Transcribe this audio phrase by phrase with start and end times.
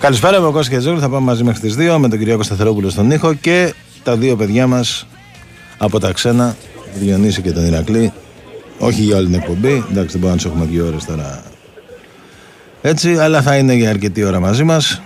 [0.00, 1.00] Καλησπέρα, είμαι ο Κώστας Χετζόγλου.
[1.00, 4.36] Θα πάμε μαζί μέχρι τις 2 με τον Κυριάκο Σταθερόπουλο στον ήχο και τα δύο
[4.36, 5.06] παιδιά μας
[5.78, 6.56] από τα ξένα,
[6.92, 8.12] τον Διονύση και τον Ηρακλή.
[8.78, 11.42] Όχι για όλη την εκπομπή, εντάξει δεν μπορούμε να τους έχουμε δύο ώρες τώρα
[12.82, 15.02] έτσι, αλλά θα είναι για αρκετή ώρα μαζί μας.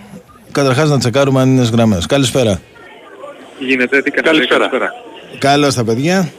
[0.53, 2.07] Καταρχάς να τσεκάρουμε αν είναι γραμμές.
[2.07, 2.61] Καλησπέρα.
[3.59, 4.93] Τι γίνεται, τι κάνετε, Καλησπέρα.
[5.39, 6.31] Καλώς τα παιδιά.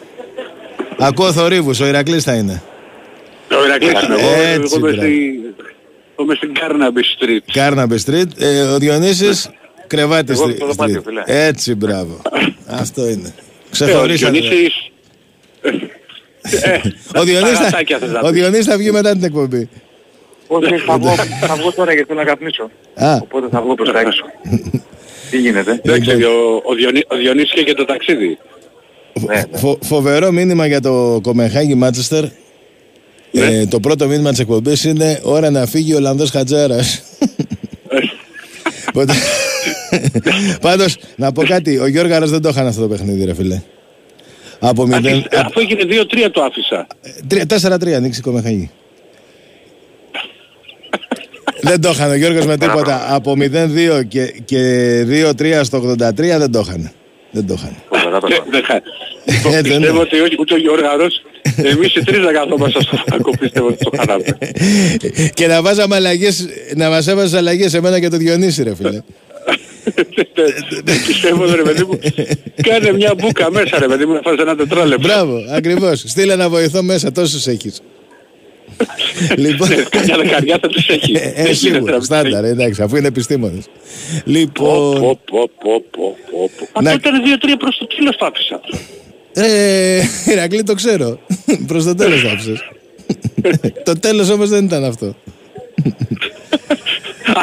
[0.99, 2.61] Ακούω θορύβους, ο Ηρακλής θα είναι.
[3.61, 5.01] Ο Ηρακλής είμαι εγώ, Έτσι, εγώ είμαι μπράβο.
[5.01, 5.74] στη- εγώ
[6.23, 7.39] είμαι στην Carnaby Street.
[7.53, 8.27] Κάρναμπε Street.
[8.39, 9.49] Ε, ο Διονύσης,
[9.87, 10.55] κρεβάτι Εγώ Street.
[10.55, 11.21] στο δωμάτιο, φίλε.
[11.25, 12.21] Έτσι, μπράβο.
[12.67, 13.27] Αυτό είναι.
[13.27, 14.39] Ε, ο Ξεχωρίσατε.
[14.39, 14.73] Διονύσης...
[15.61, 16.79] Ε,
[17.19, 18.39] Ο Διονύσης, τα γατάκια θες θα, να ο πεις.
[18.41, 19.69] Διονύσης θα βγει μετά την εκπομπή.
[20.47, 21.15] Όχι, θα βγω,
[21.47, 22.69] θα βγω τώρα γιατί θέλω να καπνίσω.
[22.95, 24.23] Α, Οπότε θα βγω προς τα έξω.
[25.29, 26.31] Τι γίνεται; Εντάξει, Λοιπόν.
[26.31, 28.37] ο, ο, Διονύ, ο Διονύσης και για το ταξίδι.
[29.27, 29.57] Ναι, ναι.
[29.57, 32.23] φο- φοβερό μήνυμα για το Κομεχάγη Μάτσεστερ.
[33.35, 33.45] Ναι.
[33.45, 37.01] Ε, το πρώτο μήνυμα της εκπομπής είναι ώρα να φύγει ο Ολλανδός Χατζάρας.
[38.89, 39.13] Οπότε-
[40.61, 43.61] Πάντως, να πω κάτι, ο Γιώργαρας δεν το είχαν αυτό το παιχνίδι ρε φίλε.
[44.59, 46.87] Από 0, Άρχισε- Αφού έγινε 2-3 το άφησα.
[47.47, 48.69] 4-3 ανοίξει η Κομεχάγη.
[51.61, 53.05] δεν το είχαν ο Γιώργος με τίποτα.
[53.15, 54.59] Από 0-2 και, και
[55.07, 56.91] 2-3 στο 83 δεν το είχαν.
[57.35, 57.75] Δεν το είχαν.
[57.89, 58.45] Φοβερά Ε, πράγματα.
[58.51, 58.81] δεν χα- Ε,
[59.51, 59.99] δεν Πιστεύω είναι.
[59.99, 61.21] ότι όχι ούτε ο Γιώργαρος,
[61.57, 64.23] εμείς οι τρεις να καθόμαστε στο φάκο πιστεύω ότι το χαράμε.
[65.37, 69.01] και να βάζαμε αλλαγές, να μας έβαζες αλλαγές εμένα και το Διονύση ρε φίλε.
[70.83, 71.99] Δεν πιστεύω ρε παιδί μου.
[72.61, 75.07] Κάνε μια μπουκα μέσα ρε παιδί μου να φας ένα τετράλεπτο.
[75.07, 76.03] Μπράβο, ακριβώς.
[76.05, 77.81] Στείλε να βοηθώ μέσα, τόσους έχεις.
[79.45, 81.11] λοιπόν, Ναι, Καμιά δεκαριά θα τους έχει.
[81.15, 83.65] ε, Δεν ε, γίνεται σίγουρα, να μην τους στάνταρ, εντάξει, αφού είναι επιστήμονες.
[84.23, 86.81] Λοιπόν, Πω, πω, πω, πω, πω, πω.
[86.81, 88.61] Να- Αυτό ήταν 2-3 προς το τέλος το άφησα.
[89.33, 90.01] ε,
[90.31, 91.19] Ηρακλή το ξέρω.
[91.67, 92.59] Προς το τέλος το άφησες.
[93.83, 95.05] το τέλος όμως δεν ήταν αυτό.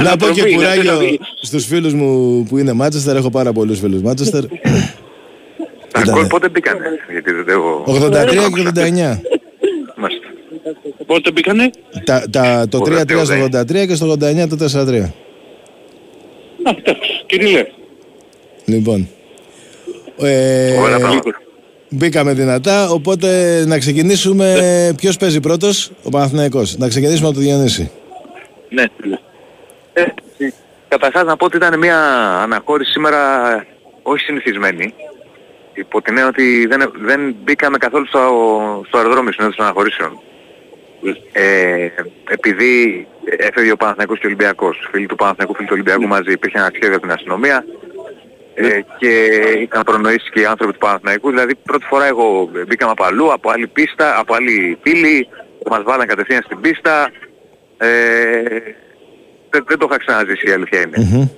[0.03, 1.19] να πω και Ανατροπή, κουράγιο δηλαδή.
[1.43, 3.17] στους φίλους μου που είναι Μάτσεστερ.
[3.17, 4.41] Έχω πάρα πολλούς φίλους Μάτσεστερ.
[4.47, 6.11] Τα Ήτανε.
[6.13, 7.85] γκολ πότε μπήκανε, γιατί δεν έχω...
[7.87, 9.21] 83 και 89.
[10.85, 11.05] Μάλιστα.
[11.07, 11.71] Πότε μπήκανε;
[12.05, 15.03] Τα, τα, το 3-3 στο 83 και στο 89 το 4-3.
[16.65, 17.67] Α, εντάξει, Κυρίλε.
[18.65, 19.09] Λοιπόν.
[20.19, 21.41] Ε, Ωραία πράγματα.
[21.89, 24.57] μπήκαμε δυνατά, οπότε να ξεκινήσουμε.
[24.97, 26.77] Ποιος παίζει πρώτος, ο Παναθηναϊκός.
[26.77, 27.91] Να ξεκινήσουμε από το Διονύση.
[28.69, 28.85] Ναι.
[29.93, 30.05] Ε,
[30.89, 31.99] καταρχάς να πω ότι ήταν μια
[32.43, 33.19] αναχώρηση σήμερα
[34.03, 34.95] όχι συνηθισμένη.
[35.75, 38.21] Υπό την έννοια ότι δεν, δεν μπήκαμε καθόλου στο,
[38.87, 40.21] στο αεροδρόμιο συνέδριο των αναχωρήσεων.
[41.33, 41.89] Ε,
[42.31, 43.07] επειδή
[43.39, 46.71] έφευγε ο Παναθηναϊκός και ο Ολυμπιακός, φίλοι του Παναθηναϊκού, φίλοι του Ολυμπιακού μαζί, υπήρχε ένα
[46.75, 47.65] σχέδιο από την αστυνομία
[48.55, 49.09] ε, και
[49.63, 51.31] είχαν προνοήσει και οι άνθρωποι του Παναθηναϊκού.
[51.31, 55.29] Δηλαδή πρώτη φορά εγώ μπήκαμε από αλλού, από άλλη πίστα, από άλλη πύλη,
[55.71, 57.11] μας βάλαν κατευθείαν στην πίστα.
[57.79, 57.89] Ε,
[59.51, 60.97] δεν, δεν το είχα ξαναζήσει η αλήθεια είναι.
[61.13, 61.29] Μμμ.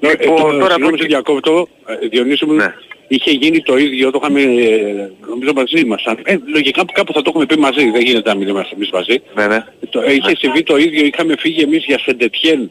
[0.00, 1.68] Ε, Λοιπόν, το- τώρα Συγγνώμη που- σε διακόπτω,
[2.02, 2.74] ε, Διονύση μου, Ναι.
[3.12, 6.02] Είχε γίνει το ίδιο, το είχαμε ε, νομίζω μαζί μας.
[6.04, 8.90] Αν- Ε, λογικά κάπου θα το έχουμε πει μαζί, δεν γίνεται να μην είμαστε εμείς
[8.90, 9.22] μαζί.
[9.34, 9.64] Ναι, ναι.
[9.90, 12.70] Το, ε, είχε συμβεί το ίδιο, είχαμε φύγει εμείς για Σεντετιέν,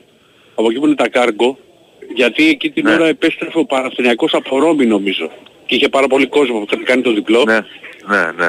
[0.56, 1.58] από εκεί που είναι τα κάργο,
[2.16, 2.94] γιατί εκεί την Ναι.
[2.94, 5.32] ώρα επέστρεφε ο Παναθηναϊκός από Ρώμη νομίζω.
[5.66, 7.60] Και είχε πάρα πολύ κόσμο που είχαν κάνει το διπλό Ναι,
[8.16, 8.48] ναι, ναι.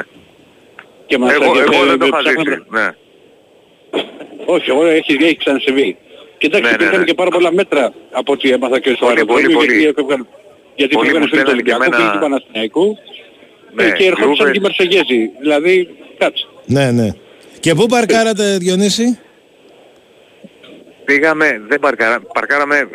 [1.05, 2.63] και μας Εγώ, και- εγώ ε, δεν το ε, είχα ψάχναμε- ζήσει.
[2.69, 2.87] Ναι.
[4.45, 5.97] Όχι, εγώ έχει, έχει ξανασυμβεί.
[6.37, 7.05] Και εντάξει, Ναι, ναι, υπήρχαν ναι.
[7.05, 9.79] και πάρα πολλά μέτρα από ό,τι έμαθα και στο Πολύ, αεροδρόμιο, πολύ, πολύ.
[9.79, 10.27] γιατί έφευγαν,
[10.75, 12.97] γιατί Πολύ φύγανε μου φίλοι του στέλνανε και Ολυμπιακού, εμένα- φίλοι του Παναθηναϊκού
[13.73, 14.51] Ναι, ε, και ερχόντουσαν Juve.
[14.51, 15.29] και οι Μερσεγέζοι.
[15.41, 16.45] Δηλαδή, κάτσε.
[16.65, 17.09] Ναι, ναι.
[17.59, 19.19] Και πού παρκάρατε, Διονύση;
[21.05, 22.89] Πήγαμε, δεν παρκάρα, παρκάραμε,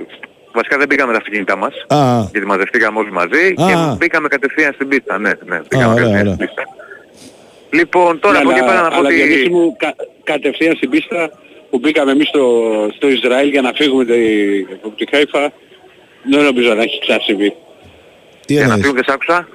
[0.53, 3.66] βασικά δεν πήγαμε τα αυτοκίνητά μας, Α, γιατί μαζευτήκαμε όλοι μαζί Α.
[3.66, 5.19] και μπήκαμε κατευθείαν στην πίστα.
[5.19, 6.34] Ναι, ναι, Α, πήγαμε ωραία, κατευθείαν ωραία.
[6.34, 6.62] στην πίστα.
[7.70, 9.15] Λοιπόν, τώρα από εκεί πέρα να πω αλλά ότι...
[9.15, 9.94] Διονύση μου, κα,
[10.25, 11.31] κατευθείαν στην πίστα
[11.70, 12.62] που μπήκαμε εμείς στο,
[12.97, 15.53] στο Ισραήλ για να φύγουμε τη- από τη Χάιφα,
[16.31, 17.54] δεν νομίζω να έχει ξανασυμβεί.
[18.47, 19.48] τι Για να εννοείς; φύγουν δεν σ' άκουσα.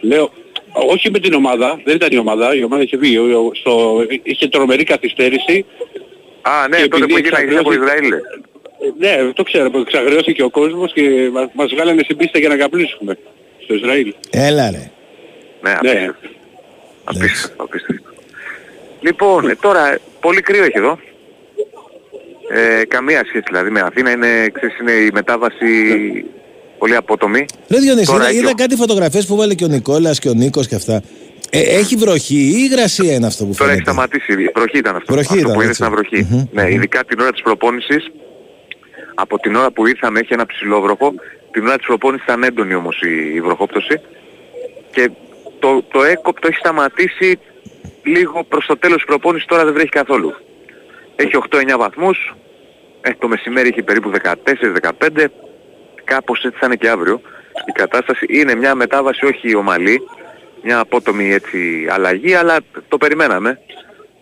[0.00, 0.32] Λέω,
[0.72, 4.04] όχι με την ομάδα, δεν ήταν η ομάδα, η ομάδα είχε βγει, ο- ο- στο,
[4.22, 5.64] είχε τρομερή καθυστέρηση
[6.42, 8.22] Α, ναι, Και τότε που επειδή έγινε από εξαγριώθηκε- Ισραήλ.
[8.98, 12.56] Ναι, το ξέρω, που εξαγριώθηκε ο κόσμος και μας, μας βγάλανε στην πίστα για να
[12.56, 13.18] καπνίσουμε
[13.64, 14.14] στο Ισραήλ.
[14.30, 14.90] Έλα ρε.
[15.62, 15.76] Ναι, Ναι.
[15.90, 16.28] απίστευτο.
[17.04, 18.10] Απίστευτο, απίστευτο.
[19.00, 20.98] Λοιπόν, ε, τώρα, πολύ κρύο έχει εδώ.
[22.50, 25.66] Ε, καμία σχέση δηλαδή με Αθήνα, είναι, ξέρεις, είναι η μετάβαση
[26.78, 27.44] πολύ απότομη.
[27.68, 30.28] Ρε Διονύση, Τώρα είδα, έχει είδα ο- κάτι φωτογραφίες που βάλε και ο Νικόλας και
[30.28, 31.02] ο Νίκος και αυτά.
[31.50, 34.96] Ε, έχει βροχή ή υγρασία είναι αυτό που Τώρα έχει φαίνεται; σταματήσει, η βροχή ήταν
[34.96, 35.12] αυτό.
[35.12, 35.82] Βροχή αυτό ήταν, που είδες έτσι.
[35.82, 36.26] ήταν βροχή.
[36.30, 36.44] Μμμ.
[36.52, 38.10] Ναι, ειδικά την ώρα της προπόνησης,
[39.14, 41.14] από την ώρα που ήρθαμε έχει ένα ψηλό βροχό,
[41.50, 44.00] την ώρα της προπόνησης ήταν έντονη όμως η, η βροχόπτωση
[44.90, 45.10] και
[45.58, 47.38] το, το έκοπτο έχει σταματήσει
[48.02, 50.32] λίγο προς το τέλος της προπόνησης, τώρα δεν βρέχει καθόλου.
[51.16, 52.34] Έχει 8-9 βαθμούς,
[53.00, 55.32] Ε, το μεσημέρι έχει περίπου 14-15,
[56.04, 57.20] κάπως έτσι θα είναι και αύριο.
[57.68, 60.02] Η κατάσταση είναι μια μετάβαση όχι ομαλή,
[60.62, 62.56] μια απότομη έτσι αλλαγή, αλλά
[62.88, 63.60] το περιμέναμε.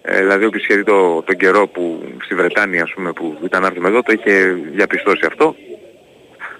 [0.02, 3.66] Ε, δηλαδή όποιος είχε το, τον καιρό που στη Βρετάνια ας πούμε που ήταν να
[3.66, 5.54] έρθουμε εδώ το είχε διαπιστώσει αυτό.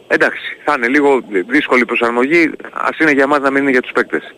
[0.09, 3.93] Εντάξει, θα είναι λίγο δύσκολη προσαρμογή, ας είναι για μας να μην είναι για τους
[3.93, 4.35] παίκτες.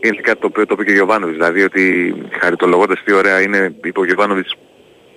[0.00, 3.74] Είναι κάτι το οποίο το είπε και ο Γιωβάνοβιτς, δηλαδή ότι χαριτολογώντας τι ωραία είναι,
[3.84, 4.56] είπε ο Γιωβάνοβιτς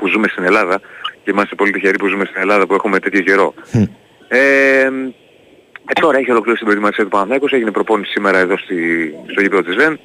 [0.03, 0.81] που ζούμε στην Ελλάδα
[1.23, 3.53] και είμαστε πολύ τυχεροί που ζούμε στην Ελλάδα που έχουμε τέτοιο καιρό.
[4.27, 4.89] Ε, ε,
[6.01, 8.75] τώρα έχει ολοκληρώσει την προετοιμασία του Παναθηναϊκούς, έγινε προπόνηση σήμερα εδώ στη,
[9.31, 9.99] στο γήπεδο της ΡΕΝ.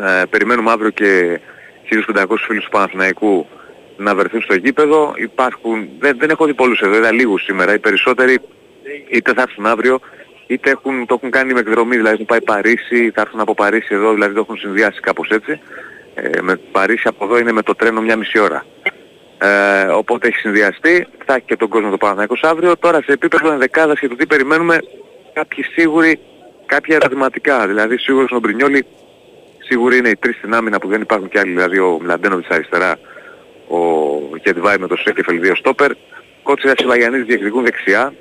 [0.00, 1.40] Ε, περιμένουμε αύριο και
[1.88, 3.46] 1.500 φίλους του Παναθηναϊκού
[3.96, 5.12] να βρεθούν στο γήπεδο.
[5.16, 7.74] Υπάρχουν, δεν, δεν έχω δει πολλούς εδώ, είδα λίγους σήμερα.
[7.74, 8.38] Οι περισσότεροι
[9.10, 10.00] είτε θα έρθουν αύριο,
[10.46, 13.94] είτε έχουν, το έχουν κάνει με εκδρομή, δηλαδή έχουν πάει Παρίσι, θα έρθουν από Παρίσι
[13.94, 15.60] εδώ, δηλαδή το έχουν συνδυάσει κάπως έτσι.
[16.14, 18.64] Ε, με Παρίσι από εδώ είναι με το τρένο μια μισή ώρα.
[19.38, 22.76] Ε, οπότε έχει συνδυαστεί, θα έχει και τον κόσμο το Παναθηναϊκός αύριο.
[22.76, 24.78] Τώρα σε επίπεδο ενδεκάδας και το τι περιμένουμε,
[25.32, 26.20] κάποιοι σίγουροι,
[26.66, 27.66] κάποια ερωτηματικά.
[27.66, 28.86] Δηλαδή σίγουρα στον Μπρινιόλη,
[29.58, 32.98] σίγουροι είναι οι τρεις στην άμυνα που δεν υπάρχουν κι άλλοι, δηλαδή ο Μλαντένοβιτς αριστερά,
[33.68, 33.78] ο
[34.44, 35.92] Γετβάη με το Σέκεφελ 2 στόπερ.
[36.42, 38.14] Κότσιρα Σιλαγιαννής διεκδικούν δεξιά.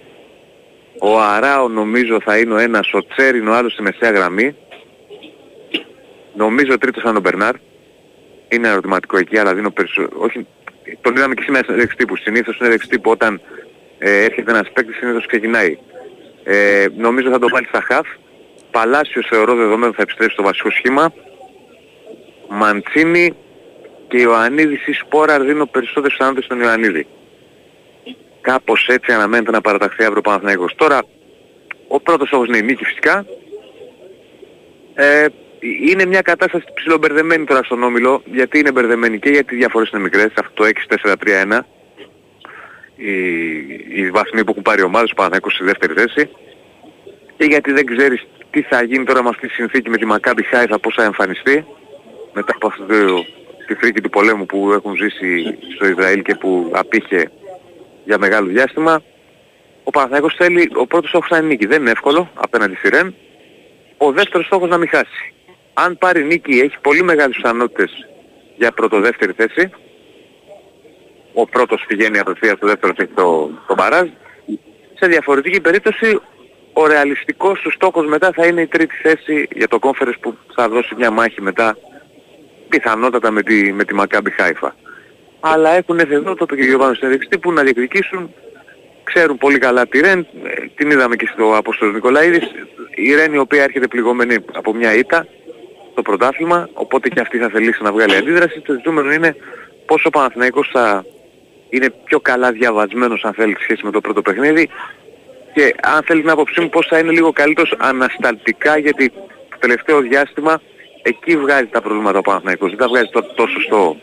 [0.99, 4.55] Ο Αράο νομίζω θα είναι ο ένας, ο Τσέριν ο άλλος στη μεσαία γραμμή.
[6.35, 7.55] Νομίζω ο τρίτος θα είναι ο Μπερνάρ.
[8.49, 10.09] Είναι ερωτηματικό εκεί, αλλά δίνω περισσότερο...
[10.19, 10.47] Όχι,
[11.01, 12.15] τον είδαμε και σήμερα σε τύπου.
[12.15, 13.41] Συνήθως είναι τύπου όταν
[13.97, 15.77] ε, έρχεται ένας παίκτης συνήθως ξεκινάει.
[16.43, 18.07] Ε, νομίζω θα το βάλει στα χαφ.
[18.71, 21.13] Παλάσιος θεωρώ δεδομένο θα επιστρέψει στο βασικό σχήμα.
[22.49, 23.35] Μαντσίνη
[24.07, 27.07] και Ιωαννίδης ή Σπόρα δίνω περισσότερες πιθανότητες στον Ιωαννίδη.
[28.41, 30.75] Κάπως έτσι αναμένεται να παραταχθεί αύριο ο Παναθηναϊκός.
[30.75, 31.01] Τώρα,
[31.87, 33.25] ο πρώτος στόχος είναι η νίκη φυσικά.
[34.93, 35.25] Ε,
[35.63, 40.01] είναι μια κατάσταση ψιλομπερδεμένη τώρα στον Όμιλο, γιατί είναι μπερδεμένη και γιατί οι διαφορές είναι
[40.01, 40.69] μικρές, αυτό το
[41.03, 41.59] 6-4-3-1.
[42.95, 43.13] Οι,
[43.93, 46.29] οι βαθμοί που έχουν πάρει ομάδες, ο Παναθηναϊκός στη δεύτερη θέση.
[47.37, 50.43] Και γιατί δεν ξέρεις τι θα γίνει τώρα με αυτή τη συνθήκη με τη Μακάμπι
[50.43, 51.65] Χάιφα, πώς θα εμφανιστεί.
[52.33, 53.25] Μετά από αυτό το,
[53.67, 57.31] τη φρίκη του πολέμου που έχουν ζήσει στο Ισραήλ και που απήχε
[58.05, 59.01] για μεγάλο διάστημα.
[59.83, 61.65] Ο Παναθηναϊκός θέλει, ο πρώτος στόχος θα είναι νίκη.
[61.65, 63.15] Δεν είναι εύκολο απέναντι στη Ρεν.
[63.97, 65.33] Ο δεύτερος στόχος να μην χάσει.
[65.73, 67.91] Αν πάρει νίκη έχει πολύ μεγάλες πιθανότητες
[68.57, 69.69] για πρώτο-δεύτερη θέση.
[71.33, 74.07] Ο πρώτος πηγαίνει απευθείας, ο δεύτερος έχει το, το μπαράζ.
[74.99, 76.19] Σε διαφορετική περίπτωση
[76.73, 80.69] ο ρεαλιστικός του στόχος μετά θα είναι η τρίτη θέση για το κόμφερες που θα
[80.69, 81.77] δώσει μια μάχη μετά
[82.69, 84.75] πιθανότατα με τη, με τη Μακάμπι Χάιφα
[85.45, 88.33] αλλά έχουν έρθει εδώ, το είπε και ο Γιωβάνος στην που να διεκδικήσουν.
[89.03, 90.25] Ξέρουν πολύ καλά τη Ρεν, ε,
[90.75, 92.51] την είδαμε και στο Απόστολο Νικολαίδης.
[92.95, 95.27] Η Ρεν η οποία έρχεται πληγωμένη από μια ήττα
[95.93, 98.59] στο πρωτάθλημα, οπότε και αυτή θα θελήσει να βγάλει αντίδραση.
[98.59, 99.35] Το ζητούμενο είναι
[99.85, 101.05] πόσο ο Παναθηναϊκός θα
[101.69, 104.69] είναι πιο καλά διαβασμένος αν θέλει σχέση με το πρώτο παιχνίδι
[105.53, 109.09] και αν θέλει να άποψή μου πώς θα είναι λίγο καλύτερος ανασταλτικά γιατί
[109.49, 110.61] το τελευταίο διάστημα
[111.01, 112.69] εκεί βγάζει τα προβλήματα ο Παναθηναϊκός.
[112.69, 113.97] Δεν τα βγάζει τόσο στο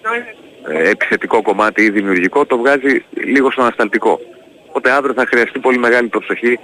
[0.68, 4.20] ε, επιθετικό κομμάτι ή δημιουργικό, το βγάζει λίγο στο ανασταλτικό.
[4.68, 6.58] Οπότε αύριο θα χρειαστεί πολύ μεγάλη προσοχή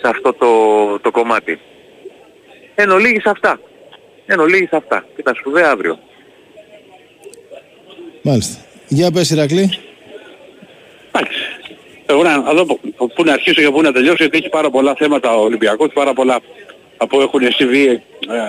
[0.00, 0.50] σε αυτό το,
[0.98, 1.58] το κομμάτι.
[2.74, 3.60] Εν ολίγης αυτά.
[4.26, 5.06] Εν ολίγης αυτά.
[5.16, 5.98] Και τα σπουδαία αύριο.
[8.22, 8.64] Μάλιστα.
[8.88, 9.70] Για πες Ηρακλή.
[12.06, 12.64] Εγώ να δω
[13.14, 16.12] πού να αρχίσω και πού να τελειώσω γιατί έχει πάρα πολλά θέματα ο Ολυμπιακός, πάρα
[16.12, 16.40] πολλά
[16.96, 18.00] από έχουν συμβεί ε,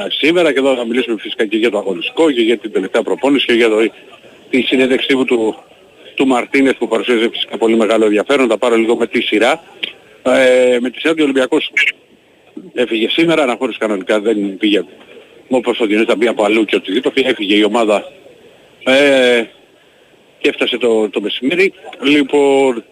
[0.09, 3.45] σήμερα και εδώ θα μιλήσουμε φυσικά και για το αγωνιστικό και για την τελευταία προπόνηση
[3.45, 3.77] και για το
[4.49, 5.55] τη συνέντευξη του,
[6.15, 8.47] του Μαρτίνες που παρουσίαζε φυσικά πολύ μεγάλο ενδιαφέρον.
[8.47, 9.63] Θα πάρω λίγο με τη σειρά.
[10.23, 11.71] Ε, με τη σειρά του Ολυμπιακός
[12.73, 14.83] έφυγε σήμερα, αναχώρησε κανονικά δεν πήγε
[15.53, 17.21] όπως ο Διονύσης θα μπει από αλλού και οτιδήποτε.
[17.21, 18.11] Έφυγε η ομάδα
[18.83, 19.43] ε,
[20.39, 21.73] και έφτασε το, το μεσημέρι.
[22.01, 22.83] Λοιπόν,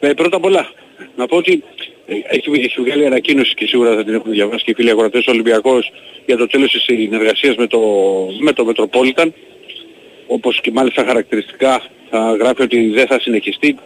[0.00, 0.70] ε, πρώτα απ' όλα
[1.16, 1.62] να πω ότι
[2.06, 5.26] ε, έχει, έχει βγάλει ανακοίνωση και σίγουρα θα την έχουν διαβάσει και οι φίλοι αγορατές
[5.26, 5.92] Ολυμπιακός
[6.26, 7.80] για το τέλος της συνεργασίας με το,
[8.40, 9.28] με το Metropolitan
[10.26, 13.76] όπως και μάλιστα χαρακτηριστικά θα γράφει ότι δεν θα συνεχιστεί,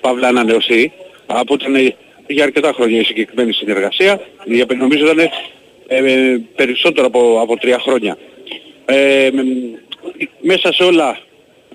[0.00, 0.92] παύλα ανανεωσή,
[1.26, 1.94] από ήταν
[2.26, 5.30] για αρκετά χρόνια η συγκεκριμένη συνεργασία, η νομίζω ήταν
[5.92, 8.18] ε, περισσότερο από, από τρία χρόνια.
[8.84, 9.30] Ε,
[10.40, 11.18] μέσα σε όλα,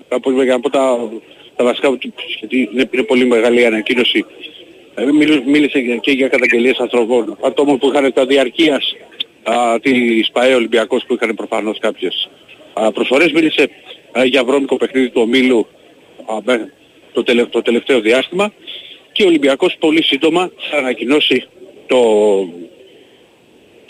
[0.08, 1.10] από, από τα,
[1.56, 1.98] τα βασικά,
[2.38, 4.24] γιατί είναι, είναι πολύ μεγάλη η ανακοίνωση,
[4.94, 5.04] ε,
[5.46, 8.94] μίλησε και για καταγγελίες ανθρώπων, ατόμων που είχαν τα διαρκείας
[9.82, 12.28] της ΠαΕ Ολυμπιακός που είχαν προφανώς κάποιες
[12.72, 13.68] α, προσφορές, μίλησε
[14.12, 15.66] ε, για βρώμικο παιχνίδι του ομίλου
[17.12, 18.52] το, το τελευταίο διάστημα.
[19.12, 21.46] Και ο Ολυμπιακός πολύ σύντομα θα ανακοινώσει
[21.86, 21.98] το,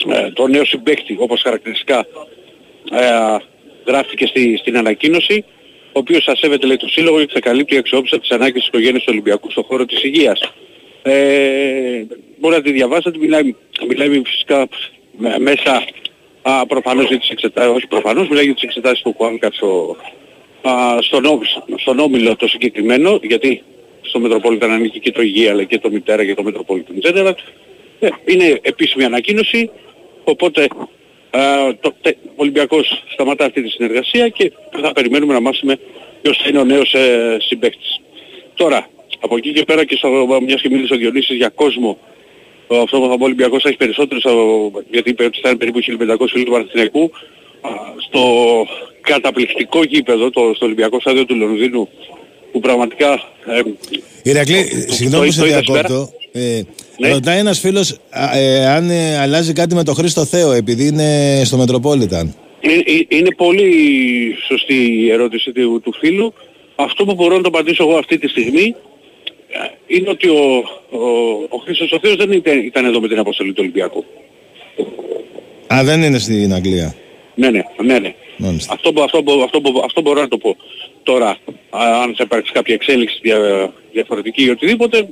[0.05, 2.07] ε, το νέο συμπέκτη όπως χαρακτηριστικά
[2.91, 3.37] ε,
[3.85, 5.45] γράφτηκε στη, στην ανακοίνωση.
[5.91, 9.09] οποίος θα σέβεται λέει το σύλλογο και θα καλύπτει εξόψα τις ανάγκες της οικογένειας του
[9.11, 10.39] Ολυμπιακού στον χώρο της υγείας.
[11.01, 12.05] Ε,
[12.39, 13.55] μπορεί να τη διαβάσετε, μιλάει,
[13.87, 14.67] μιλάει φυσικά
[15.39, 15.83] μέσα
[16.41, 19.95] α, προφανώς για τις εξετάσεις, όχι προφανώς, μιλάει για τις εξετάσεις του Κουάνκα στο,
[20.99, 21.41] στον,
[21.75, 23.63] στον Όμιλο το συγκεκριμένο, γιατί
[24.01, 27.35] στο Μετροπόλιταν ανήκει και το Υγεία αλλά και το Μητέρα και το Μετροπόλιταν Τζένερα.
[27.99, 29.69] Ε, είναι επίσημη ανακοίνωση,
[30.31, 30.67] οπότε
[31.29, 31.41] α,
[31.79, 35.79] το, τε, ο Ολυμπιακός σταματά αυτή τη συνεργασία και θα περιμένουμε να μάθουμε
[36.21, 38.01] ποιος θα είναι ο νέος ε, συμπαίκτης.
[38.53, 41.97] Τώρα, από εκεί και πέρα και στο, μιας και μίλησε ο Διονύσης για κόσμο,
[42.67, 44.23] αυτό που θα πω ο Ολυμπιακός έχει περισσότερους,
[44.91, 47.11] γιατί είπε ότι θα είναι περίπου 1500 φίλοι του Παναθηναϊκού,
[48.07, 48.21] στο
[49.01, 51.89] καταπληκτικό γήπεδο, το, στο Ολυμπιακό Στάδιο του Λονδίνου,
[52.51, 53.13] που πραγματικά...
[53.45, 53.61] Ε,
[54.23, 56.09] Ηρακλή, συγγνώμη που σε διακόπτω.
[56.31, 56.61] Ε,
[56.97, 57.09] ναι.
[57.09, 57.97] Ρωτάει ένας φίλος
[58.33, 62.35] ε, αν ε, αλλάζει κάτι με τον Χρήστο Θέο επειδή είναι στο Μετροπόλιταν.
[62.59, 63.71] Είναι, ε, είναι πολύ
[64.47, 66.33] σωστή η ερώτηση του, του φίλου.
[66.75, 68.75] Αυτό που μπορώ να το απαντήσω εγώ αυτή τη στιγμή
[69.87, 70.99] είναι ότι ο, ο,
[71.49, 74.05] ο Χρήστος ο Θέος δεν ήταν, ήταν εδώ με την αποστολή του Ολυμπιακού.
[75.73, 76.95] Α, δεν είναι στην Αγγλία.
[77.35, 78.13] Ναι, ναι, ναι, ναι.
[78.69, 80.55] Αυτό, αυτό, αυτό, αυτό μπορώ να το πω.
[81.03, 81.37] Τώρα,
[82.03, 83.37] αν θα υπάρξει κάποια εξέλιξη δια,
[83.91, 85.07] διαφορετική ή οτιδήποτε,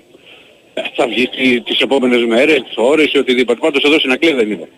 [0.95, 1.29] θα βγει
[1.59, 3.59] τις επόμενες μέρες, τις ώρες ή οτιδήποτε.
[3.59, 4.69] Πάντως εδώ στην Ακλή δεν είναι.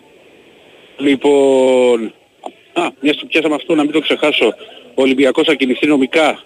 [0.96, 2.14] Λοιπόν,
[2.72, 4.54] α, μια που πιάσαμε αυτό να μην το ξεχάσω,
[4.94, 6.42] ο Ολυμπιακός θα κινηθεί νομικά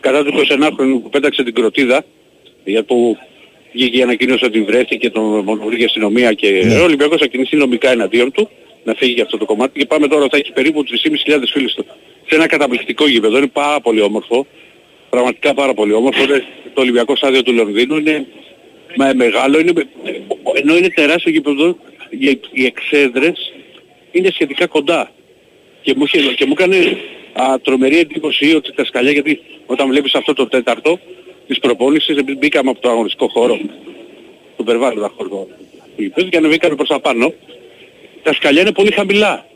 [0.00, 2.04] κατά του 21χρονου που πέταξε την κροτίδα,
[2.64, 3.16] για που
[3.72, 6.80] βγήκε η ανακοίνωση ότι βρέθηκε τον μονοβρήκε αστυνομία και ναι.
[6.80, 8.48] ο Ολυμπιακός θα κινηθεί νομικά εναντίον του
[8.84, 10.84] να φύγει για αυτό το κομμάτι και πάμε τώρα θα έχει περίπου
[11.26, 11.84] 3.500 φίλους του
[12.28, 13.36] σε ένα καταπληκτικό γήπεδο.
[13.38, 14.46] Είναι πάρα πολύ όμορφο.
[15.10, 16.22] Πραγματικά πάρα πολύ όμορφο.
[16.22, 16.44] Είναι
[16.74, 18.26] το Ολυμπιακό Στάδιο του Λονδίνου είναι
[19.14, 19.58] μεγάλο.
[19.58, 19.72] Είναι,
[20.54, 21.76] ενώ είναι τεράστιο γήπεδο,
[22.52, 23.52] οι εξέδρες
[24.10, 25.10] είναι σχετικά κοντά.
[25.82, 26.04] Και μου,
[26.36, 26.96] και μου έκανε
[27.32, 30.98] α, τρομερή εντύπωση ότι τα σκαλιά, γιατί όταν βλέπεις αυτό το τέταρτο
[31.46, 33.58] της προπόνησης, επειδή μπήκαμε από το αγωνιστικό χώρο,
[34.56, 37.32] τον περιβάλλοντα χώρο του και ανεβήκαμε προς τα πάνω,
[38.22, 39.46] τα σκαλιά είναι πολύ χαμηλά.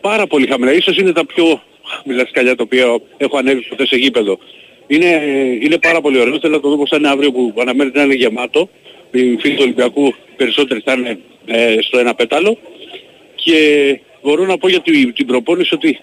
[0.00, 0.72] Πάρα πολύ χαμηλά.
[0.72, 4.38] Ίσως είναι τα πιο χαμηλά σκαλιά τα οποία έχω ανέβει ποτέ σε γήπεδο.
[4.92, 5.08] Είναι,
[5.60, 6.38] είναι πάρα πολύ ωραίο.
[6.38, 8.68] Θέλω να το δω πως θα είναι αύριο που αναμένεται να είναι γεμάτο.
[9.10, 12.58] Οι φίλοι του Ολυμπιακού περισσότεροι θα είναι ε, στο ένα πέταλο.
[13.34, 13.56] Και
[14.22, 15.98] μπορώ να πω για την, την προπόνηση ότι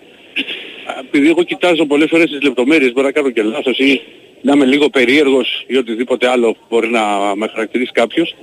[0.99, 4.01] επειδή εγώ κοιτάζω πολλές φορές τις λεπτομέρειες, μπορεί να κάνω και λάθος ή
[4.41, 8.35] να είμαι λίγο περίεργος ή οτιδήποτε άλλο μπορεί να με χαρακτηρίσει κάποιος,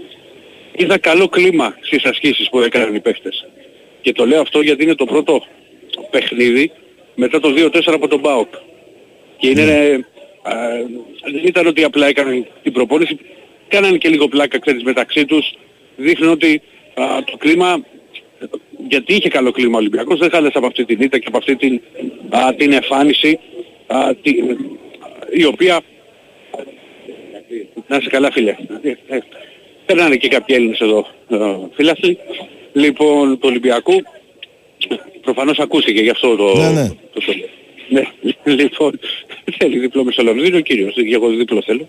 [0.76, 3.46] είδα καλό κλίμα στις ασκήσεις που έκαναν οι παίχτες.
[4.00, 5.42] Και το λέω αυτό γιατί είναι το πρώτο
[6.10, 6.72] παιχνίδι
[7.14, 8.52] μετά το 2-4 από τον ΠΑΟΚ.
[9.36, 9.98] Και είναι, ε,
[11.32, 13.18] δεν ήταν ότι απλά έκαναν την προπόνηση,
[13.68, 15.54] κάνανε και λίγο πλάκα ξέρεις μεταξύ τους,
[15.96, 16.62] δείχνουν ότι
[17.24, 17.84] το κλίμα,
[18.88, 21.56] γιατί είχε καλό κλίμα ο Ολυμπιακός, δεν χάλεσε από αυτή την ήττα και από αυτή
[21.56, 21.80] την,
[22.30, 23.38] α, την εμφάνιση,
[23.86, 24.30] α, τη,
[25.32, 25.80] η οποία...
[27.86, 28.56] Να είσαι καλά φίλε.
[29.86, 31.36] Περνάνε και κάποιοι Έλληνες εδώ ε,
[31.74, 32.18] φίλαθλοι.
[32.72, 34.02] Λοιπόν, του Ολυμπιακού
[35.20, 36.56] προφανώς ακούστηκε γι' αυτό το...
[36.56, 36.88] Ναι, ναι.
[36.88, 37.32] το, το,
[37.88, 38.02] ναι.
[38.44, 39.00] λοιπόν,
[39.58, 41.88] θέλει διπλό Μεσολαβδίνο ο κύριος, και εγώ διπλό θέλω.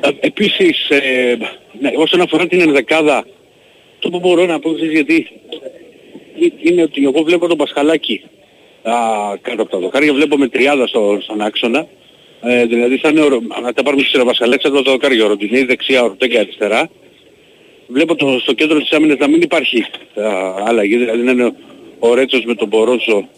[0.00, 1.36] Ε, επίσης, ε,
[1.80, 3.26] ναι, όσον αφορά την ενδεκάδα,
[3.98, 5.28] το που μπορώ να πω γιατί
[6.62, 8.22] είναι ότι εγώ βλέπω τον Πασχαλάκη
[8.82, 8.92] α,
[9.40, 11.86] κάτω από τα δοκάρια, βλέπω με τριάδα στο, στον άξονα
[12.42, 13.20] ε, δηλαδή θα είναι,
[13.64, 16.90] αν τα πάρουμε στις Ραβασαλέξα, το δοκάρι ο Ροντινή, δεξιά, ο Ορτέγκα αριστερά.
[17.86, 19.84] Βλέπω το, στο κέντρο της άμυνας να μην υπάρχει
[20.66, 21.52] άλλαγη, δηλαδή να είναι
[21.98, 23.28] ο Ρέτσος με τον Μπορόζο.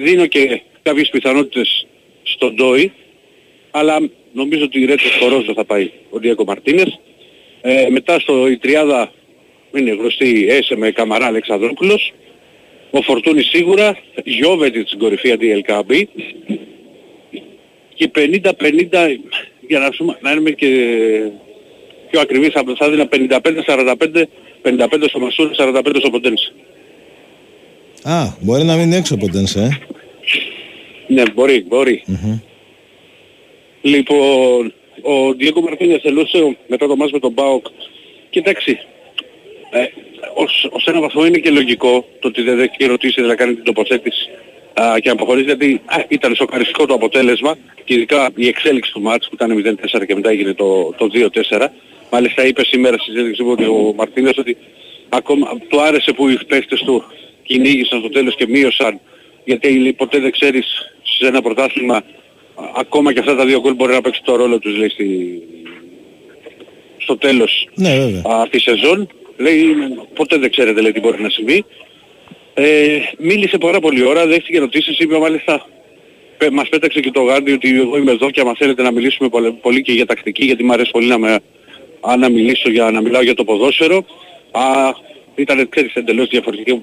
[0.00, 1.86] Δίνω και κάποιες πιθανότητες
[2.22, 2.92] στον Ντόι,
[3.70, 3.98] αλλά
[4.32, 7.00] νομίζω ότι η Ρέτσος Μπορόζο θα πάει ο Διακο Μαρτίνες.
[7.60, 9.12] Ε, μετά στο η τριάδα
[9.74, 12.12] είναι γνωστή Έσε με Καμαρά Αλεξανδρόπουλος.
[12.90, 16.08] Ο Φορτούνης σίγουρα, Γιώβετη στην κορυφή αντί Ελκάμπη
[17.94, 19.20] και 50-50
[19.66, 20.68] για να, σούμε, να είμαι και
[22.10, 24.24] πιο ακριβής θα έδινα 55-45
[24.62, 26.52] 55 στο Μασούρ, 45 στο Ποντένσε.
[28.02, 29.68] Α, μπορεί να μείνει έξω ο Ποντένσε, ε.
[31.14, 32.04] Ναι, μπορεί, μπορεί.
[32.08, 32.40] Mm-hmm.
[33.82, 37.66] Λοιπόν, ο Διέγκο Μαρτίνες ελούσε μετά το μάτς με τον Μπάοκ.
[38.30, 38.78] Κοιτάξτε,
[39.70, 39.84] ε,
[40.34, 43.64] ως, ως ένα βαθμό είναι και λογικό το ότι δεν έχει ρωτήσει να κάνει την
[43.64, 44.28] τοποθέτηση
[44.80, 49.28] α, και αποχωρήσει γιατί α, ήταν σοκαριστικό το αποτέλεσμα και ειδικά η εξέλιξη του μάτς
[49.28, 51.08] που ήταν 0-4 και μετά έγινε το, το
[51.50, 51.66] 2-4.
[52.10, 54.56] Μάλιστα είπε σήμερα στη συζήτηση ότι ο Μαρτίνες ότι
[55.08, 57.04] ακόμα του άρεσε που οι παίχτες του
[57.48, 59.00] κυνήγησαν στο τέλος και μείωσαν
[59.44, 60.66] γιατί ποτέ δεν ξέρεις
[61.02, 62.02] σε ένα πρωτάθλημα
[62.76, 65.06] ακόμα και αυτά τα δύο γκολ μπορεί να παίξει το ρόλο τους λέει στη...
[66.98, 68.22] στο τέλος ναι, βέβαια.
[68.26, 69.08] α, της σεζόν.
[69.36, 69.64] Λέει
[70.14, 71.64] ποτέ δεν ξέρετε λέει τι μπορεί να συμβεί.
[72.54, 75.66] Ε, μίλησε πάρα πολύ ώρα, δέχτηκε ερωτήσεις, είπε μάλιστα
[76.52, 79.28] μας πέταξε και το γάντι ότι εγώ είμαι εδώ και άμα θέλετε να μιλήσουμε
[79.60, 81.38] πολύ και για τακτική γιατί μου αρέσει πολύ να, με,
[82.18, 84.04] να μιλήσω για να μιλάω για το ποδόσφαιρο.
[84.50, 84.62] Α,
[85.38, 86.82] ήταν ξέρεις εντελώς διαφορετική.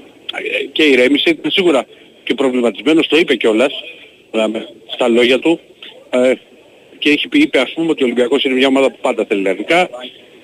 [0.72, 1.86] Και ηρέμησε, ήταν σίγουρα
[2.24, 3.74] και προβληματισμένος, το είπε κιόλας
[4.94, 5.60] στα λόγια του.
[6.10, 6.34] Ε,
[6.98, 9.42] και έχει πει, είπε ας πούμε ότι ο Ολυμπιακός είναι μια ομάδα που πάντα θέλει
[9.42, 9.90] λαϊκά,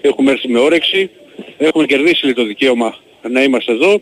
[0.01, 1.10] έχουμε έρθει με όρεξη,
[1.58, 2.98] έχουμε κερδίσει το δικαίωμα
[3.30, 4.01] να είμαστε εδώ.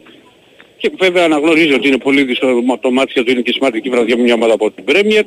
[0.78, 3.32] Και βέβαια αναγνωρίζει ότι είναι πολύ δύσκολο το μάτι του.
[3.32, 5.24] Είναι και σημαντική βραδιά μια ομάδα από την Πρέμιερ.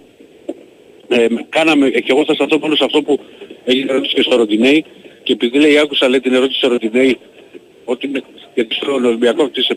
[1.08, 3.20] Ε, κάναμε, και εγώ θα σταθώ μόνο σε αυτό που
[3.64, 4.84] έγινε ερώτηση και στο Ροντινέι.
[5.22, 7.18] Και επειδή λέει άκουσα λέει την ερώτηση στο Ροντινέι
[7.84, 8.22] ότι είναι
[8.54, 9.70] γιατί στον Ολυμπιακός τις,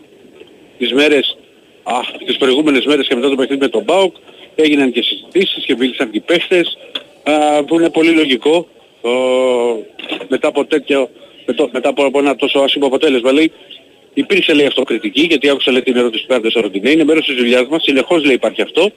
[0.78, 1.38] τις μέρες,
[1.82, 4.14] α, τις προηγούμενες μέρες και μετά το παιχνίδι με τον ΠΑΟΚ
[4.54, 6.78] έγιναν και συζητήσεις και μίλησαν και οι παίχτες
[7.22, 8.68] α, που είναι πολύ λογικό
[9.00, 9.10] ο,
[10.28, 11.10] μετά από τέτοιο
[11.72, 13.52] μετά από ένα τόσο άσχημο αποτέλεσμα λέει
[14.18, 16.90] Υπήρξε λέει αυτοκριτική γιατί άκουσα λέει την ερώτηση του Κάρτες Ροντινέ.
[16.90, 17.82] Είναι μέρος της δουλειάς μας.
[17.82, 18.90] Συνεχώς λέει υπάρχει αυτό.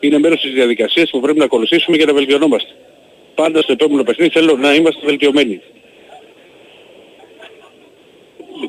[0.00, 2.70] Είναι μέρος της διαδικασίας που πρέπει να ακολουθήσουμε για να βελτιωνόμαστε.
[3.34, 5.60] Πάντα στο επόμενο παιχνίδι θέλω να είμαστε βελτιωμένοι.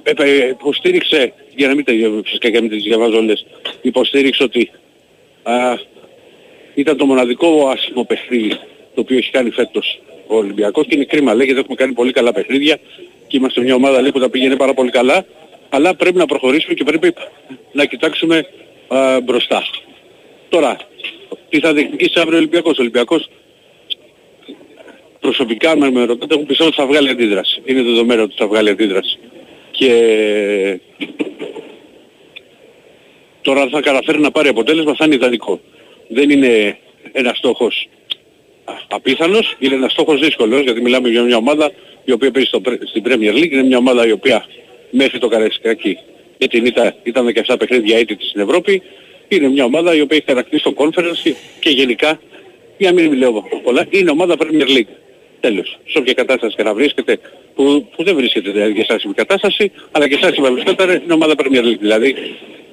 [0.04, 1.86] Ε, ε, υποστήριξε, για να μην,
[2.24, 3.46] φυσικά για να μην τις διαβάζω όλες,
[3.82, 4.72] υποστήριξε ότι
[5.44, 5.54] α,
[6.74, 8.50] ήταν το μοναδικό άσχημο παιχνίδι
[8.94, 12.12] το οποίο έχει κάνει φέτος ο Ολυμπιακός και είναι κρίμα λέει γιατί έχουμε κάνει πολύ
[12.12, 12.80] καλά παιχνίδια
[13.28, 15.26] και είμαστε μια ομάδα λέει, που τα πήγαινε πάρα πολύ καλά
[15.70, 17.14] αλλά πρέπει να προχωρήσουμε και πρέπει
[17.72, 18.48] να κοιτάξουμε
[18.88, 19.64] α, μπροστά.
[20.50, 20.78] Τώρα,
[21.50, 23.30] τι θα διεκδικήσει αύριο ο Ολυμπιακός; Ο Ολυμπιακός
[25.20, 27.62] προσωπικά με ρωτάτε έχουν πιστεύω ότι θα βγάλει αντίδραση.
[27.66, 29.20] Είναι δεδομένο ότι θα βγάλει αντίδραση.
[29.77, 30.80] Και
[33.42, 35.60] τώρα αν θα καταφέρει να πάρει αποτέλεσμα θα είναι ιδανικό.
[36.08, 36.77] Δεν είναι
[37.12, 37.89] ένας στόχος
[38.88, 41.72] απίθανος, είναι ένας στόχος δύσκολος γιατί μιλάμε για μια ομάδα
[42.06, 44.46] η οποία παίζει στο, στην Premier League, είναι μια ομάδα η οποία
[44.89, 45.98] μέχρι το Καραϊσκάκι
[46.38, 48.82] γιατί ήταν, ήταν 17 παιχνίδια ήττη στην Ευρώπη.
[49.27, 52.20] Είναι μια ομάδα η οποία έχει χαρακτηρίσει το conference και γενικά,
[52.77, 54.94] για να μην μιλάω πολλά, είναι ομάδα Premier League.
[55.46, 55.80] Τέλος.
[55.86, 57.20] Σε όποια κατάσταση και να βρίσκεται,
[57.56, 61.63] που, που δεν βρίσκεται δηλαδή και άσχημη κατάσταση, αλλά και άσχημα βρίσκεται, είναι ομάδα Premier
[61.67, 61.80] League.
[61.80, 62.15] Δηλαδή,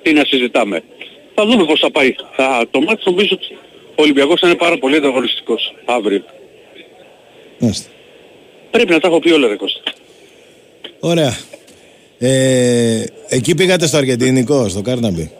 [0.02, 0.82] τι να συζητάμε.
[1.34, 2.14] Θα δούμε πώς θα πάει.
[2.36, 3.58] Θα, το μάτι νομίζω ότι
[3.94, 6.24] ο Ολυμπιακός θα είναι πάρα πολύ ανταγωνιστικός αύριο.
[8.70, 9.82] Πρέπει να τα έχω πει όλα ρε Κώστα.
[11.00, 11.36] Ωραία.
[12.18, 15.30] Ε, εκεί πήγατε στο Αργεντινικό, στο Carnaby.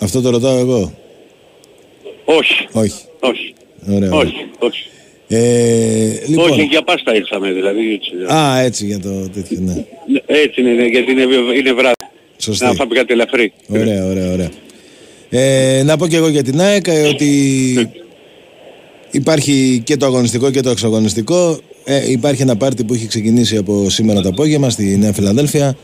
[0.00, 0.98] Αυτό το ρωτάω εγώ.
[2.24, 2.68] Όχι.
[2.72, 3.04] Όχι.
[3.20, 3.54] Όχι.
[3.90, 4.46] Ωραία, όχι.
[4.58, 4.88] όχι.
[5.28, 6.50] Ε, λοιπόν.
[6.50, 7.92] Όχι, για πάστα ήρθαμε δηλαδή.
[7.92, 8.34] Έτσι.
[8.34, 9.72] Α, έτσι για το τέτοιο, ναι.
[9.72, 11.22] ναι έτσι είναι, γιατί είναι,
[11.56, 11.94] είναι βράδυ.
[12.38, 12.64] Σωστή.
[12.64, 13.52] Να φάμε κάτι ελαφρύ.
[13.68, 14.50] Ωραία, ωραία, ωραία.
[15.30, 17.28] Ε, να πω και εγώ για την ΑΕΚ ε, ότι
[19.10, 21.58] υπάρχει και το αγωνιστικό και το εξαγωνιστικό.
[21.84, 25.76] Ε, υπάρχει ένα πάρτι που έχει ξεκινήσει από σήμερα το απόγευμα στη Νέα Φιλαδέλφια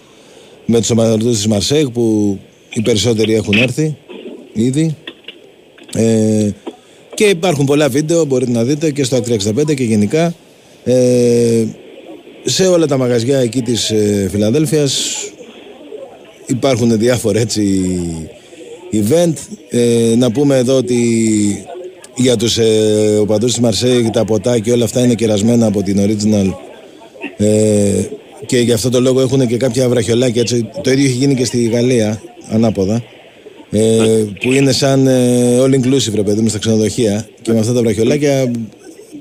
[0.66, 2.38] με τους ομαδοτούς της Μαρσέγ που
[2.72, 3.96] οι περισσότεροι έχουν έρθει
[4.52, 4.96] ήδη.
[5.94, 6.50] Ε,
[7.14, 10.34] και υπάρχουν πολλά βίντεο, μπορείτε να δείτε και στο 365 και γενικά.
[10.84, 11.64] Ε,
[12.44, 15.14] σε όλα τα μαγαζιά εκεί της ε, Φιλαδέλφειας
[16.46, 17.84] υπάρχουν διάφορα έτσι
[18.92, 19.34] event.
[19.70, 20.96] Ε, να πούμε εδώ ότι
[22.16, 25.98] για τους ε, οπαδούς της Μαρσέη τα ποτά και όλα αυτά είναι κερασμένα από την
[26.00, 26.52] Original
[27.36, 28.04] ε,
[28.46, 30.68] και γι' αυτό το λόγο έχουν και κάποια βραχιολάκια έτσι.
[30.82, 33.02] το ίδιο έχει γίνει και στη Γαλλία ανάποδα
[33.74, 37.72] ε, που είναι σαν ε, all inclusive ρε παιδί μου στα ξενοδοχεία και με αυτά
[37.72, 38.50] τα βραχιολάκια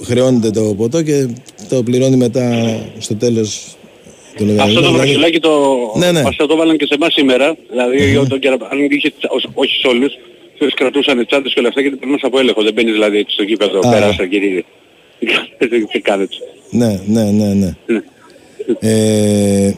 [0.03, 1.27] χρεώνεται το ποτό και
[1.69, 3.75] το πληρώνει μετά στο τέλος
[4.37, 5.75] το Αυτό το δηλαδή- βραχιολάκι το...
[5.97, 6.21] Ναι, ναι.
[6.21, 8.57] Μας το βάλαν και σε εμάς σήμερα, δηλαδή mm-hmm.
[8.71, 9.13] αν είχε,
[9.53, 10.13] όχι σε όλους,
[10.57, 12.63] τους κρατούσαν τσάντες και όλα αυτά γιατί περνάς από έλεγχο.
[12.63, 14.63] Δεν μπαίνεις δηλαδή στο γήπεδο πέρασα κύριε.
[15.91, 16.35] Τι κάνετε.
[16.69, 17.75] Ναι, ναι, ναι, ναι.
[17.85, 18.01] ναι.
[18.79, 19.75] Ε,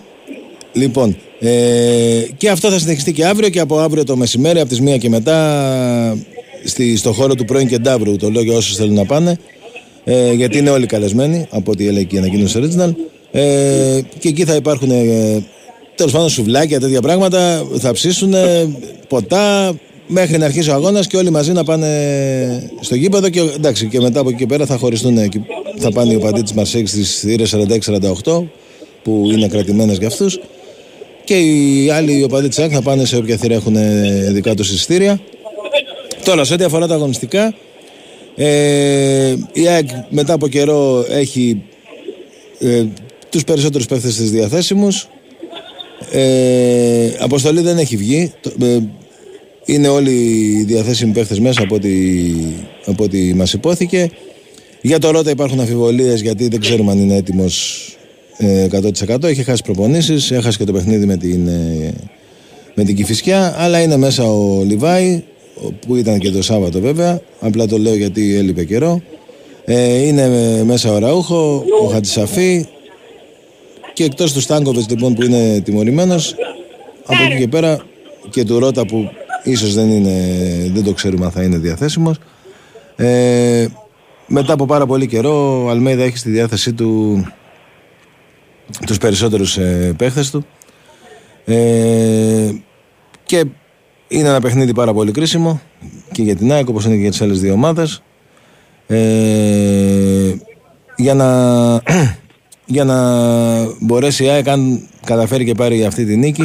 [0.75, 4.81] λοιπόν, ε, και αυτό θα συνεχιστεί και αύριο και από αύριο το μεσημέρι, από τις
[4.81, 6.17] 1 και μετά,
[6.63, 9.37] στη, στο χώρο του πρώην Κεντάβρου, το λέω για όσους θέλουν να πάνε,
[10.03, 12.93] ε, γιατί είναι όλοι καλεσμένοι, από ό,τι έλεγε και η ανακοίνωση original.
[13.31, 15.43] Ε, και εκεί θα υπάρχουν ε,
[15.95, 18.33] τέλος πάντων σουβλάκια, τέτοια πράγματα, θα ψήσουν
[19.07, 19.75] ποτά,
[20.07, 23.99] μέχρι να αρχίσει ο αγώνας και όλοι μαζί να πάνε στο γήπεδο και, εντάξει, και
[23.99, 25.17] μετά από εκεί και πέρα θα χωριστούν.
[25.77, 27.55] Θα πάνε οι οπαδοί της Μαρσέη στις θύρες
[28.23, 28.43] 46-48
[29.03, 30.39] που είναι κρατημένες για αυτούς.
[31.25, 33.75] Και οι άλλοι οπαδοί της ΑΕΚ θα πάνε σε όποια θύρα έχουν
[34.33, 35.19] δικά τους εισιτήρια.
[36.23, 37.55] Τώρα, σε ό,τι αφορά τα αγωνιστικά,
[38.35, 41.63] ε, η ΑΕΚ μετά από καιρό έχει
[42.59, 42.83] ε,
[43.29, 45.07] τους περισσότερους παίχτες της διαθέσιμους.
[46.11, 48.33] Ε, αποστολή δεν έχει βγει.
[48.61, 48.77] Ε,
[49.65, 51.91] είναι όλοι οι διαθέσιμοι παίχτες μέσα από ό,τι,
[52.85, 54.09] από ό,τι μας υπόθηκε.
[54.81, 58.04] Για το Ρότα υπάρχουν αφιβολίες γιατί δεν ξέρουμε αν είναι έτοιμος ε,
[58.39, 59.23] 100%.
[59.23, 61.93] Έχει χάσει προπονήσεις, έχασε και το παιχνίδι με την, ε,
[62.73, 65.23] με την Κηφισιά, αλλά είναι μέσα ο Λιβάη,
[65.87, 69.01] που ήταν και το Σάββατο βέβαια, απλά το λέω γιατί έλειπε καιρό.
[69.65, 70.27] Ε, είναι
[70.63, 72.65] μέσα ο Ραούχο, ο Χατζησαφή
[73.93, 76.35] και εκτός του Στάνκοβες λοιπόν που είναι τιμωρημένος,
[77.05, 77.85] από εκεί και πέρα
[78.29, 79.09] και του Ρότα που
[79.43, 80.13] ίσως δεν, είναι,
[80.73, 82.17] δεν το ξέρουμε αν θα είναι διαθέσιμος.
[82.95, 83.65] Ε,
[84.27, 87.23] μετά από πάρα πολύ καιρό ο Αλμέιδα έχει στη διάθεσή του
[88.85, 90.45] τους περισσότερους ε, παίχτες του.
[91.45, 92.51] Ε,
[93.25, 93.45] και
[94.07, 95.61] είναι ένα παιχνίδι πάρα πολύ κρίσιμο
[96.11, 98.03] και για την ΑΕΚ όπως είναι και για τις άλλες δύο ομάδες.
[98.87, 100.33] Ε,
[100.95, 101.29] για να
[102.75, 102.97] για να
[103.79, 106.43] μπορέσει η ΑΕΚ αν καταφέρει και πάρει αυτή τη νίκη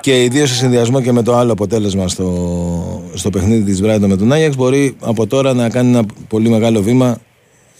[0.00, 4.16] και ιδίως σε συνδυασμό και με το άλλο αποτέλεσμα στο, στο παιχνίδι της Μπράιντο με
[4.16, 7.18] τον Άγιαξ μπορεί από τώρα να κάνει ένα πολύ μεγάλο βήμα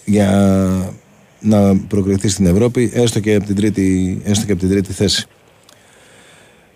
[0.05, 0.93] για
[1.43, 5.25] να προκριθεί στην Ευρώπη έστω και από την τρίτη, έστω και από την τρίτη θέση.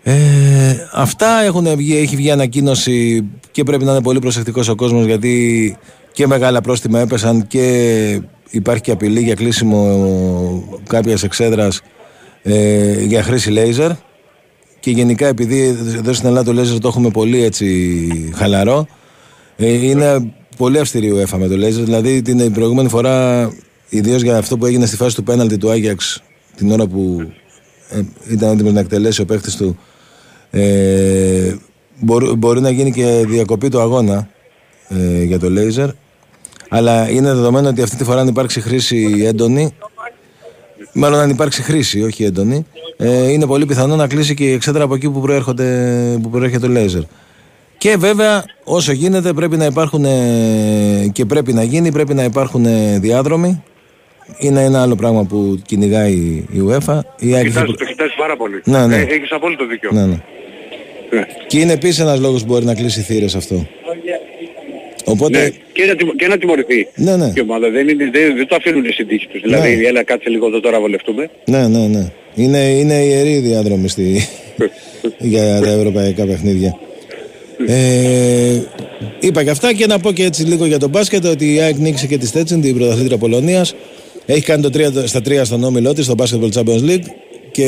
[0.02, 5.04] Ε, αυτά έχουν βγει, έχει βγει ανακοίνωση και πρέπει να είναι πολύ προσεκτικός ο κόσμος
[5.04, 5.76] γιατί
[6.12, 11.80] και μεγάλα πρόστιμα έπεσαν και υπάρχει και απειλή για κλείσιμο κάποιας εξέδρας
[12.42, 13.90] ε, για χρήση λέιζερ
[14.80, 18.86] και γενικά επειδή εδώ στην Ελλάδα το λέιζερ το έχουμε πολύ έτσι χαλαρό
[19.56, 23.50] ε, είναι πολύ αυστηρή UEFA με το λέιζερ δηλαδή την προηγούμενη φορά
[23.88, 26.22] ιδίως για αυτό που έγινε στη φάση του πέναλτη του Άγιαξ
[26.56, 27.32] την ώρα που
[27.90, 29.78] ε, ήταν έτοιμος να εκτελέσει ο παίχτης του
[30.50, 31.54] ε,
[32.00, 34.28] μπορεί, μπορεί να γίνει και διακοπή του αγώνα
[34.88, 35.88] ε, για το λέιζερ.
[36.68, 39.74] Αλλά είναι δεδομένο ότι αυτή τη φορά αν υπάρξει χρήση έντονη
[40.92, 44.84] μάλλον αν υπάρξει χρήση όχι έντονη ε, είναι πολύ πιθανό να κλείσει και η εξέδρα
[44.84, 45.20] από εκεί που,
[46.22, 47.02] που προέρχεται το λέιζερ.
[47.78, 50.04] Και βέβαια όσο γίνεται πρέπει να υπάρχουν
[51.12, 52.66] και πρέπει να γίνει πρέπει να υπάρχουν
[53.00, 53.62] διάδρομοι
[54.38, 56.12] είναι ένα άλλο πράγμα που κυνηγάει
[56.52, 57.00] η UEFA.
[57.18, 58.60] Η Κοιτάς, το κοιτάζει πάρα πολύ.
[58.64, 58.96] Ναι, ναι.
[58.96, 59.90] Ε, έχεις απόλυτο δίκιο.
[59.92, 60.20] Ναι, ναι.
[61.10, 61.26] ναι.
[61.46, 63.66] Και είναι επίσης ένας λόγος που μπορεί να κλείσει θύρες αυτό.
[65.04, 65.38] Οπότε...
[65.38, 66.88] Ναι, και, να, και να τιμωρηθεί.
[66.94, 67.30] Ναι, ναι.
[67.34, 69.40] Και ομάδα δεν, είναι, δεν, δεν το αφήνουν οι συντύχοι τους.
[69.40, 69.86] Δηλαδή, ναι.
[69.86, 71.30] έλα κάτσε λίγο εδώ τώρα βολευτούμε.
[71.44, 72.12] Ναι, ναι, ναι.
[72.34, 74.28] Είναι, είναι ιερή διάδρομη στη...
[75.32, 76.78] για τα ευρωπαϊκά παιχνίδια.
[77.66, 78.62] Ε,
[79.20, 81.76] είπα και αυτά και να πω και έτσι λίγο για τον μπάσκετ ότι η ΑΕΚ
[81.76, 83.74] νίκησε και τη Στέτσιν, την πρωταθλήτρια Πολωνίας
[84.30, 87.06] έχει κάνει το 3, στα τρία στον όμιλό της, στο Basketball Champions League
[87.50, 87.64] και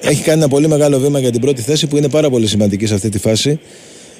[0.00, 2.86] έχει κάνει ένα πολύ μεγάλο βήμα για την πρώτη θέση που είναι πάρα πολύ σημαντική
[2.86, 3.58] σε αυτή τη φάση.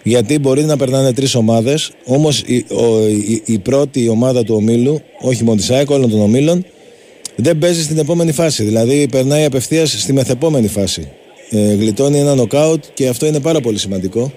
[0.02, 5.44] Γιατί μπορεί να περνάνε τρεις ομάδες, όμως η, η, η, πρώτη ομάδα του ομίλου, όχι
[5.44, 6.64] μόνο της ΑΕΚ, όλων των ομίλων,
[7.36, 8.62] δεν παίζει στην επόμενη φάση.
[8.62, 11.10] Δηλαδή περνάει απευθείας στη μεθεπόμενη φάση.
[11.50, 14.32] Ε, γλιτώνει ένα νοκάουτ και αυτό είναι πάρα πολύ σημαντικό.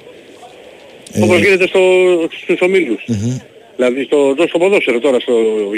[1.22, 1.80] Όπως ε, γίνεται στο,
[2.44, 3.04] στους ομίλους.
[3.76, 5.34] Δηλαδή στο, στο ποδόσφαιρο τώρα στο,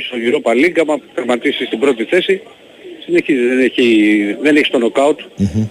[0.07, 2.41] στο Europa League, άμα τερματίσεις στην πρώτη θέση,
[3.05, 3.87] συνεχίζει, δεν έχει,
[4.41, 5.19] δεν έχει το νοκάουτ.
[5.19, 5.67] Mm-hmm.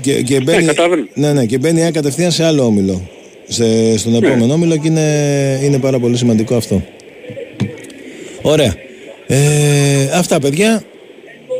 [0.00, 0.66] Και, και μπαίνει,
[1.14, 3.08] ναι, ναι, και μπαίνει κατευθείαν σε άλλο όμιλο.
[3.48, 4.18] Σε, στον ναι.
[4.18, 6.82] επόμενο όμιλο και είναι, είναι πάρα πολύ σημαντικό αυτό.
[8.42, 8.74] Ωραία.
[9.26, 9.38] Ε,
[10.14, 10.82] αυτά παιδιά.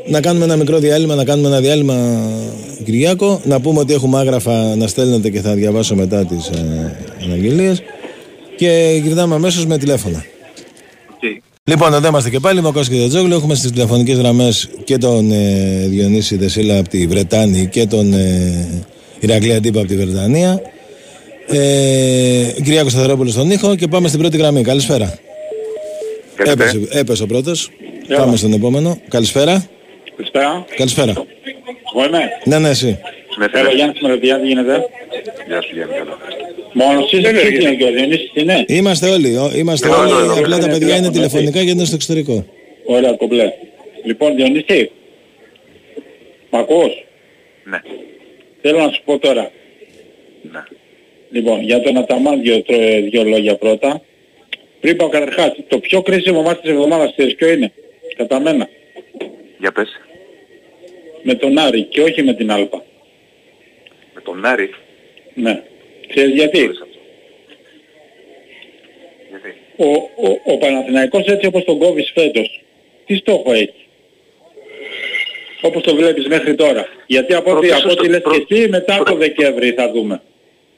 [0.06, 2.30] Να κάνουμε ένα μικρό διάλειμμα, να κάνουμε ένα διάλειμμα
[2.84, 3.40] Κυριάκο.
[3.44, 7.82] Να πούμε ότι έχουμε άγραφα να στέλνετε και θα διαβάσω μετά τις ε, αναγγελίες
[8.58, 10.24] και γυρνάμε αμέσως με τηλέφωνα.
[11.08, 11.40] Okay.
[11.64, 14.98] Λοιπόν, εδώ είμαστε και πάλι με ο Κώστα και τον Έχουμε στις τηλεφωνικές γραμμές και
[14.98, 18.84] τον ε, Διονύση Δεσίλα από τη Βρετάνη και τον ε,
[19.20, 20.60] Ηρακλή Αντίπα από τη Βρετανία.
[21.48, 24.62] Ε, Κυριάκος Σταθερόπουλο στον ήχο και πάμε στην πρώτη γραμμή.
[24.62, 25.18] Καλησπέρα.
[26.36, 27.70] Έπεσε, έπεσε ο πρώτος.
[28.16, 28.98] Πάμε στον επόμενο.
[29.08, 29.64] Καλησπέρα.
[30.16, 30.64] Καλησπέρα.
[30.76, 31.12] Καλησπέρα.
[31.94, 32.18] Εγώ είμαι.
[32.44, 32.98] Ναι, ναι, εσύ.
[33.52, 34.84] Έλα, Γιάννη Μεροδιά, τι γίνεται.
[35.46, 35.94] Γεια σου, Γιάννη.
[36.72, 39.36] Μόνος εσείς δεν είναι και ο Διονύσης είναι; Είμαστε όλοι.
[39.56, 40.38] Είμαστε όλοι.
[40.38, 42.46] Απλά τα παιδιά είναι τηλεφωνικά και είναι στο εξωτερικό.
[42.84, 43.52] Ωραία, κομπλέ.
[44.04, 44.90] Λοιπόν, Διονύση.
[46.50, 47.04] Μ' ακούς;
[47.64, 47.80] Ναι.
[48.62, 49.50] Θέλω να σου πω τώρα.
[50.52, 50.62] Ναι.
[51.30, 52.62] Λοιπόν, για τον Αταμάν δύο,
[53.10, 54.02] δύο λόγια πρώτα.
[54.80, 57.72] Πριν πάω καταρχάς, το πιο κρίσιμο μάτι της εβδομάδας ξέρεις ποιο είναι,
[58.16, 58.68] κατά μένα.
[59.58, 59.88] Για πες.
[61.22, 62.82] Με τον Άρη και όχι με την Άλπα.
[64.28, 64.70] Με τον Άρη.
[65.34, 65.62] Ναι.
[66.08, 66.74] Ξέρεις γιατί; γιατί;
[69.76, 69.86] Ο,
[70.28, 72.64] ο, ο Παναθηναϊκός έτσι όπως τον κόβεις φέτος,
[73.06, 73.86] τι στόχο έχει;
[75.60, 76.88] Όπως το βλέπεις μέχρι τώρα.
[77.06, 80.22] Γιατί από ό,τι, από ό,τι λες και εσύ μετά το Δεκέμβρη θα δούμε.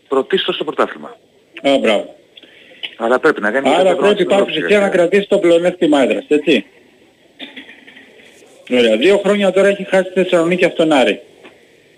[0.08, 1.16] Πρωτίστως στο πρωτάθλημα.
[1.62, 2.14] Α, μπράβο.
[2.96, 6.64] Αλλά πρέπει να κάνει Άρα πρέπει πάψεις εσύ να κρατήσεις το πλεονέκτημα έδρας, έτσι.
[8.70, 8.96] Ωραία.
[8.96, 11.20] Δύο χρόνια τώρα έχει χάσει τη Θεσσαλονίκη αυτόν Άρη.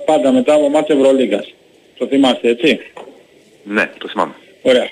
[0.05, 1.55] Πάντα μετά από μάτς Ευρωλίγκας.
[1.99, 2.81] Το θυμάστε, έτσι;
[3.65, 4.35] Ναι, το θυμάμαι.
[4.63, 4.91] Ωραία.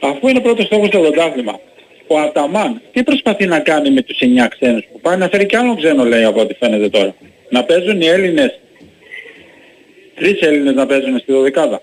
[0.00, 1.60] Αφού είναι πρώτος στόχος στο πρωτάθλημα,
[2.06, 5.56] ο Αταμάν τι προσπαθεί να κάνει με τους 9 ξένους που πάει να φέρει κι
[5.56, 7.14] άλλο ξένο λέει από ό,τι φαίνεται τώρα.
[7.48, 8.60] Να παίζουν οι Έλληνες
[10.14, 11.82] τρεις Έλληνες να παίζουν στη δωδεκάδα.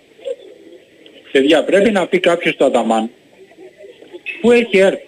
[1.32, 3.10] Παιδιά, πρέπει να πει κάποιος στο Αταμάν
[4.42, 5.08] που έχει έρθει.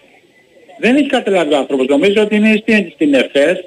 [0.80, 1.88] Δεν έχει καταλάβει ο άνθρωπος.
[1.88, 3.64] Νομίζω ότι είναι στην, στην ΕΦΕΣ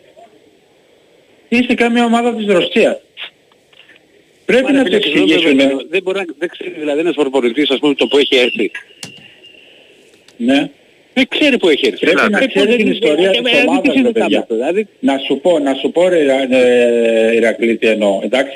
[1.48, 3.00] ή σε κάμια ομάδα της Ρωσίας.
[4.44, 5.56] Πρέπει να το εξηγήσουν.
[5.90, 8.70] Δεν μπορεί να δεν ξέρει δηλαδή ένας προπονητής ας πούμε το που έχει έρθει.
[10.36, 10.70] Ναι.
[11.14, 11.98] Δεν ξέρει που έχει έρθει.
[11.98, 14.46] Πρέπει να ξέρει την ιστορία της ομάδας, ρε παιδιά.
[14.48, 18.20] Δηλαδή, Να σου πω, να σου πω ρε ε, Ηρακλή τι εννοώ.
[18.22, 18.52] Εντάξει.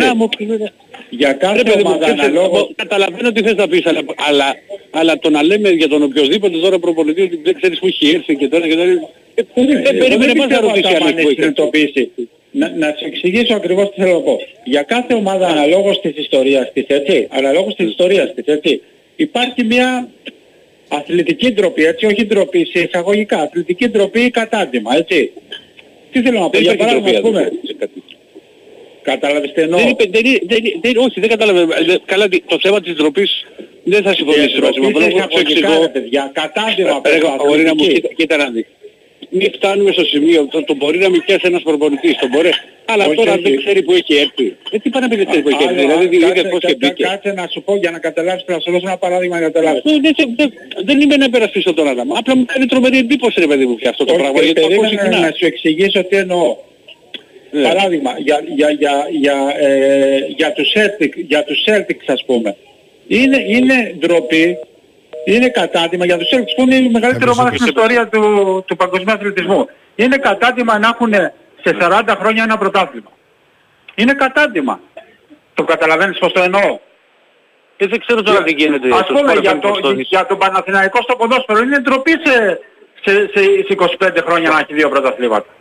[1.11, 3.69] Να μου Για Ρε κάθε παιδί μου, ομάδα κοίταξε, αναλόγως εγώ Καταλαβαίνω τι θες να
[3.69, 4.55] πεις, αλλά, αλλά,
[4.91, 8.37] αλλά το να λέμε για τον οποιοδήποτε τώρα προπονητή ότι δεν ξέρεις που έχει έρθει
[8.37, 8.91] και τώρα και τώρα...
[9.35, 9.43] ε,
[9.83, 11.35] Δεν περίμενε μας να ρωτήσει αν έχει που έχει έρθει.
[11.35, 12.11] συνειδητοποιήσει.
[12.51, 14.39] Να, να σου εξηγήσω ακριβώς τι θέλω να πω.
[14.65, 18.83] Για κάθε ομάδα αναλόγως της ιστορίας της, έτσι, αναλόγως της ιστορίας της, έτσι,
[19.17, 20.09] υπάρχει μια
[20.89, 25.33] αθλητική ντροπή, έτσι, όχι ντροπή σε εισαγωγικά, αθλητική ντροπή ή κατάντημα, έτσι.
[26.13, 28.03] Τι θέλω να πω, Δεν για υπάρχει παράδειγμα, ας τροπία, πούμε, δεν υπάρχει.
[29.11, 31.69] Κατάλαβες τι εννοώ; Δεν είπε, δεν, είναι- δεν, είναι- δεν, όχι, δεν καταλαβαίνω.
[31.73, 33.31] Ε, Καλά, το θέμα της ντροπής
[33.93, 34.89] δεν θα συμφωνήσει μαζί μου.
[34.91, 35.83] Ντροπή Απλά σε εγώ σου εισαγωγικά, εξηγώ.
[35.87, 38.01] ρε παιδιά, κατάντημα, Ρε, παιδιά, μπορεί να μου αθλητική.
[38.01, 38.65] κοίτα, κοίτα να δει.
[39.39, 42.51] Μην φτάνουμε στο σημείο, το, το μπορεί να μην πιάσει ένας προπονητής, το μπορεί.
[42.93, 43.43] Αλλά Όχι, τώρα όχι.
[43.43, 44.47] δεν ξέρει που έχει έρθει.
[44.71, 45.75] Ε, τι πάνε να πει δεν ξέρει που έχει έρθει.
[45.75, 47.03] Άλλο, Δηλαδή κάτσε- είδε πώς και κάτσε- μπήκε.
[47.11, 49.83] Κάτσε να σου πω για να καταλάβεις, θα σου δώσω ένα παράδειγμα για να καταλάβεις.
[49.85, 50.49] Ε, Δεν, δεν, δεν,
[50.89, 52.09] δεν είμαι να υπερασπίσω τον Άδαμ.
[52.21, 54.39] Απλά μου κάνει τρομερή εντύπωση ρε παιδί μου και αυτό το Όχι, πράγμα.
[54.43, 55.27] Γιατί το ακούω περίμενε συχνά.
[55.27, 56.57] να σου εξηγήσω τι εννοώ.
[57.51, 57.63] Ναι.
[57.63, 62.57] Παράδειγμα, για, για, για, για, ε, για, τους Celtic, για τους Celtics ας πούμε.
[63.07, 64.59] Είναι, είναι ντροπή,
[65.25, 69.15] είναι κατάτημα για τους Celtics που είναι η μεγαλύτερη ομάδα στην ιστορία του, του παγκοσμίου
[69.15, 69.69] αθλητισμού.
[69.95, 71.13] Είναι κατάτημα να έχουν
[71.65, 73.11] σε 40 χρόνια ένα πρωτάθλημα.
[73.95, 74.81] Είναι κατάτημα.
[75.55, 76.79] Το καταλαβαίνεις πώς το εννοώ.
[77.77, 78.89] Ε, δεν ξέρω τώρα τι γίνεται.
[78.93, 80.09] Ας στους πούμε Sport για, FM το, Αποστόλης.
[80.09, 82.61] για τον Παναθηναϊκό στο ποδόσφαιρο είναι ντροπή σε,
[83.05, 85.56] σε, σε, σε 25 χρόνια να έχει δύο πρωταθλήματα.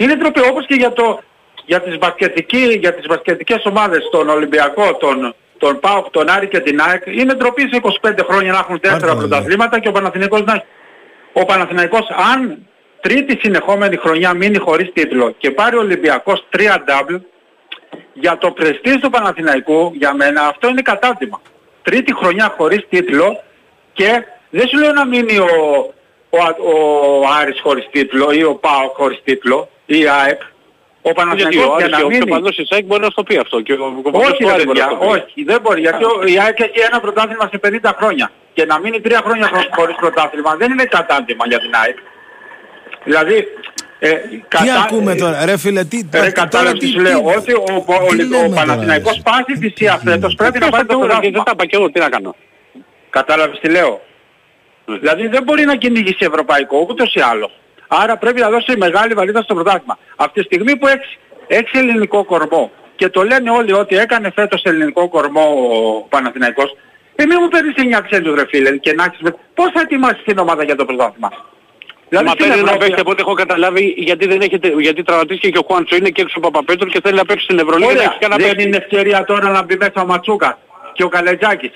[0.00, 1.20] Είναι ντροπή όπως και για, το,
[1.64, 6.60] για, τις μπασκετική, για τις μπασκετικές ομάδες, τον Ολυμπιακό, τον, τον ΠΑΟΚ, τον Άρη και
[6.60, 7.02] την ΑΕΚ.
[7.06, 10.64] Είναι ντροπή σε 25 χρόνια να έχουν τέσσερα Πάρτε, πρωταθλήματα και ο Παναθηναϊκός να έχει.
[11.32, 12.66] Ο Παναθηναϊκός αν
[13.00, 17.20] τρίτη συνεχόμενη χρονιά μείνει χωρίς τίτλο και πάρει ο Ολυμπιακός 3 double,
[18.12, 21.40] για το πρεστής του Παναθηναϊκού, για μένα, αυτό είναι κατάτημα.
[21.82, 23.42] Τρίτη χρονιά χωρίς τίτλο
[23.92, 25.48] και δεν σου λέω να μείνει ο,
[26.30, 30.40] ο, ο, Άρης χωρίς τίτλο ή ο ΠΑΟ χωρίς τίτλο ή η ΑΕΚ.
[31.02, 32.26] Ο Γιατί Παναθηναϊκός ο για Άρης να και ο μείνει...
[32.30, 33.60] παδός της ΑΕΚ μπορεί να στο πει αυτό.
[33.60, 35.18] Και ο παδός Όχι του ρε Άρη μπορεί να παιδιά, στο πει.
[35.18, 35.80] όχι, δεν μπορεί.
[35.80, 38.30] Γιατί ο- η ΑΕΚ έχει ένα πρωτάθλημα σε 50 χρόνια.
[38.52, 41.96] Και να μείνει τρία χρόνια χω- χωρίς πρωτάθλημα δεν είναι κατάντημα για την ΑΕΚ.
[43.04, 43.36] Δηλαδή,
[43.98, 45.96] ε, Τι κατά- ακούμε τώρα, ρε φίλε, τι.
[45.96, 49.14] Ρε τώρα κατάλαβες τι σου λέω, ότι ο, ο, ο, τι λέμε ο τώρα, Παναθηναϊκός
[49.16, 49.22] ρε.
[49.24, 51.42] πάση θυσία φέτος πρέπει να Πώς πάρει θα το το βρω και δεν πρωτάθλημα.
[51.44, 52.36] τα είπα και εγώ, τι να κάνω.
[53.10, 54.00] Κατάλαβες τι λέω.
[54.84, 54.98] Ναι.
[54.98, 57.59] Δηλαδή δεν μπορεί να κυνηγήσει ευρωπαϊκό ούτως ή άλλως.
[57.92, 59.98] Άρα πρέπει να δώσει μεγάλη βαλίδα στο πρωτάθλημα.
[60.16, 64.62] Αυτή τη στιγμή που έχεις, έχεις ελληνικό κορμό και το λένε όλοι ότι έκανε φέτος
[64.64, 66.76] ελληνικό κορμό ο Παναθηναϊκός,
[67.14, 69.18] ε μη μου παίρνεις 9 ξένους ρε φίλε και να έχεις...
[69.20, 71.30] με- Πώς θα ετοιμάσεις την ομάδα για το πρωτάθλημα;
[72.08, 75.02] Δηλαδή Μα στην παίρνει ένα Ευρώπη- παίχτη από ό,τι έχω καταλάβει γιατί δεν έχετε, γιατί
[75.02, 77.86] τραυματίστηκε και ο Χουάντσο είναι και έξω ο Παπαπέτρου και θέλει να παίξει στην Ευρωλίγα
[77.90, 78.68] και Ωραία, έχεις κανένα δεν παίχτη.
[78.68, 80.58] είναι ευκαιρία τώρα να μπει μέσα ο Ματσούκα
[80.92, 81.70] και ο Καλετζάκης.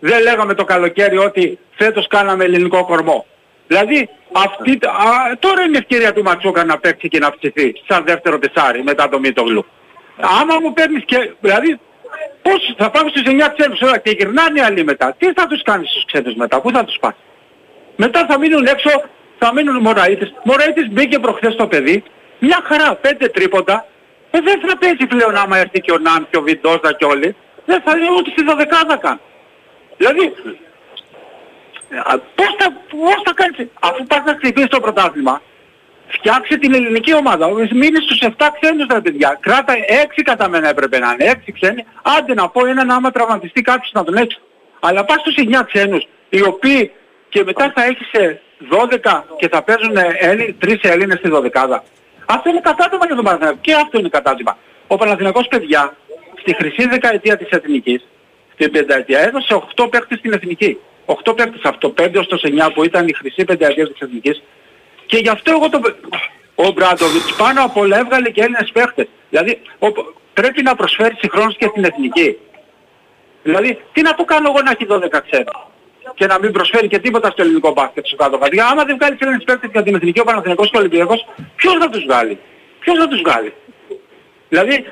[0.00, 3.26] Δεν λέγαμε το καλοκαίρι ότι φέτος κάναμε ελληνικό κορμό.
[3.66, 8.04] Δηλαδή αυτή, α, τώρα είναι η ευκαιρία του Ματσούκα να παίξει και να ψηθεί σαν
[8.04, 9.66] δεύτερο τεσάρι μετά το Μίτογλου.
[10.40, 11.80] Άμα μου παίρνεις και, δηλαδή
[12.42, 15.14] πώς θα πάμε στους 9 ξένους τώρα και γυρνάνε οι άλλοι μετά.
[15.18, 17.14] Τι θα τους κάνεις στους ξένους μετά, πού θα τους πας;
[17.96, 18.90] Μετά θα μείνουν έξω,
[19.38, 20.32] θα μείνουν Μωραΐτες.
[20.44, 22.02] Μωραΐτες μπήκε προχθές το παιδί,
[22.38, 23.86] μια χαρά, πέντε τρίποντα.
[24.30, 27.36] Ε, δεν θα παίζει πλέον άμα έρθει και ο Ναν και ο Βιντόζα και όλοι.
[27.64, 29.20] Δεν θα είναι ούτε στη δωδεκάδα καν.
[29.96, 30.32] Δηλαδή, α,
[32.34, 35.42] πώς θα, πώς θα κάνεις, αφού πας να χτυπήσεις το πρωτάθλημα,
[36.08, 37.48] φτιάξε την ελληνική ομάδα.
[37.50, 39.38] Μείνεις στους 7 ξένους τα παιδιά.
[39.40, 39.74] Κράτα
[40.16, 41.30] 6 κατά μένα έπρεπε να είναι.
[41.46, 41.84] 6 ξένοι.
[42.18, 44.38] Άντε να πω έναν άμα τραυματιστεί κάποιος να τον έξω.
[44.80, 46.92] Αλλά πας στους 9 ξένους, οι οποίοι
[47.28, 51.84] και μετά θα έχεις ε, 12 και θα παίζουν ε, Έλλη, 3 Έλληνες στη δωδεκάδα.
[52.26, 53.58] Αυτό είναι κατάτημα για τον Παναθηναϊκό.
[53.60, 54.56] Και αυτό είναι κατάτημα.
[54.86, 55.96] Ο Παναθηναϊκός παιδιά,
[56.40, 58.06] στη χρυσή δεκαετία της Εθνικής,
[58.52, 60.78] στην πενταετία, έδωσε 8 παίκτες στην Εθνική.
[61.08, 64.42] 8 παίκτες από το 5 ως το 9 που ήταν η χρυσή πενταετία της Εθνικής
[65.06, 65.80] και γι' αυτό εγώ το...
[66.54, 69.06] Ο Μπράντοβιτς πάνω απ' όλα έβγαλε και Έλληνες παίχτες.
[69.30, 69.86] Δηλαδή ο...
[70.32, 72.38] πρέπει να προσφέρει συγχρόνως και στην εθνική.
[73.42, 75.68] Δηλαδή τι να το κάνω εγώ να έχει 12 ξένους
[76.14, 78.62] και να μην προσφέρει και τίποτα στο ελληνικό μπάσκετ στο κάτω κάτω.
[78.70, 81.88] Άμα δεν βγάλει Έλληνες παίχτες για την εθνική ο Παναθηναϊκός και ο Ολυμπιακός, ποιος θα
[81.88, 82.38] τους βγάλει;
[82.78, 83.52] Ποιος θα τους βγάλει;
[84.48, 84.86] Δηλαδή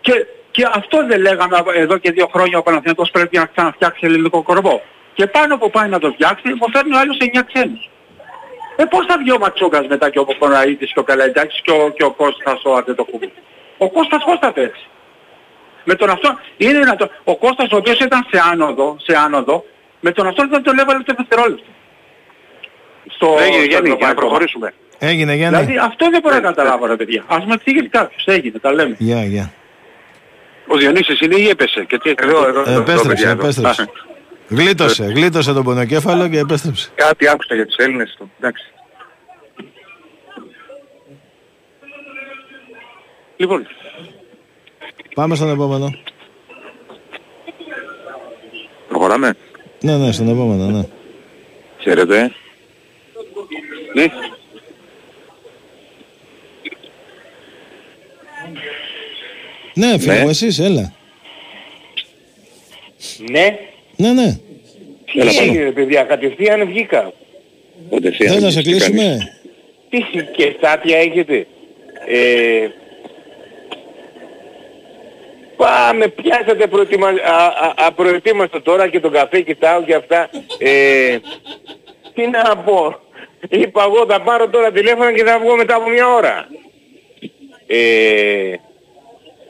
[0.00, 4.42] και, και αυτό δεν λέγαμε εδώ και δύο χρόνια ο Παναθηναϊκός πρέπει να ξαναφτιάξει ελληνικό
[4.42, 4.82] κορμό.
[5.16, 7.90] Και πάνω που πάει να το φτιάξει, μου φέρνει ο άλλος 9 ξένους.
[8.76, 11.90] Ε, πώς θα βγει ο Ματσούκας μετά και ο Ποποναΐτης και ο Καλαϊτάκης και ο,
[11.96, 13.30] και ο Κώστας ο Αντετοκούμπου.
[13.78, 14.86] Ο Κώστας πώς θα παίξει.
[15.84, 17.10] Με τον αυτό είναι δυνατόν.
[17.24, 19.64] Ο Κώστας ο οποίος ήταν σε άνοδο, σε άνοδο
[20.00, 21.70] με τον αυτό δεν τον έβαλε το δευτερόλεπτο.
[23.14, 24.74] Στο, Έγινε Γιάννη, για να προχωρήσουμε.
[24.98, 25.58] Έγινε Γιάννη.
[25.58, 27.24] Δηλαδή αυτό δεν μπορώ να καταλάβω ρε παιδιά.
[27.26, 28.24] Ας με εξηγήσει κάποιος.
[28.26, 28.96] Έγινε, τα λέμε.
[28.98, 29.52] Γεια, γεια.
[30.66, 31.84] Ο Διονύσης είναι ή έπεσε.
[31.84, 32.10] Και τι...
[32.16, 33.42] Εδώ, εδώ, εδώ, Επέστρεψε, παιδιά, εδώ.
[33.42, 33.90] επέστρεψε.
[34.48, 36.90] Γλίτωσε, γλίτωσε τον πονοκέφαλο και επέστρεψε.
[36.94, 38.30] Κάτι άκουσα για τους Έλληνες του.
[38.38, 38.64] Εντάξει.
[43.36, 43.66] Λοιπόν,
[45.14, 45.98] Πάμε στον επόμενο.
[48.88, 49.34] Προχωράμε.
[49.80, 50.84] Ναι, ναι, στον επόμενο, ναι.
[51.78, 52.32] Χαίρετε.
[53.94, 54.06] ναι.
[59.74, 60.22] Ναι, φίλε Ναι.
[60.22, 60.92] μου, εσείς, έλα.
[63.30, 63.58] Ναι,
[63.96, 64.38] Ναι, ναι.
[65.12, 67.12] τι έγινε παιδιά, κατευθείαν βγήκα.
[67.90, 68.32] Κατευθείαν.
[68.32, 68.84] Θες να σε Τι κάνεις.
[68.84, 69.32] κλείσουμε.
[69.90, 69.98] Τι
[70.36, 71.46] και στάτια έχετε;
[72.06, 72.68] Ε,
[75.56, 77.08] πάμε, πιάσατε προετοιμα...
[77.08, 80.30] α, α, απροετοίμαστο τώρα και τον καφέ κοιτάω και αυτά.
[80.58, 81.18] Ε,
[82.14, 83.00] τι να πω.
[83.48, 86.48] Είπα εγώ θα πάρω τώρα τηλέφωνο και θα βγω μετά από μια ώρα.
[87.66, 88.54] Ε,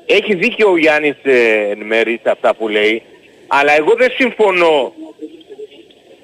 [0.06, 3.02] έχει δίκιο ο Γιάννης ε, εν μέρει σε αυτά που λέει,
[3.46, 4.94] αλλά εγώ δεν συμφωνώ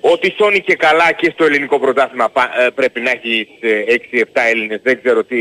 [0.00, 3.48] ότι σώνει και καλά και στο ελληνικό πρωτάθλημα πα- ε, πρέπει να έχει
[3.86, 4.80] 6-7 Έλληνες.
[4.82, 5.36] Δεν ξέρω τι,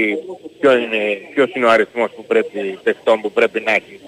[0.60, 4.00] ποιο είναι, ποιος είναι ο αριθμός που πρέπει, παιχτών που πρέπει να έχει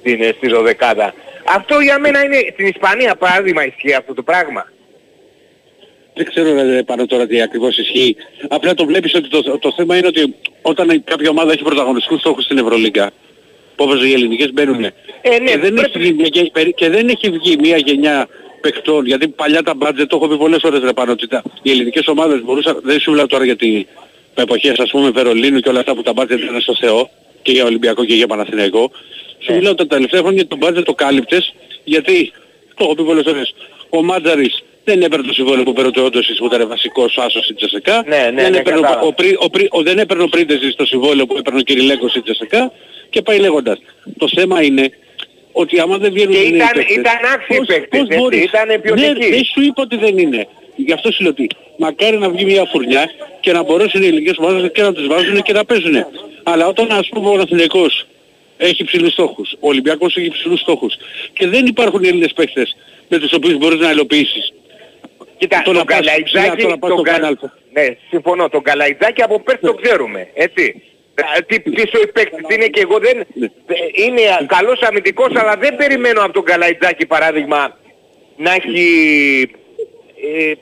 [0.00, 1.14] στην, ε, στη δωδεκάδα.
[1.44, 4.72] Αυτό για μένα είναι, στην Ισπανία παράδειγμα ισχύει αυτό το πράγμα.
[6.14, 8.16] Δεν ξέρω ρε, πάνω τώρα τι ακριβώς ισχύει.
[8.48, 12.44] Απλά το βλέπεις ότι το, το θέμα είναι ότι όταν κάποια ομάδα έχει πρωταγωνιστικούς στόχους
[12.44, 13.12] στην Ευρωλίγκα, που
[13.84, 14.90] όπως οι ελληνικές μπαίνουν, Ε,
[15.42, 18.28] ναι, και, δεν πρέπει- έχει βγει, μια γε- περί- και δεν έχει βγει μια γενιά
[18.60, 21.70] παιχτών, γιατί παλιά τα μπάτζετ, το έχω πει πολλές φορές ρε πάνω, ότι τα, οι
[21.70, 23.84] ελληνικές ομάδες μπορούσαν, δεν σου μιλάω τώρα για τις
[24.34, 27.10] εποχές ας πούμε Βερολίνου και όλα αυτά που τα μπάτζετ ήταν στο Θεό,
[27.42, 28.90] και για Ολυμπιακό και για Παναθηναϊκό,
[29.38, 32.32] σου μιλάω τα τελευταία χρόνια το μπάτζετ το κάλυπτες, γιατί,
[32.76, 33.54] το έχω πει πολλές φορές,
[33.90, 37.56] ο Μάτζαρης δεν έπαιρνε το συμβόλαιο που παίρνει ο Όντωσης που ήταν βασικός άσος στην
[37.56, 38.04] Τζεσεκά.
[38.06, 39.06] Ναι, ναι, δεν, ναι, έπαιρνε, ο, κατάλαβα.
[39.06, 42.10] ο, Πρι- ο, Πρι- ο, δεν έπαιρνε ο Πρίντεζης το συμβόλαιο που έπαιρνε ο Κυριλέκος
[42.10, 42.72] στην Τζεσεκά
[43.10, 43.78] και πάει λέγοντας.
[44.18, 44.90] Το θέμα είναι
[45.52, 48.18] ότι άμα δεν βγαίνουν Και οι νέοι ήταν- παίκτες, ήταν άξιοι πώς- παίκτες, πώς έτσι,
[48.18, 49.06] μπορείς- ήτανε ποιοτικοί.
[49.08, 50.46] Ναι, δεν σου είπα ότι δεν είναι.
[50.76, 51.46] Γι' αυτό σου λέω ότι
[51.78, 55.42] μακάρι να βγει μια φουρνιά και να μπορέσουν οι ελληνικές ομάδες και να τις βάζουν
[55.42, 56.06] και να παίζουν.
[56.42, 58.06] Αλλά όταν ας πούμε ο Παναθηναϊκός
[58.56, 60.94] έχει ψηλούς στόχους, ο Ολυμπιακός έχει ψηλούς στόχους
[61.32, 62.76] και δεν υπάρχουν Έλληνες παίκτες
[63.08, 64.52] με τους οποίους μπορείς να υλοποιήσεις.
[65.38, 67.50] Κοίτα, Το να τον πας- Καλαϊτζάκη, το να πας τον στο Κα- Final Four.
[67.72, 70.82] ναι, συμφωνώ, τον Καλαϊτζάκη από πέρσι το ξέρουμε, έτσι.
[71.36, 73.16] Ε, Τι πίσω οι παίκτες είναι και εγώ δεν...
[73.34, 73.46] Ναι.
[73.46, 77.78] ε, Είναι καλός αμυντικός, αλλά δεν περιμένω από τον Καλαϊτζάκη παράδειγμα
[78.36, 79.50] να έχει...
[80.38, 80.52] ε,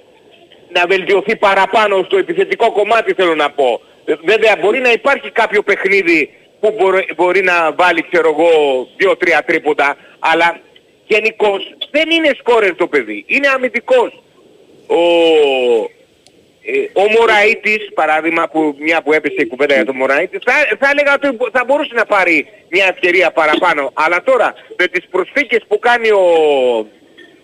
[0.73, 3.81] να βελτιωθεί παραπάνω στο επιθετικό κομμάτι θέλω να πω.
[4.05, 8.51] Ε, Βέβαια μπορεί να υπάρχει κάποιο παιχνίδι που μπορεί, μπορεί να βάλει ξέρω εγώ
[8.97, 10.61] δύο-τρία τρίποτα, αλλά
[11.07, 14.23] γενικώς δεν είναι σκόρερ το παιδί, είναι αμυντικός.
[14.87, 15.98] Ο, ε,
[16.93, 21.15] ο Μωραΐτης, παράδειγμα, που, μια που έπεσε η κουβέντα για τον Μωραΐτη, θα, θα έλεγα
[21.15, 23.91] ότι θα μπορούσε να πάρει μια ευκαιρία παραπάνω.
[23.95, 26.25] Αλλά τώρα, με τις προσθήκες που κάνει ο,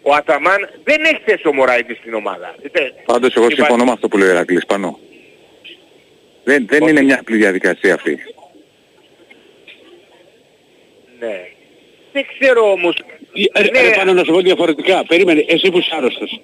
[0.02, 2.54] ο Αταμάν, δεν έχει θέση ο Μωραΐτης στην ομάδα.
[2.72, 4.98] Δεν- Πάντως εγώ υπάρχει- συμφωνώ με αυτό που λέει ο Ερακλής πάνω.
[6.44, 8.18] Δεν, δεν είναι μια απλή διαδικασία αυτή.
[11.18, 11.46] Ναι.
[12.12, 12.96] Δεν ξέρω όμως.
[13.52, 13.80] Ε, Ναι.
[13.80, 15.04] Ρε πάνω να σου πω διαφορετικά.
[15.06, 16.40] Περίμενε, εσύ που είσαι άρρωστος.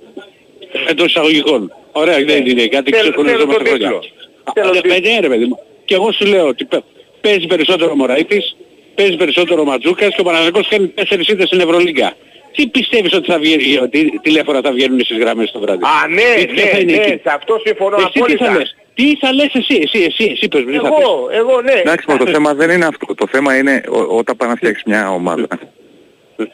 [0.88, 1.72] Εντός εισαγωγικών.
[1.92, 2.96] Ωραία, δεν είναι κάτι Ναι.
[2.96, 3.88] Θέλω- ξεκολλήσω θέλω μέσα τον χρόνια.
[3.88, 3.98] τίτλο.
[4.44, 5.58] Α, Θέλω ε, τον ε, ναι, ρε παιδί μου.
[5.84, 6.84] Και εγώ σου λέω ότι παι-
[7.20, 8.56] παίζει περισσότερο ο Μωραΐτης,
[8.94, 12.12] παίζει περισσότερο ο Ματζούκας και ο Παναγενικός κάνει τέσσερις ήττες στην Ευρωλίγκα.
[12.54, 16.44] Τι πιστεύεις ότι θα βγει, ότι τηλέφωνα θα βγαίνουν στις γραμμές το βράδυ; Α, ναι,
[16.44, 18.52] Τι- ποια θα ναι, είναι ναι, εκεί; σε αυτό συμφωνώ Εσύ τι θα απόλυτα.
[18.58, 21.60] λες; Τι θα λες εσύ, εσύ, εσύ, εσύ πες μου, τι θα πεις; Εγώ, εγώ,
[21.62, 21.72] ναι.
[21.72, 23.14] Εντάξει, μα το θέμα δεν είναι αυτό.
[23.14, 25.46] Το θέμα είναι ό- όταν πάνε να φτιάξεις μια ομάδα.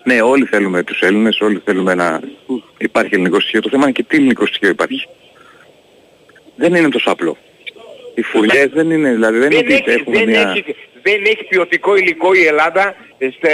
[0.05, 2.21] Ναι, όλοι θέλουμε τους Έλληνες, όλοι θέλουμε να
[2.79, 3.61] υπάρχει ελληνικό στοιχείο.
[3.61, 5.07] Το θέμα είναι και τι ελληνικό στοιχείο υπάρχει.
[6.57, 7.37] Δεν είναι τόσο απλό.
[8.15, 10.53] Οι φουρνιές δεν είναι, δηλαδή δεν είναι δεν, ότι έχει, έχουμε δεν, μια...
[10.57, 12.95] έχει, δεν έχει ποιοτικό υλικό η Ελλάδα
[13.37, 13.51] στε,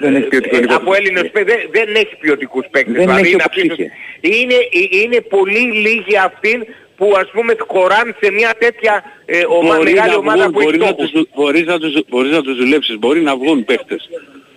[0.00, 0.74] Δεν έχει ποιοτικό υλικό.
[0.74, 1.54] από Έλληνες παίκτες.
[1.54, 2.94] Δεν, δεν έχει ποιοτικούς παίκτες.
[3.04, 3.90] Δεν έχει να όπως πεις- είχε.
[4.20, 6.66] είναι, ε, είναι πολύ λίγοι αυτοί
[6.96, 10.60] που ας πούμε χωράνε σε μια τέτοια ε, ομα, Μπορεί μεγάλη να ομάδα βγουν, που
[10.60, 11.10] έχει μπορεί να στόχους.
[11.10, 14.08] τους, μπορείς, να τους, μπορείς να τους δουλέψεις, μπορεί να βγουν παίχτες.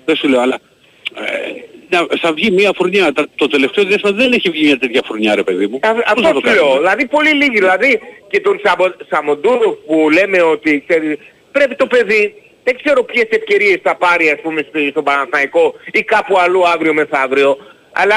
[0.06, 0.73] Δεν σου λέω, αλλά ε, να,
[2.22, 3.14] θα βγει μια φουρνιά.
[3.14, 5.80] Τα- Το τελευταίο διάστημα δεν έχει βγει μια τέτοια φουρνιά ρε παιδί μου.
[5.82, 6.56] Α- Πώς Αυτό θα το σου λέω.
[6.64, 6.80] κάνουμε.
[6.80, 7.58] Δηλαδή πολύ λίγοι.
[7.60, 8.00] Δηλαδή
[8.30, 11.20] και τον Σαμο, Σαμοντούροφ που λέμε ότι ξέρει,
[11.52, 12.34] πρέπει το παιδί
[12.64, 16.94] δεν ξέρω ποιες ευκαιρίες θα πάρει ας πούμε στο- στον Παναθηναϊκό ή κάπου αλλού αύριο
[16.94, 17.58] μεθαύριο.
[17.92, 18.16] Αλλά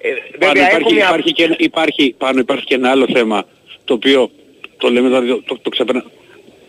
[0.00, 0.08] ε,
[0.38, 1.04] Πάνω βέβαια υπάρχει, έχω μια...
[1.04, 3.44] υπάρχει, και, ένα- υπάρχει, πάνω υπάρχει και ένα άλλο θέμα
[3.84, 4.30] το οποίο
[4.76, 6.04] το λέμε δηλαδή το, το, ξεπερνά.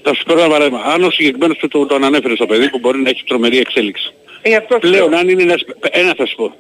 [0.04, 0.82] Θα σου πω ένα παράδειγμα.
[0.82, 4.14] Αν ο συγκεκριμένος που το, τον ανέφερες στο παιδί που μπορεί να έχει τρομερή εξέλιξη.
[4.42, 5.20] Ε, αυτό σου Πλέον λέω.
[5.20, 5.62] αν είναι ένας,
[5.92, 6.56] ένα θα σου πω.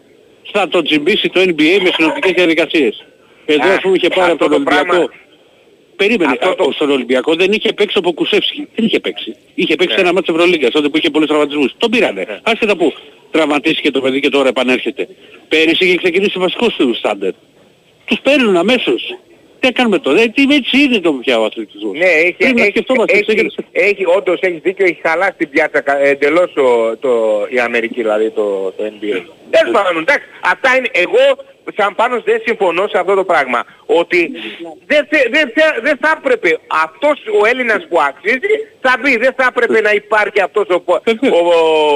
[0.51, 3.05] Θα το τσιμπήσει το NBA με συνοπτικές διαδικασίες.
[3.45, 4.85] Εδώ Α, ας πούμε είχε πάρει από αυτό τον το Ολυμπιακό.
[4.87, 5.13] πράγμα-
[5.95, 8.67] Περίμενε, Αυτό το- ο- στον Ολυμπιακό δεν είχε παίξει ο Ποκουσεύσκι.
[8.75, 9.35] Δεν είχε παίξει.
[9.55, 10.01] Είχε παίξει Ναι.
[10.01, 11.73] ένα μάτσο Ευρωλίγκας, τότε που είχε πολλούς τραυματισμούς.
[11.77, 12.25] Τον πήρανε.
[12.27, 12.39] Ναι.
[12.43, 12.93] Άσχετα που
[13.31, 15.07] τραυματίστηκε το παιδί και τώρα επανέρχεται.
[15.47, 17.31] Πέρυσι είχε ξεκινήσει βασικός του στάντερ.
[18.05, 19.15] Τους παίρνουν αμέσως.
[19.59, 21.97] Τι κάνουμε τώρα, τι έτσι είναι το πια ο αθλητισμός.
[21.97, 23.57] Ναι, έχει, Πρέπει να έχει, σκεφτόμαστε έχει, εξέγερση.
[23.71, 27.11] έχει, όντως έχεις δίκιο, έχει χαλάσει την πιάτσα κα- εντελώς το, το,
[27.49, 29.21] η Αμερική, δηλαδή το, το NBA.
[29.49, 31.23] Τέλος πάντων, εντάξει, αυτά είναι, εγώ
[31.77, 33.63] σαν πάνω δεν συμφωνώ σε αυτό το πράγμα.
[33.85, 34.31] Ότι
[34.85, 39.33] δεν, θε- δεν, θε- δεν θα έπρεπε αυτός ο Έλληνας που αξίζει θα μπει, δεν
[39.37, 41.01] θα έπρεπε να υπάρχει αυτός ο, πο-
[41.31, 41.37] ο,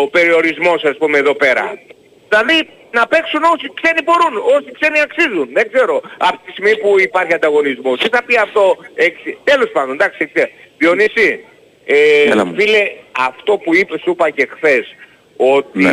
[0.01, 1.77] ο περιορισμός ας πούμε εδώ πέρα.
[2.29, 2.67] Δηλαδή
[2.97, 5.47] να παίξουν όσοι ξένοι μπορούν, όσοι ξένοι αξίζουν.
[5.57, 5.95] Δεν ξέρω
[6.27, 7.99] από τη στιγμή που υπάρχει ανταγωνισμός.
[7.99, 8.63] Τι θα πει αυτό
[8.95, 9.15] εξ...
[9.43, 10.51] Τέλος πάντων, εντάξει, εξ...
[10.77, 11.45] Διονύση,
[11.85, 12.53] ε, Έλα μου.
[12.59, 12.83] φίλε,
[13.29, 14.85] αυτό που είπες σου είπα και χθες,
[15.37, 15.87] ότι,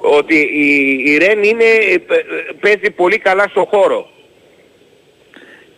[0.00, 0.68] ότι η,
[1.12, 4.08] η Ρεν είναι, ε, π- παίζει πολύ καλά στο χώρο.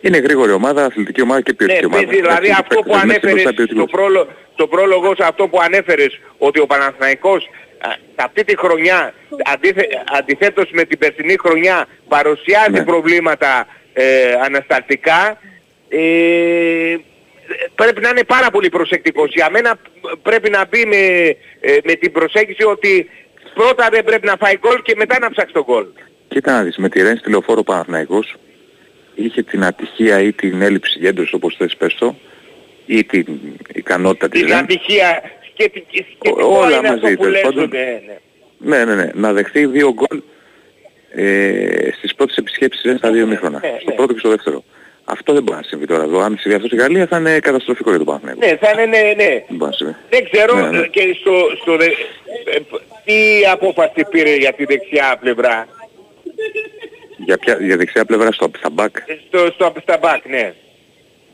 [0.01, 2.05] Είναι γρήγορη ομάδα, αθλητική ομάδα και Ναι, ποιοτική ομάδα.
[2.05, 3.81] παίζει, δηλαδή Έχει αυτό παίκτες, που δεν έχει ανέφερες μπροστά ποιοτικούς.
[3.89, 7.49] στο, πρόλο, στο πρόλογο σου, αυτό που ανέφερες, ότι ο Παναθηναϊκός α,
[8.15, 9.13] αυτή τη χρονιά,
[9.53, 12.83] αντίθε, αντιθέτως με την περσινή χρονιά, παρουσιάζει Ναι.
[12.83, 15.39] προβλήματα ε, ανασταλτικά,
[15.89, 16.95] ε,
[17.75, 19.31] πρέπει να είναι πάρα πολύ προσεκτικός.
[19.33, 19.79] Για μένα
[20.21, 20.95] πρέπει να μπει με,
[21.59, 23.09] ε, με την προσέγγιση ότι
[23.53, 25.85] πρώτα δεν πρέπει να φάει γκολ και μετά να ψάξει τον γκολ.
[26.27, 28.35] Κοίτα να δεις, με τη Ρεν στη λεωφόρο Παναθηναϊκός
[29.15, 32.15] είχε την ατυχία ή την έλλειψη γέντρωσης όπως θες πες το
[32.85, 33.25] ή την
[33.73, 34.65] ικανότητα της Την Ρεν.
[35.57, 36.05] Ατυχία σκεπτική,
[36.41, 37.69] όλα είναι αυτό μαζί, που τέλος λες, πάντων.
[37.71, 38.17] ναι, ναι.
[38.77, 39.09] Ναι, ναι, ναι.
[39.13, 40.21] Να δεχθεί δύο γκολ
[41.15, 43.59] ε, στις πρώτες επισκέψεις της Ρεν στα δύο μήχρονα.
[43.61, 43.95] Ναι, στο ναι.
[43.95, 44.63] πρώτο και στο δεύτερο.
[45.05, 46.19] Αυτό δεν μπορεί να συμβεί τώρα εδώ.
[46.19, 48.45] Αν συμβεί αυτός στη Γαλλία θα είναι καταστροφικό για τον Παναθηναϊκό.
[48.45, 49.29] Ναι, θα είναι, ναι, ναι.
[49.29, 49.95] Δεν μπορεί να συμβεί.
[50.09, 50.83] Δεν ξέρω Ναι, ναι.
[50.83, 51.31] ε, και στο,
[51.61, 53.13] στο δε, ε, π- τι
[53.51, 55.67] απόφαση πήρε για τη δεξιά πλευρά;
[57.17, 60.53] Για, ποια, για δεξιά πλευρά στο, στα back Ε, Στο, στο, στα μπακ, ναι.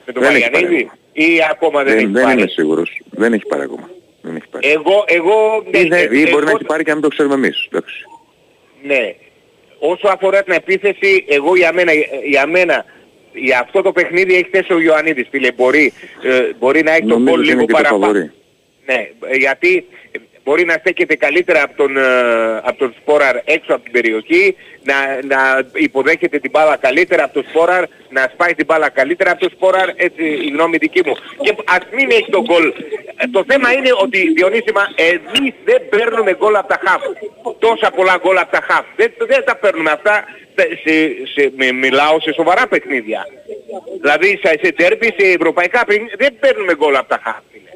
[0.05, 0.83] Με τον Δεν έχει Βαγιανίδη.
[0.83, 2.37] πάρει Ή ακόμα δεν, δεν, έχει δεν πάρει.
[2.39, 3.01] είμαι σίγουρος.
[3.09, 3.89] Δεν έχει πάρει ακόμα.
[4.21, 4.67] Δεν έχεις πάρει.
[4.69, 7.03] Εγώ, εγώ, ναι, ή, δεν- ή ε, μπορεί να εγώ- έχεις πάρει και να μην
[7.03, 7.67] το ξέρουμε εμείς.
[7.71, 8.03] Εντάξει.
[8.83, 9.15] Ναι.
[9.79, 11.91] Όσο αφορά την επίθεση, εγώ για μένα,
[12.25, 12.85] για μένα
[13.33, 15.51] για αυτό το παιχνίδι έχει θέσει ο Ιωαννίδης, φίλε.
[15.51, 15.93] Μπορεί,
[16.23, 18.01] ε, μπορεί να έχει τον Νομίζω κόλ ότι λίγο είναι και το παραπάνω.
[18.05, 18.31] φαβορί.
[18.85, 22.01] Ναι, ε, γιατί ε, μπορεί να στέκεται καλύτερα από τον, ε,
[22.63, 24.55] από τον Σπόραρ έξω από την περιοχή,
[24.89, 24.97] να,
[25.33, 25.39] να
[25.73, 29.89] υποδέχεται την μπάλα καλύτερα από τον Σπόραρ, να σπάει την μπάλα καλύτερα από τον Σπόραρ,
[29.95, 31.15] έτσι η γνώμη δική μου.
[31.43, 32.65] Και ας μην έχει τον γκολ.
[33.21, 37.01] Ε, Το θέμα είναι ότι, Διονύσιμα, εμείς δεν παίρνουμε γκολ από τα χαφ.
[37.59, 38.85] Τόσα πολλά γκολ από τα χαφ.
[38.95, 40.23] Δεν, δεν τα παίρνουμε αυτά.
[40.83, 40.93] Σε,
[41.33, 43.25] σε, με, μιλάω σε σοβαρά παιχνίδια.
[44.01, 47.37] Δηλαδή σε, σε τέρμπι, σε ευρωπαϊκά παιχνίδια, δεν παίρνουμε γκολ από τα χαφ.
[47.51, 47.71] φίλε.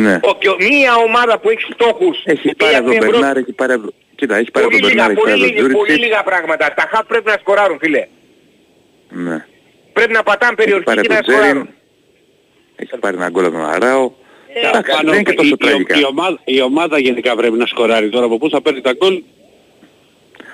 [0.00, 0.18] Ναι.
[0.22, 3.20] Ο, και ο- μία ομάδα που έχει στόχους Έχει ή πάρει από τον στην Ευρώπη-
[3.20, 3.92] Μπερνάρ, έχει πάρει από...
[4.16, 5.74] Κοίτα, έχει πάρει από πολύ τον λίγα, Μπερνάρ, έχει πολύ, πάρει από τον λίγα, πολύ
[5.74, 6.04] Τζούριτσιτς.
[6.08, 6.74] λίγα πράγματα.
[6.76, 8.06] Τα χαφ πρέπει να σκοράρουν φίλε.
[9.08, 9.44] Ναι.
[9.92, 11.46] Πρέπει να πατάνε Έχει περιοχή πάρει και από να τον Τζέριν.
[11.48, 11.68] σκοράρουν.
[12.76, 14.04] Έχει πάρει ένα γκολ από τον Αράο.
[14.54, 15.98] Ε, Εντάξει, Πάνω, δεν είναι και η, τόσο η- τραγικά.
[15.98, 19.22] η ομάδα, η ομάδα γενικά πρέπει να σκοράρει τώρα από πού θα παίρνει τα γκολ.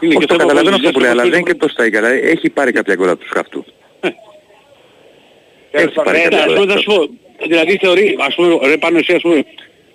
[0.01, 1.75] Είναι Όχι, το θέμα καταλαβαίνω αυτό πώς που λέει, αλλά πώς δεν είναι και τόσο
[1.75, 2.01] τραγικά.
[2.01, 3.65] Δηλαδή, έχει πάρει κάποια γκολ από τους χαυτού.
[5.71, 7.09] Τέλος έχει πάντων, πάρει ναι, κάποια Ναι, ας πούμε, θα σου πω,
[7.47, 9.45] δηλαδή θεωρεί, ας πούμε, ρε πάνω εσύ ας πούμε,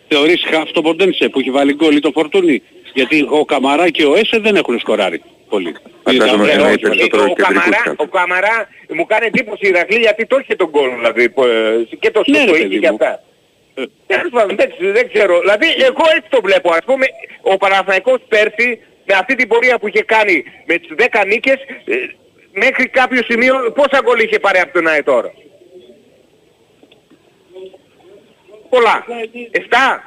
[0.08, 2.62] θεωρείς χαφ το Ποντένσε που έχει βάλει γκολ ή το Φορτούνι;
[2.94, 5.76] Γιατί ο Καμαρά και ο Έσε δεν έχουν σκοράρει πολύ.
[6.04, 8.00] Φαντάζομαι Είναι εννοεί τα- όχι, περισσότερο ο, κεντρικούς Καμαρά, χαφ.
[8.00, 11.88] ο Καμαρά μου κάνει εντύπωση η Ηρακλή γιατί το είχε τον κόλ δηλαδή που, ε,
[12.00, 12.98] και το Ναι, σούτο ρε, είχε παιδί και μου.
[13.02, 13.24] αυτά.
[13.76, 13.84] Ε.
[14.08, 15.40] Τέλος πάντων, δεν, δεν ξέρω.
[15.40, 16.70] Δηλαδή εγώ έτσι το βλέπω.
[16.72, 17.06] Ας πούμε
[17.42, 21.54] ο Παναθηναϊκός πέρσι με αυτή την πορεία που είχε κάνει με τις 10 νίκες
[21.86, 21.96] ε,
[22.52, 25.32] μέχρι κάποιο σημείο πόσα γκολ είχε πάρει από τον ΑΕΤ τώρα;
[28.70, 29.06] Πολλά.
[29.52, 30.04] 7.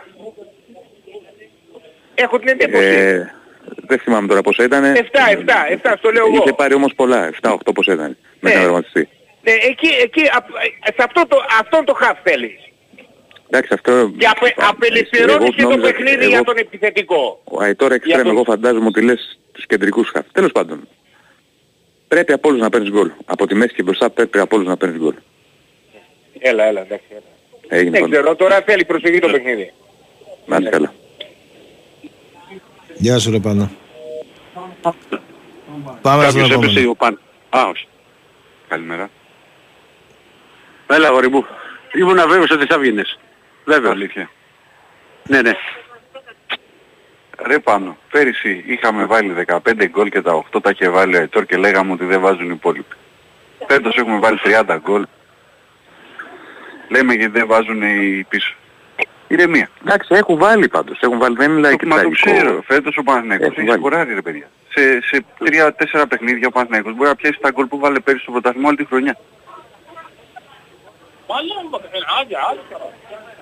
[2.22, 2.84] Έχω την εντύπωση.
[2.84, 3.30] Ε,
[3.86, 4.84] δεν θυμάμαι τώρα πόσα ήταν.
[4.84, 4.98] 7,
[5.30, 6.36] 7, 7, στο λέω εγώ.
[6.36, 7.30] Είχε πάρει όμως πολλά.
[7.42, 8.16] 7-8 πόσα ήταν.
[8.40, 8.56] Με Ναι.
[8.56, 9.08] να δραματιστεί.
[9.42, 10.54] Ναι, εκεί, εκεί, απ-
[10.84, 12.52] ε, σε αυτό το, αυτόν το χαφ θέλεις.
[13.50, 14.12] Εντάξει, αυτό...
[14.18, 17.40] Και απε, Εγώ απελευθερώνεις και το νόμιζα- παιχνίδι εγώ- για τον επιθετικό.
[17.44, 20.26] Ο Αϊτόρ Εξτρέμ, τον- εγώ φαντάζομαι ότι λες τους κεντρικούς χαφ.
[20.32, 20.88] Τέλος πάντων.
[22.08, 23.10] Πρέπει από όλους να παίρνεις γκολ.
[23.24, 25.14] Από τη μέση και μπροστά πρέπει από όλους να παίρνεις γκολ.
[26.38, 27.04] Έλα, έλα, εντάξει.
[27.10, 27.20] έλα.
[27.68, 28.10] Έγινε Δεν λοιπόν.
[28.10, 29.72] ξέρω, τώρα θέλει προσοχή το παιχνίδι.
[30.46, 30.92] Να είσαι καλά.
[33.00, 33.70] Γεια σου ρε Πάνο.
[34.82, 36.90] Πάμε στον Κάποιος έπεσε επόμενο.
[36.90, 37.20] ο Παν.
[37.50, 37.88] Α, όχι.
[38.68, 39.10] Καλημέρα.
[40.86, 41.46] Έλα αγόρι μου.
[41.98, 43.18] Ήμουν βέβαιος ότι θα βγαίνεις.
[43.64, 43.92] Βέβαιος.
[43.94, 44.30] Αλήθεια.
[45.28, 45.52] Ναι, ναι.
[47.46, 51.46] Ρε πάνω, πέρυσι είχαμε βάλει 15 γκολ και τα 8 τα είχε βάλει ο Αιτόρ
[51.46, 52.94] και λέγαμε ότι δεν βάζουν οι υπόλοιποι.
[53.68, 55.06] Φέτος έχουμε βάλει 30 γκολ.
[56.88, 58.54] λέμε γιατί δεν βάζουν οι πίσω.
[59.32, 59.68] Ηρεμία.
[59.84, 61.00] Εντάξει, έχουν βάλει πάντως.
[61.00, 62.62] Έχουν βάλει, δεν είναι λαϊκή Μα το ξέρω.
[62.66, 63.80] Φέτος ο Παναθηναϊκός Έχουν έχει βάλει.
[63.80, 64.48] σκοράρει ρε παιδιά.
[64.68, 65.24] Σε, σε
[66.00, 68.76] 3-4 παιχνίδια ο Παναθηναϊκός μπορεί να πιάσει τα γκολ που βάλε πέρυσι στο πρωτάθλημα όλη
[68.76, 69.16] τη χρονιά.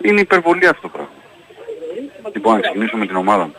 [0.03, 1.11] Είναι υπερβολή αυτό το πράγμα.
[2.32, 3.55] Λοιπόν, να ξεκινήσω με την ομάδα μου.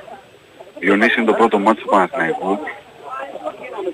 [0.79, 2.59] Διονύση είναι το πρώτο μάτι του Παναθηναϊκού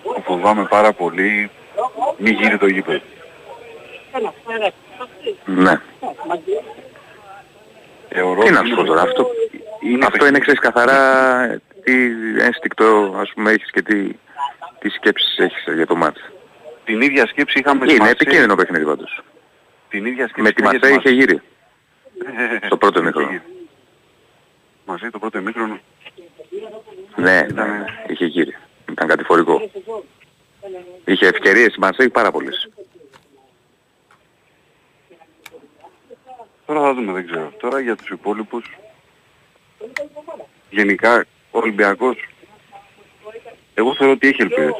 [0.03, 1.49] που φοβάμαι πάρα πολύ
[2.17, 2.99] μη γύρει το γήπεδο.
[5.45, 5.81] Ναι.
[8.15, 9.27] Θεωρώ Τι να ότι σου πω τώρα, αυτό,
[9.83, 10.99] είναι αυτό είναι ξέρεις καθαρά
[11.83, 11.93] τι
[12.39, 14.07] ένστικτο ας πούμε έχεις και τι,
[14.79, 16.21] τι σκέψεις έχεις για το μάτι.
[16.85, 18.15] Την ίδια σκέψη είχαμε στη Είναι Μαρσέη.
[18.19, 19.21] επικίνδυνο παιχνίδι πάντως.
[19.89, 21.41] Την ίδια σκέψη Με τη είχαμε για Μαρσέη είχε γύρει.
[22.25, 22.59] Μαρσέη.
[22.65, 23.27] στο πρώτο ημίχρονο.
[23.29, 23.41] Είχε.
[24.85, 25.79] Μαζί το πρώτο ημίχρονο.
[27.15, 28.55] Ναι, ναι, ναι, είχε γύρει.
[28.91, 29.69] Ήταν κατηφορικό.
[31.05, 32.69] Είχε ευκαιρίες η Μαρσέη πάρα πολλές.
[36.65, 37.53] Τώρα θα δούμε, δεν ξέρω.
[37.59, 38.65] Τώρα για τους υπόλοιπους.
[40.69, 42.17] Γενικά ο Ολυμπιακός.
[43.73, 44.73] Εγώ θεωρώ ότι έχει ελπίδες.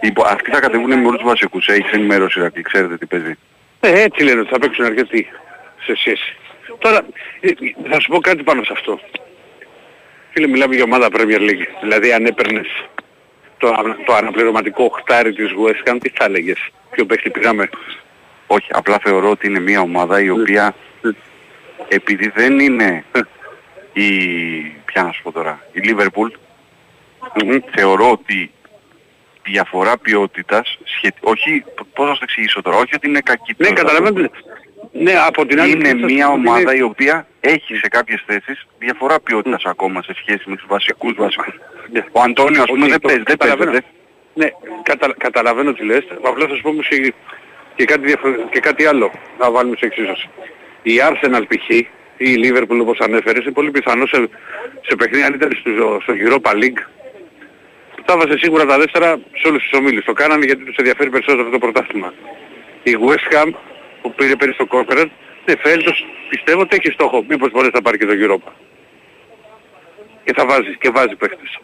[0.00, 1.66] Υπο- Αυτοί θα κατεβούν με όλους τους βασικούς.
[1.68, 3.34] Έχεις ενημέρωση Ρακλή, ξέρετε τι παίζει.
[3.80, 5.26] Ε, έτσι λένε ότι θα παίξουν αρκετοί
[5.84, 6.36] σε σχέση.
[6.78, 7.06] Τώρα,
[7.40, 7.48] ε,
[7.90, 9.00] θα σου πω κάτι πάνω σε αυτό.
[10.32, 11.66] Φίλε, μιλάμε για ομάδα Premier League.
[11.82, 12.66] Δηλαδή, αν έπαιρνες
[13.58, 16.58] το, ανα- το αναπληρωματικό χτάρι της West Ham, τι θα έλεγες;
[16.90, 17.68] Ποιο παίχτη πηγάμε.
[18.46, 20.74] Όχι, απλά θεωρώ ότι είναι μια ομάδα η οποία
[21.88, 23.04] επειδή δεν είναι
[23.92, 24.08] η...
[24.84, 26.30] ποια να σου πω τώρα, η Liverpool,
[27.74, 28.34] θεωρώ ότι
[29.44, 31.18] η διαφορά ποιότητας, σχετι...
[31.20, 34.30] όχι, πώς να σου το εξηγήσω τώρα, όχι ότι είναι κακή Ναι, ποιότητα, καταλαβαίνετε.
[34.92, 37.26] Ναι, από την άλλη είναι πλευρά θα μια σου πω ότι ομάδα είναι- η οποία
[37.40, 41.54] έχει σε κάποιες θέσεις διαφορά ποιότητας ακόμα σε σχέση με τους βασικούς βασικούς.
[41.92, 42.04] Ναι.
[42.12, 43.70] Ο Αντώνιο ας πούμε Οκ, δεν το παίζει, δεν καταλαβαίνω.
[43.70, 43.86] παίζει.
[44.34, 44.48] Ναι,
[44.82, 46.04] κατα, καταλαβαίνω τι λες.
[46.22, 46.88] Απλά θα σου πω όμως
[47.76, 50.28] και, και, κάτι, διαφορε- και κάτι άλλο να βάλουμε σε εξίσωση.
[50.82, 51.68] Η Arsenal π.χ.
[51.68, 54.28] ή η Liverpool όπως ανέφερες είναι πολύ πιθανό σε,
[54.86, 56.80] σε παιχνίδι αν ήταν στο, στο Europa League
[58.08, 60.04] θα βάζε σίγουρα τα δεύτερα σε όλους τους ομίλους.
[60.04, 62.12] Το κάνανε γιατί τους ενδιαφέρει περισσότερο αυτό το πρωτάθλημα.
[62.82, 63.50] Η West Ham
[64.02, 65.10] που πήρε πέρυσι το Conference
[65.44, 67.24] ναι, φέλτος πιστεύω ότι έχει στόχο.
[67.28, 68.52] Μήπως μπορείς να πάρει και το Europa.
[70.24, 71.58] Και θα βάζει, και βάζει παίχτες.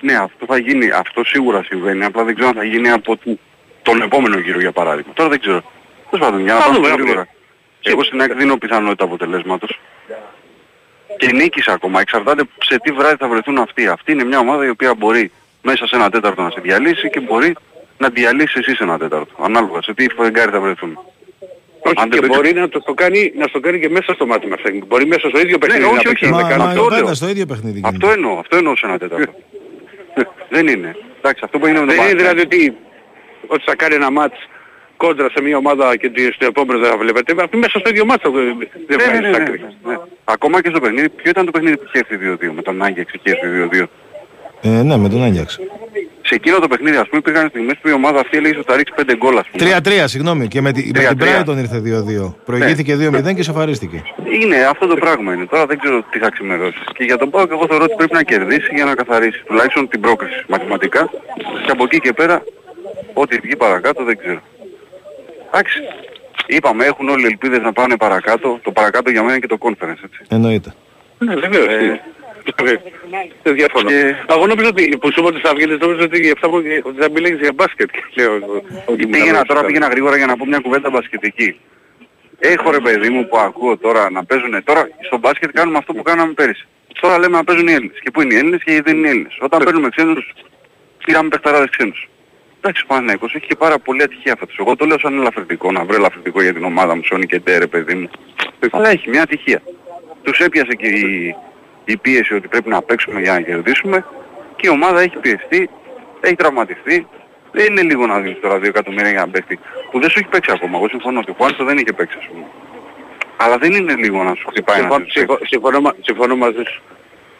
[0.00, 3.40] Ναι, αυτό θα γίνει, αυτό σίγουρα συμβαίνει, απλά δεν ξέρω αν θα γίνει από του-
[3.90, 5.12] τον επόμενο γύρο για παράδειγμα.
[5.12, 5.62] Τώρα δεν ξέρω.
[6.10, 7.26] Πώς πάντων, για να Θα πάμε δούμε, πιο θα γρήγορα.
[7.82, 7.92] δούμε.
[7.92, 9.80] Εγώ στην ΑΕΚ δίνω πιθανότητα αποτελέσματος.
[11.18, 13.86] Και νίκης ακόμα, εξαρτάται σε τι βράδυ θα βρεθούν αυτοί.
[13.86, 15.30] Αυτή είναι μια ομάδα η οποία μπορεί
[15.62, 17.56] μέσα σε ένα τέταρτο να σε διαλύσει και μπορεί
[17.98, 19.32] να διαλύσει εσύ σε ένα τέταρτο.
[19.44, 20.98] Ανάλογα σε τι φεγγάρι θα βρεθούν.
[21.80, 24.26] Όχι, Αν και δεν μπορεί να το, το κάνει, να στο κάνει και μέσα στο
[24.26, 24.60] μάτι μας.
[24.86, 26.80] Μπορεί μέσα στο ίδιο παιχνίδι όχι, να όχι, παίξει να Μα, τα κάνει μα αυτό
[26.80, 26.90] αυτό.
[26.90, 27.14] βέβαια λέω.
[27.14, 27.94] στο ίδιο παιχνίδι γίνεται.
[27.94, 29.32] Αυτό εννοώ, αυτό εννοώ σε ένα τέταρτο.
[30.54, 30.96] δεν είναι.
[31.18, 32.46] Εντάξει, αυτό που έγινε με τον Δεν είναι Παναθηναϊκό.
[32.46, 32.76] δηλαδή ότι,
[33.46, 34.36] ότι θα κάνει ένα μάτς
[34.96, 37.34] κόντρα σε μια ομάδα και τη- στο επόμενο δεν θα βλέπετε.
[37.42, 39.60] Αυτή μέσα στο ίδιο μάτς θα- δεν Ναι, ναι, βγάζεις ναι, ναι, άκρη.
[39.84, 39.96] ναι.
[40.24, 43.12] Ακόμα και στο παιχνίδι, ποιο ήταν το παιχνίδι που είχε έρθει 2-2 με τον Άγγεξ
[43.22, 43.86] και έρθει 2-2.
[44.62, 45.58] Ε, ναι, με τον Άγιαξ.
[46.22, 48.76] Σε εκείνο το παιχνίδι, ας πούμε, υπήρχαν στιγμές που η ομάδα αυτή έλεγε ότι θα
[48.76, 49.64] ρίξει 5 γκολ, ας πούμε.
[49.64, 50.48] 3-3, συγγνώμη.
[50.48, 51.22] Και με, τη, με την 3-3.
[51.22, 52.34] Brighton ήρθε 2-2.
[52.44, 54.02] Προηγήθηκε 2-0 και σοφαρίστηκε.
[54.42, 55.46] Είναι, αυτό το πράγμα είναι.
[55.46, 56.78] Τώρα δεν ξέρω τι θα ξημερώσει.
[56.96, 60.00] Και για τον Πάοκ εγώ θεωρώ ότι πρέπει να κερδίσει για να καθαρίσει τουλάχιστον την
[60.00, 61.10] πρόκριση μαθηματικά.
[61.64, 62.42] Και από εκεί και πέρα,
[63.12, 64.40] ό,τι βγει παρακάτω δεν ξέρω.
[65.46, 65.78] Εντάξει.
[66.46, 68.58] Είπαμε, έχουν όλοι ελπίδες να πάνε παρακάτω.
[68.62, 70.20] Το παρακάτω για μένα είναι και το conference, έτσι.
[70.28, 70.74] Εννοείται.
[71.18, 71.66] Ναι, βεβαίως.
[71.66, 72.00] Ε,
[73.42, 73.88] Δεν διαφωνώ.
[73.88, 77.00] και- Εγώ νομίζω ότι που σου είπα ότι θα βγαίνεις, νομίζω ότι, αυτά που, ότι
[77.00, 77.90] θα μιλήσεις για μπάσκετ.
[77.90, 81.60] Και λέω, ότι Πήγαινα τώρα, πήγαινα γρήγορα για να πω μια κουβέντα μπασκετική.
[82.38, 84.64] Έχω ρε παιδί μου που ακούω τώρα να παίζουν.
[84.64, 86.66] Τώρα στο μπάσκετ κάνουμε αυτό που κάναμε πέρυσι.
[87.00, 87.98] Τώρα λέμε να παίζουν οι Έλληνες.
[88.02, 89.36] Και πού είναι οι Έλληνες και γιατί δεν είναι οι Έλληνες.
[89.40, 90.32] Όταν παίρνουμε ξένους,
[91.04, 92.08] πήραμε παιχταράδες ξένους.
[92.60, 94.56] Εντάξει, ο Παναθηναϊκός έχει και πάρα πολύ ατυχία φέτος.
[94.58, 97.58] Εγώ το λέω σαν ελαφρυντικό, να βρω ελαφρυντικό για την ομάδα μου, Σόνι και Ντε,
[97.58, 98.10] ρε παιδί μου.
[98.70, 99.62] Αλλά έχει μια ατυχία.
[100.22, 101.34] Τους έπιασε και η,
[101.84, 104.04] η πίεση ότι πρέπει να παίξουμε για να κερδίσουμε
[104.56, 105.70] και η ομάδα έχει πιεστεί,
[106.20, 107.06] έχει τραυματιστεί.
[107.52, 109.58] Δεν είναι λίγο να δίνεις τώρα 2 εκατομμύρια για να παίχτη
[109.90, 110.76] που δεν σου έχει παίξει ακόμα.
[110.78, 112.44] Εγώ συμφωνώ ότι ο Χουάντσο δεν είχε παίξει ας πούμε.
[113.36, 116.62] Αλλά δεν είναι λίγο να σου χτυπάει ένας Συμφωνώ- τέτοιο συμφω- συμφωνώ, μα- συμφωνώ μαζί
[116.66, 116.82] σου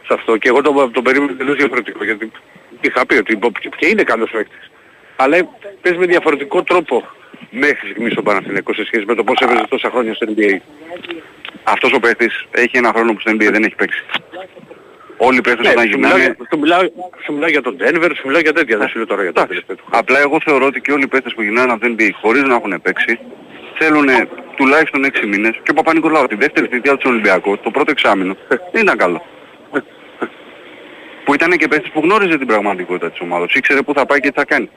[0.06, 2.30] σε αυτό και εγώ το, το περίμενα τελείως διαφορετικό γιατί
[2.80, 4.67] είχα πει ότι υπό- και είναι καλός παίκτης.
[5.20, 5.36] Αλλά
[5.82, 7.04] παίζει με διαφορετικό τρόπο
[7.50, 10.56] μέχρι στιγμής ο Παναθηναϊκός σε σχέση με το πώς έπαιζε τόσα χρόνια στο NBA.
[11.64, 14.02] Αυτός ο παίχτης έχει ένα χρόνο που στο NBA δεν έχει παίξει.
[15.16, 16.34] Όλοι οι παίχτες Ναι, όταν σου μιλάω, γυρνάνε...
[16.38, 16.80] για- σου, μιλάω,
[17.24, 19.40] σου μιλάω για τον Denver, σου μιλάω για τέτοια, δεν σου λέω τώρα για το
[19.40, 19.62] Εντάξει.
[19.66, 19.86] τελευταίο.
[20.00, 22.54] Απλά εγώ θεωρώ ότι και όλοι οι παίχτες που γυρνάνε από το NBA χωρίς να
[22.54, 23.18] έχουν παίξει
[23.78, 24.08] θέλουν
[24.56, 28.36] τουλάχιστον 6 μήνες και ο Παπα-Νικολάου τη δεύτερη θητεία του Ολυμπιακού, το πρώτο εξάμεινο,
[28.72, 29.24] δεν ήταν καλό.
[31.24, 34.28] που ήταν και παίχτης που γνώριζε την πραγματικότητα της ομάδας, ήξερε πού θα πάει και
[34.28, 34.70] τι θα κάνει.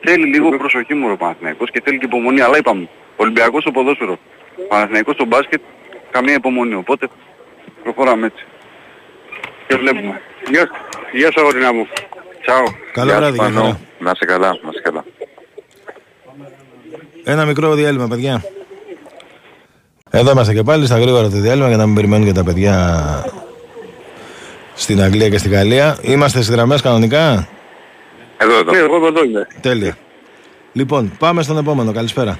[0.00, 4.18] Θέλει λίγο προσοχή μου ο Παναθηναϊκός και θέλει και υπομονή, αλλά είπαμε, Ολυμπιακός στο ποδόσφαιρο.
[4.68, 5.60] Παναθηναϊκός στο μπάσκετ.
[6.10, 6.74] Καμία υπομονή.
[6.74, 7.08] Οπότε
[7.82, 8.44] προχωράμε έτσι.
[9.68, 10.20] Και βλέπουμε.
[10.50, 10.68] Γεια,
[11.12, 11.86] γεια σου αγορίνα μου.
[12.42, 12.64] Τσάου.
[12.92, 13.64] Καλό Γεια βράδυ, σου, γεια Πανώ.
[13.64, 13.80] χαρά.
[13.98, 15.04] Να είσαι καλά, να είσαι καλά.
[17.24, 18.44] Ένα μικρό διάλειμμα, παιδιά.
[20.10, 22.74] Εδώ είμαστε και πάλι στα γρήγορα το διάλειμμα για να μην περιμένουν και τα παιδιά
[24.74, 25.98] στην Αγγλία και στη Γαλλία.
[26.02, 27.48] Είμαστε στις γραμμές κανονικά.
[28.38, 28.70] Εδώ, εδώ.
[28.72, 29.46] Ναι, εγώ εδώ είμαι.
[29.60, 29.96] Τέλεια.
[30.72, 31.92] Λοιπόν, πάμε στον επόμενο.
[31.92, 32.38] Καλησπέρα.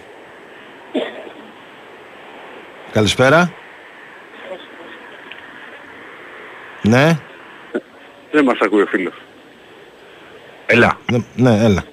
[2.93, 3.53] Καλησπέρα.
[6.83, 7.19] Ναι,
[8.31, 9.15] Δεν μας ακούει ο φίλος.
[10.67, 10.99] Έλα.
[11.13, 11.85] ναι, ναι, έλα.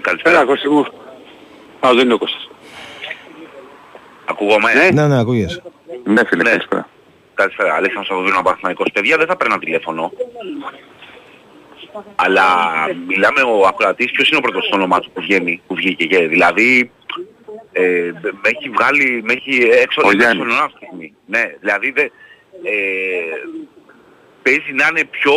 [0.00, 0.36] Καλησπέρα.
[0.36, 0.80] Έλα Κώστη μου.
[1.80, 2.48] Α, δεν είναι ο Κώστας.
[4.24, 5.62] Ακούγομαι; Ναι, ναι, ακούγεσαι.
[6.04, 6.48] Ναι, φίλε, Ναι.
[6.50, 6.88] καλησπέρα.
[7.34, 7.74] Καλησπέρα.
[7.74, 8.90] Αλέξανδρος Σαββίδου, Παναθηναϊκός.
[8.92, 10.12] Παιδιά, δεν θα παίρνα τηλέφωνο.
[12.14, 12.46] Αλλά
[13.06, 16.06] μιλάμε ο ακροατής, ποιος είναι ο πρώτος στο όνομά του που βγαίνει, που βγήκε.
[16.06, 16.90] και- Δηλαδή,
[17.72, 20.42] ε, με έχει βγάλει, με έχει έξω Ο έξω Γιάννης.
[20.44, 21.14] ονομά αυτή τη στιγμή.
[21.26, 22.10] Ναι, δηλαδή δεν...
[22.62, 22.72] Ε,
[24.42, 25.32] παίζει να είναι πιο...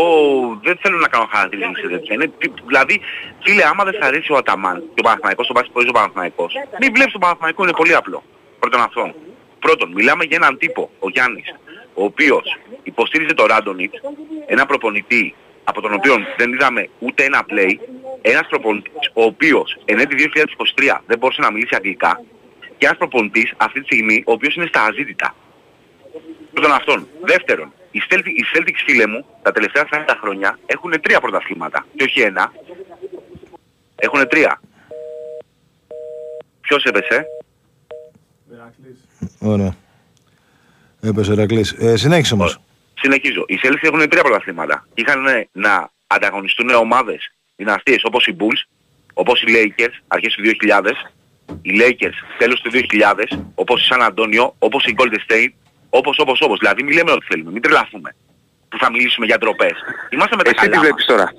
[0.63, 2.13] Δεν θέλω να κάνω χαρακτηρισμό σε τέτοια.
[2.15, 3.01] Είναι, τι- δηλαδή,
[3.43, 6.91] φίλε, άμα δεν σ' αρέσει ο Αταμάν και ο Παναθηναϊκός, τον πας ο Παναθηναϊκός, μην
[6.93, 8.23] βλέπεις τον Παναθηναϊκό, είναι πολύ απλό.
[8.59, 9.13] Πρώτον αυτόν.
[9.59, 11.53] Πρώτον, μιλάμε για έναν τύπο, ο Γιάννης,
[11.93, 14.01] ο οποίος υποστήριζε το Ράντονιτς,
[14.45, 15.35] ένα προπονητή
[15.69, 17.73] από τον οποίο δεν είδαμε ούτε ένα play,
[18.21, 20.15] ένας προπονητής ο οποίος εν έτη
[20.77, 22.21] 2023 δεν μπορούσε να μιλήσει αγγλικά
[22.77, 25.35] και ένας προπονητής αυτή τη στιγμή ο οποίος είναι στα αζήτητα.
[26.53, 27.07] Πρώτον αυτόν.
[27.21, 32.03] Δεύτερον, οι Celtics, οι Celtics φίλε μου τα τελευταία 40 χρόνια έχουν τρία πρωταθλήματα και
[32.03, 32.51] όχι ένα.
[33.95, 34.61] Έχουν τρία.
[36.61, 37.25] Ποιος έπεσε;
[39.39, 39.75] Ωραία.
[41.01, 41.71] Έπεσε ο Ρακλής.
[41.71, 42.59] Ε, συνέχισε όμως.
[43.01, 43.45] Συνεχίζω.
[43.47, 44.87] Οι Celtics έχουν τρία πρωταθλήματα.
[44.93, 48.61] Είχαν να ανταγωνιστούν ομάδες δυναστείες όπως οι Bulls,
[49.13, 50.91] όπως οι Lakers αρχές του 2000,
[51.61, 55.51] οι Lakers τέλος του 2000, όπως η San Antonio, όπως η Golden State,
[55.89, 56.59] όπως όπως όπως.
[56.59, 58.15] Δηλαδή μην λέμε ό,τι θέλουμε, μην τρελαθούμε
[58.69, 59.73] που θα μιλήσουμε για ντροπές.
[60.09, 61.17] Είμαστε με τα Εσύ τι καλά βλέπεις μας.
[61.17, 61.33] τώρα.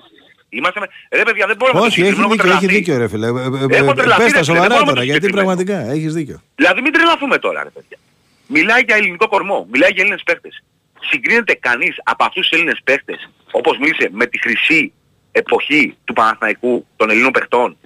[0.48, 0.86] Είμαστε με...
[1.18, 2.78] Ρε παιδιά δεν μπορούμε Όχι, να το έχει συγκρίνουμε, δίκιο, έχουμε έχει τρελαθεί.
[2.78, 3.26] δίκιο ρε φίλε.
[3.26, 5.02] Ε, ε, ε, Έχω τρελαθεί, Πες τα ρε φίλε, σοβαρά δεν μπορούμε τώρα, να το
[5.02, 5.42] γιατί συγκρίνουμε.
[5.44, 6.42] πραγματικά έχεις δίκιο.
[6.54, 7.98] Δηλαδή μην τρελαθούμε τώρα ρε παιδιά.
[8.46, 10.62] Μιλάει για ελληνικό κορμό, μιλάει για Έλληνες παίχτες.
[11.01, 14.92] Συγκρίνεται κανείς από αυτούς τους Έλληνες παίχτες, όπως μίλησε με τη χρυσή
[15.32, 17.76] εποχή του Παναθηναϊκού των Ελλήνων παιχτών.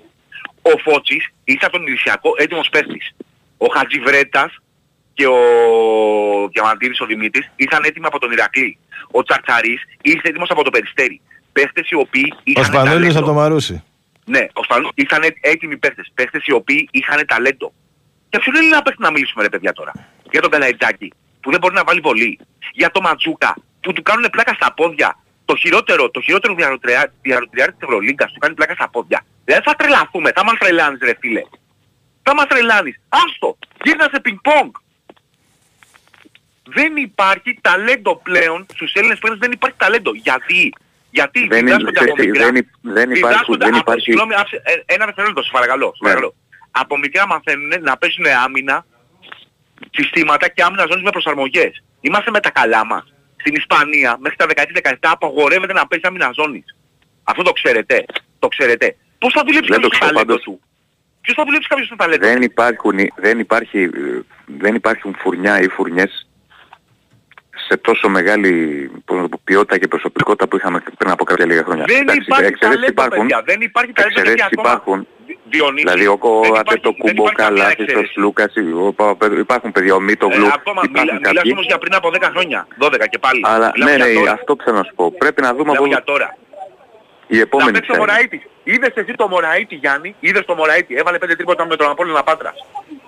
[0.63, 3.15] Ο Φώτσης ήρθε από τον Ιλυσιακό έτοιμος παίχτης.
[3.57, 4.57] Ο Χατζιβρέτας
[5.15, 5.37] και ο
[6.53, 8.79] Διαμαντήρης ο Δημήτρης ήρθαν έτοιμοι από τον Ηρακλή.
[9.11, 11.21] Ο Τσαρτσαρής ήρθε έτοιμος από το Περιστέρι.
[11.53, 13.19] Παίχτες οι οποίοι Ο είχαν Σπανούλης ταλέντο.
[13.19, 13.83] από το Μαρούσι.
[14.25, 16.11] Ναι, ο Σπανού ήρθαν έτοιμοι παίχτες.
[16.15, 17.73] Παίχτες οι οποίοι είχαν ταλέντο.
[18.31, 19.93] Για ποιον Έλληνα παίχτη να μιλήσουμε ρε παιδιά τώρα;
[20.31, 21.13] Για τον Καλαϊτζάκη
[21.43, 22.39] που δεν μπορεί να βάλει βολή.
[22.73, 25.17] Για τον Ματζούκα που του κάνουν πλάκα στα πόδια.
[25.45, 29.25] Το χειρότερο, το χειρότερο διαρροτριάρι της Ευρωλίγκας του κάνει πλάκα στα πόδια.
[29.45, 31.43] Δηλαδή θα τρελαθούμε, θα μας τρελάνεις ρε φίλε.
[32.23, 33.01] Θα μας τρελάνεις.
[33.09, 34.71] Άστο, γύρνα σε πινκ πονγκ.
[36.65, 40.11] Δεν υπάρχει ταλέντο πλέον στους Έλληνες παίκτες, δεν υπάρχει ταλέντο.
[40.15, 40.73] Γιατί,
[41.11, 42.45] γιατί Δεν είναι- διδάσκονται από ξέρεις τι, μικρά.
[42.45, 45.87] δεν υ- δεν υπάρχουν- Διδάσκονται δεν από- υπάρχει- Συγγνώμη, άψε- ε, ένα δευτερόλεπτο, σε παρακαλώ.
[45.87, 46.09] σε Ναι.
[46.09, 46.35] παρακαλώ.
[46.71, 48.87] Από μικρά μαθαίνουν να παίζουν άμυνα,
[49.91, 51.83] συστήματα και άμυνα ζώνης με προσαρμογές.
[52.01, 53.13] Είμαστε με τα καλά μας.
[53.37, 56.65] Στην Ισπανία μέχρι τα 16-17 απαγορεύεται να παίζει άμυνα ζώνης.
[57.25, 58.05] Αυτό το ξέρετε.
[58.39, 58.97] Το ξέρετε.
[59.19, 60.43] Πώς θα δουλέψει Δεν το κάποιος το ξέρω ταλέντο πάντως.
[60.45, 60.61] του;
[61.21, 63.91] Ποιος θα δουλέψει κάποιος το ταλέντο του; Δεν υπάρχουν, δεν, υπάρχει, ε,
[64.47, 66.27] δεν υπάρχουν φουρνιά ή φουρνιές
[67.73, 68.53] σε τόσο μεγάλη
[69.05, 71.85] πώς να το πω, ποιότητα και προσωπικότητα που είχαμε πριν από κάποια λίγα χρόνια.
[71.89, 73.43] Δεν Εντάξει, υπάρχει εξαιρέσεις ταλέντο, υπάρχουν, παιδιά.
[73.51, 74.69] Δεν υπάρχει ταλέντο εξαιρέσεις γιατί ακόμα...
[74.75, 74.99] υπάρχουν.
[75.27, 78.13] Δι- Διονύσης, Δηλαδή ο, δεν ο υπάρχει- Αντέτο δεν Κούμπο, υπάρχει καμία Καλάθης, ο εξαίρεση.
[78.13, 78.53] Σλούκας,
[78.87, 81.51] ο Παπαπέδρου, υπάρχουν παιδιά, ο Μίτογλου, Ε, ακόμα μιλά, υπάρχουν μιλάς κάποιοι.
[81.55, 83.41] όμως για πριν από 10 χρόνια, 12 και πάλι.
[83.53, 84.33] Αλλά Μιλάμε ναι, για ναι, τώρα.
[84.39, 85.05] αυτό θέλω να σου πω.
[85.23, 86.29] Πρέπει να δούμε Μιλάμε από για τώρα.
[87.35, 88.13] η Να επόμενη παίξει ο ποια είναι.
[88.13, 88.43] Μωραΐτης.
[88.73, 92.55] Είδες εσύ το Μωραΐτη Γιάννη, είδες το Μωραΐτη, έβαλε 5 τρίποτα με τον Απόλλωνα Πάτρας.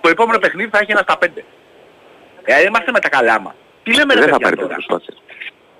[0.02, 1.44] Το επόμενο παιχνίδι θα έχει ένα στα 5.
[2.44, 3.54] Ε, είμαστε με τα καλά μας.
[3.85, 5.14] Τι λέμε ρε Δεν θα παιδιά πάρει τώρα; προσπάθεια.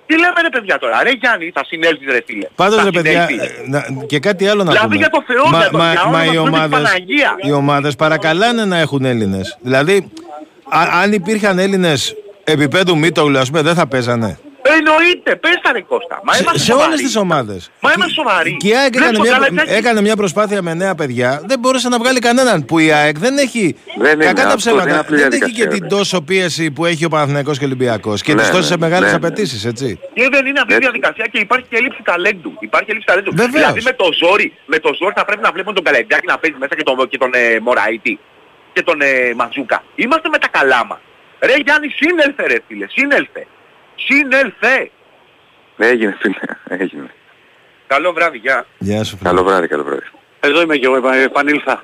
[0.07, 2.47] Τι λέμε ρε παιδιά τώρα; Ρε Γιάννη, θα συνέλθεις ρε φίλε.
[2.55, 3.49] Πάντως Θα ρε παιδιά, συνέλθεις.
[3.49, 4.99] ε, να- και κάτι άλλο να Δηλαδή πούμε.
[4.99, 6.55] για το Θεό, μα, για το- μα, για όνομα μα του οι Θεού και της
[6.55, 7.33] ομάδες, Παναγίας.
[7.41, 9.57] οι ομάδες παρακαλάνε να έχουν Έλληνες.
[9.61, 10.11] Δηλαδή,
[10.69, 14.39] α- αν υπήρχαν Έλληνες επίπεδου Μίτογλου, ας πούμε, δεν θα παίζανε.
[14.77, 16.19] Εννοείται, πες τα ρε Κώστα.
[16.23, 16.87] Μα Σε, είμαστε σε σοβαροί.
[16.87, 17.71] όλες τις ομάδες.
[17.79, 18.57] Μα είμαστε σοβαροί.
[18.57, 19.73] Και η ΑΕΚ Βλέπεις έκανε το μια, Καλατζάκη.
[19.79, 21.41] έκανε μια προσπάθεια με νέα παιδιά.
[21.45, 22.65] Δεν μπόρεσε να βγάλει κανέναν.
[22.65, 23.75] Που η ΑΕΚ δεν έχει.
[23.97, 24.83] Δεν είναι, κακά τα αυτό ψέματα.
[24.83, 25.95] δεν είναι απλή Δεν έχει και διαδικασία, την ρε.
[25.95, 28.21] τόσο πίεση που έχει ο Παναθηναϊκός και ο Ολυμπιακός.
[28.21, 29.15] Και Ναι, τις τόσες ναι, μεγάλες ναι.
[29.15, 29.99] απαιτήσεις, έτσι.
[30.13, 30.89] Και δεν είναι αυτή η Έτσι.
[30.89, 32.51] διαδικασία και υπάρχει και έλλειψη ταλέντου.
[32.59, 33.31] Υπάρχει έλλειψη ταλέντου.
[33.35, 33.53] Βεβαίως.
[33.53, 36.57] Δηλαδή με το ζόρι, με το ζόρι θα πρέπει να βλέπουμε τον Καλεντζάκη να παίζει
[36.59, 38.13] μέσα και τον, και τον ε, Μωραΐτη
[38.73, 39.83] και τον ε, Ματζούκα.
[39.95, 40.99] Είμαστε με τα καλά μας.
[41.47, 43.47] Ρε Γιάννη, σύνελθε ρε φίλε, σύνελθε.
[43.95, 44.91] Σύνελθε.
[45.77, 47.09] Έγινε φίλε, έγινε.
[47.87, 48.65] Καλό βράδυ, γεια.
[48.77, 49.29] Γεια σου, φίλε.
[49.29, 50.01] Καλό βράδυ, καλό βράδυ.
[50.39, 51.83] Εδώ είμαι και εγώ, επα- επανήλθα.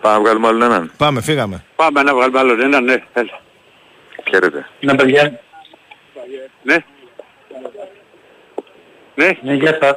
[0.00, 0.92] Πάμε να βγάλουμε άλλον έναν.
[0.96, 1.64] Πάμε, φύγαμε.
[1.76, 3.02] Πάμε να βγάλουμε άλλον έναν, ναι.
[3.12, 3.40] Έλα.
[4.28, 4.66] Χαίρετε.
[4.80, 5.40] Ναι, παιδιά.
[6.62, 6.76] Ναι.
[9.14, 9.30] Ναι.
[9.42, 9.96] Ναι, γεια σας.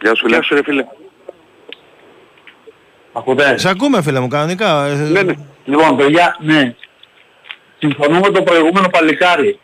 [0.00, 0.42] Γεια σου, Γεια λέει.
[0.42, 0.84] σου ρε φίλε.
[3.12, 4.84] Ακούτε; Σε ακούμε, φίλε μου, κανονικά.
[4.86, 5.34] Ε, Ναι, ναι.
[5.64, 6.74] Λοιπόν, παιδιά, ναι.
[7.78, 9.60] Συμφωνώ με το προηγούμενο παλικάρι.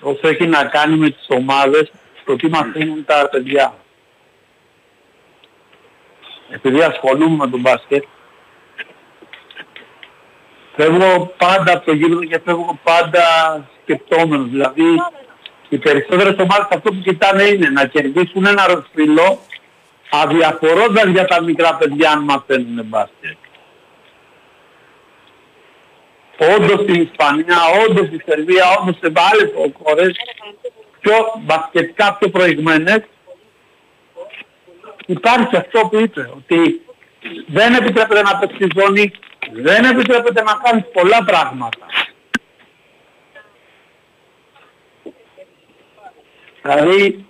[0.00, 1.92] Όσο έχει να κάνει με τις ομάδες,
[2.24, 3.74] το τι μαθαίνουν τα παιδιά.
[6.50, 8.04] Επειδή ασχολούμαι με τον μπάσκετ,
[10.76, 13.24] φεύγω πάντα από το γήπεδο και φεύγω πάντα
[13.82, 14.48] σκεπτόμενος.
[14.48, 14.84] Δηλαδή,
[15.68, 19.38] οι περισσότερες ομάδες αυτό που κοιτάνε είναι να κερδίσουν ένα ροσφυλό
[20.10, 23.36] αδιαφορώντας για τα μικρά παιδιά αν μαθαίνουν μπάσκετ.
[26.56, 29.50] Όντως στην Ισπανία, όντως στη Σερβία, όντως σε άλλες
[29.82, 30.12] χώρες
[31.00, 33.02] πιο μπασκετικά πιο προηγμένες
[35.06, 36.80] υπάρχει αυτό που είπε ότι
[37.46, 39.12] δεν επιτρέπεται να παίξεις ζώνη,
[39.52, 41.86] δεν επιτρέπεται να κάνεις πολλά πράγματα.
[46.62, 47.26] Δηλαδή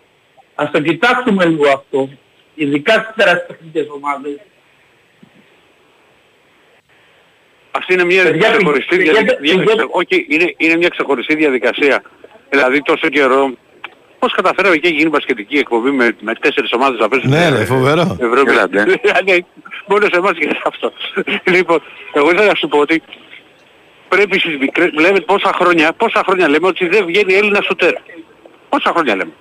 [0.55, 2.09] ας το κοιτάξουμε λίγο αυτό,
[2.55, 4.41] ειδικά στις τεραστιωτικές ομάδες.
[7.79, 9.57] Αυτή είναι μια Παιδιά, ξεχωριστή πηγαίνετε- διαδικασία.
[9.57, 12.03] πηγαίνετε- Όχι, είναι, είναι μια ξεχωριστή διαδικασία.
[12.51, 13.51] Δηλαδή τόσο καιρό
[14.19, 17.65] πώς καταφέραμε και γίνει μπασκετική εκπομπή με, με τέσσερις ομάδες να παίζουν Ναι, ε, ρε,
[17.65, 18.17] φοβερό.
[18.21, 18.51] Ευρώπη.
[18.51, 18.83] Έλατε.
[19.03, 19.47] Δηλαδή,
[19.87, 20.93] μόνο σε εμάς γίνεται αυτό.
[21.45, 23.03] λοιπόν, εγώ ήθελα να σου πω ότι
[24.09, 27.93] πρέπει στις μικρές, λέμε πόσα χρόνια, πόσα χρόνια λέμε ότι δεν βγαίνει Έλληνα σουτέρ.
[28.69, 29.33] Πόσα χρόνια λέμε.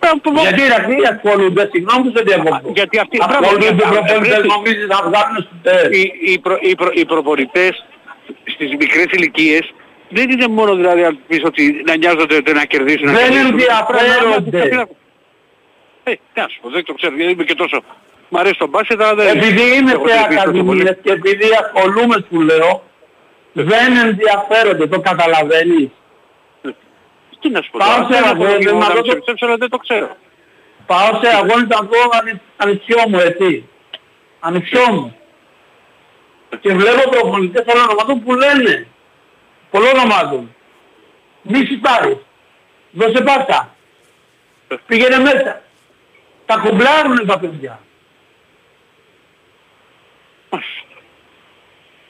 [0.00, 2.70] Ε, που- Γιατί οι Ρακλοί ασχολούνται, συγγνώμη που σε διακόπτω.
[2.74, 5.92] Γιατί αυτοί- μπράβο, ασχολούνται γιατί- προπονητές βρε- νομίζεις να βγάλουν στους τέρ.
[5.92, 7.84] οι, οι, προ, οι, προ, οι προπονητές
[8.54, 9.74] στις μικρές ηλικίες
[10.08, 13.06] δεν είναι μόνο δηλαδή να πεις ότι να νοιάζονται ότι να κερδίσουν.
[13.06, 13.46] να Δεν κερδίσουν.
[13.50, 14.86] ενδιαφέρονται.
[16.04, 17.82] Ε, τι να σου πω, δεν το ξέρω, γιατί είμαι και τόσο...
[18.28, 19.36] Μ' αρέσει το μπάσκετ, αλλά δεν...
[19.36, 20.80] Επειδή είμαι έχω σε συνηθίσει τόσο πολύ.
[20.80, 22.82] ακαδημίες και επειδή ασχολούμαι σου λέω,
[23.52, 25.88] δεν ενδιαφέρονται, το καταλαβαίνεις.
[27.46, 29.06] Τι να σου πω, Πάω τώρα, σε δεν έχω αγώνες, λίγο να να δω με
[29.08, 30.16] το- πιστέψω, αλλά δεν το ξέρω.
[30.86, 33.68] Πάω σε αγώνες να δω ανε- ανιψιό μου, έτσι.
[34.40, 35.16] Ανιψιό μου.
[36.60, 38.86] Και βλέπω προπονητές όλων ονομάτων που λένε,
[39.70, 40.54] πολλών ονομάτων,
[41.42, 42.16] μη σιτάρεις,
[42.90, 43.74] δώσε πάσα,
[44.86, 45.62] πήγαινε μέσα.
[46.46, 47.80] Τα κουμπλάρουνε τα παιδιά.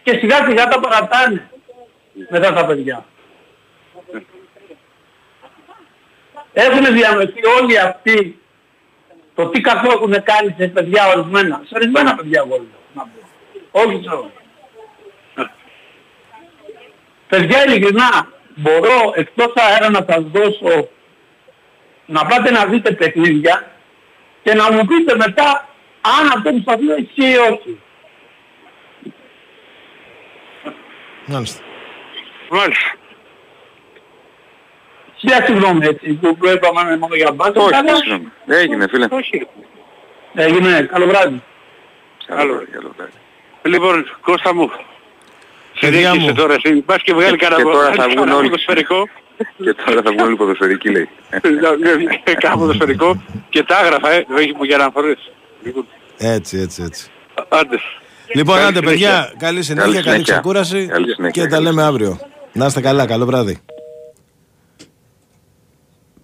[0.03, 1.51] Και σιγά σιγά τα παρατάνε
[2.31, 3.05] μετά τα παιδιά.
[6.59, 8.41] Έχουν διανοηθεί όλοι αυτοί
[9.35, 11.63] το τι κακό έχουν κάνει σε παιδιά ορισμένα.
[11.67, 13.21] Σε ορισμένα παιδιά εγώ λέω, να πω.
[13.71, 14.33] Όχι σε όλα.
[17.29, 20.89] Παιδιά ειλικρινά, μπορώ εκτός αέρα να σας δώσω
[22.07, 23.71] να πάτε να δείτε παιχνίδια
[24.43, 25.69] και να μου πείτε μετά
[26.01, 27.81] αν αυτό που σας λέω ισχύει ή όχι.
[31.27, 31.63] Μάλιστα.
[32.51, 32.95] Μάλιστα.
[35.19, 37.57] Χιλιά συγγνώμη έτσι που που είπαμε μόνο για μπάσκετ.
[37.57, 38.29] Όχι, αλλά συγγνώμη.
[38.47, 39.07] Έγινε, φίλε.
[39.11, 39.47] Όχι.
[40.35, 41.43] Έγινε, καλό βράδυ.
[42.27, 43.13] Καλό βράδυ, καλό βράδυ.
[43.63, 44.71] Λοιπόν, Κώστα μου,
[45.81, 46.37] Παιδιά συνέχισε μου.
[46.37, 46.75] τώρα εσύ.
[46.81, 48.49] Πας και βγάλει Και- κανένα και τώρα θα κανένα βγουν όλοι.
[48.49, 49.09] ποδοσφαιρικό.
[49.65, 51.09] Και τώρα θα βγουν όλοι ποδοσφαιρικοί, λέει.
[52.41, 55.33] Κάνα ποδοσφαιρικό και τα άγραφα, ε, όχι που για να φορές.
[55.63, 55.87] Λοιπόν,
[56.19, 57.11] Έτσι, έτσι, έτσι.
[57.49, 57.77] Άντε.
[58.35, 58.91] Λοιπόν, Καλή άντε συνέχεια.
[59.11, 60.33] παιδιά, καλή συνέχεια, Καλή καλή συνέχεια.
[60.33, 62.19] ξεκούραση Καλή συνέχεια, και τα καλή λέμε αύριο.
[62.53, 63.59] Να είστε καλά, καλό βράδυ.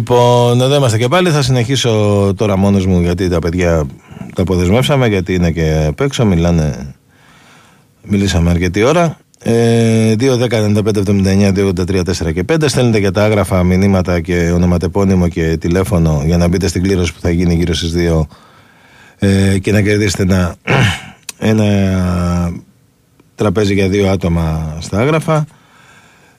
[0.00, 1.30] Λοιπόν, εδώ είμαστε και πάλι.
[1.30, 3.86] Θα συνεχίσω τώρα μόνος μου γιατί τα παιδιά
[4.34, 6.24] τα αποδεσμεύσαμε γιατί είναι και απ' έξω.
[6.24, 6.94] Μιλάνε,
[8.02, 9.18] μιλήσαμε αρκετή ώρα.
[9.42, 12.56] Ε, 2-10-95-79-283-4 και 5.
[12.66, 17.20] Στέλνετε για τα άγραφα μηνύματα και ονοματεπώνυμο και τηλέφωνο για να μπείτε στην κλήρωση που
[17.20, 18.26] θα γίνει γύρω στις 2
[19.18, 20.54] ε, και να κερδίσετε ένα,
[21.52, 21.66] ένα
[23.34, 25.46] τραπέζι για δύο άτομα στα άγραφα.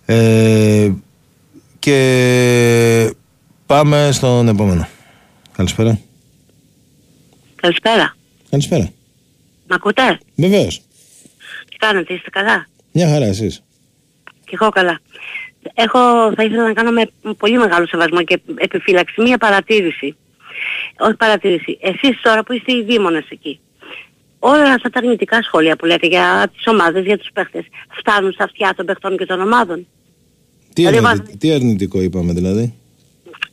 [0.05, 0.89] Ε,
[1.79, 1.99] και
[3.71, 4.87] πάμε στον επόμενο.
[5.51, 5.99] Καλησπέρα.
[7.55, 8.15] Καλησπέρα.
[8.49, 8.89] Καλησπέρα.
[9.67, 10.81] Μ' ακούτε; Βεβαίως.
[11.69, 13.63] Τι κάνετε, είστε καλά; Μια χαρά εσείς.
[14.45, 14.99] Και εγώ καλά.
[15.73, 15.99] Έχω,
[16.35, 20.15] θα ήθελα να κάνω με πολύ μεγάλο σεβασμό και επιφύλαξη μία παρατήρηση.
[20.99, 21.77] Όχι παρατήρηση.
[21.81, 23.59] Εσείς τώρα που είστε οι δήμονες εκεί,
[24.39, 27.65] όλα αυτά τα αρνητικά σχόλια που λέτε για τις ομάδες, για τους παίχτες,
[27.99, 29.87] φτάνουν στα αυτιά των παιχτών και των ομάδων;
[30.73, 32.73] Τι, Δηλαδή, αρνητι- βάζ- τι αρνητικό είπαμε δηλαδή;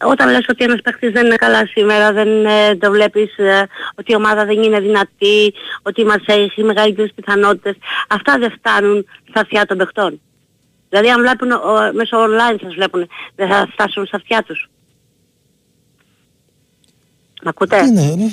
[0.04, 4.12] Όταν λες ότι ένας παίχτης δεν είναι καλά σήμερα, δεν ε, το βλέπεις ε, ότι
[4.12, 7.76] η ομάδα δεν είναι δυνατή, ότι μας έχει μεγαλύτερες πιθανότητες,
[8.08, 10.20] αυτά δεν φτάνουν στα αυτιά των παιχτών.
[10.88, 14.68] Δηλαδή αν βλέπουν ο, μέσω online σας βλέπουν, δεν θα φτάσουν στα αυτιά τους.
[17.44, 18.26] Μ' ακούτε; Τι είναι, ρε,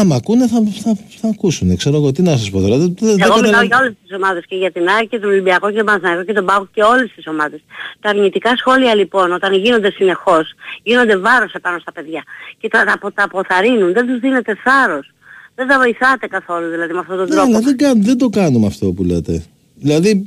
[0.00, 1.76] άμα ακούνε θα, θα, θα ακούσουν.
[1.76, 2.76] Ξέρω εγώ τι να σας πω τώρα.
[2.76, 5.18] Δεν, δεν, δεν Εγώ μιλάω καταλαβα- για όλες τις ομάδες και για την ΑΕΚ και
[5.18, 7.60] τον Ολυμπιακό και τον Παναθηναϊκό και τον ΠΑΟΚ και όλες τις ομάδες.
[8.00, 12.22] Τα αρνητικά σχόλια λοιπόν όταν γίνονται συνεχώς, γίνονται βάρος επάνω στα παιδιά
[12.60, 15.10] και τα, τα, τα αποθαρρύνουν, δεν τους δίνετε θάρρος.
[15.54, 17.48] Δεν τα βοηθάτε καθόλου δηλαδή με αυτόν τον Ναι, τρόπο.
[17.50, 19.44] αλλά δεν, κάν- δεν το κάνουμε αυτό που λέτε.
[19.74, 20.24] Δηλαδή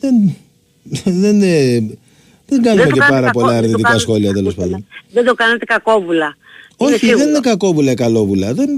[0.00, 0.14] δεν,
[1.04, 1.78] δεν, ε,
[2.48, 4.86] δεν κάνουμε το και κάνετε πάρα κακό- πολλά δεν το αρνητικά κάνετε- σχόλια τέλος πάντων.
[5.12, 6.36] Δεν το κάνετε κακόβουλα.
[6.78, 7.18] Είναι Όχι, σίγουρο.
[7.18, 8.54] δεν είναι κακόβουλα ή καλόβουλα.
[8.54, 8.68] Δεν...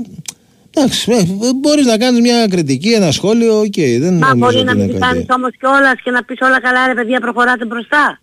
[0.74, 1.22] Εντάξει, ε,
[1.54, 4.82] μπορείς να κάνεις μια κριτική, ένα σχόλιο, οκ, δεν Μα νομίζω μπορεί ότι να μην
[4.84, 5.12] είναι τη κάτι.
[5.12, 8.20] κάνεις όμως κιόλας και να πεις όλα καλά ρε παιδιά προχωράτε μπροστά.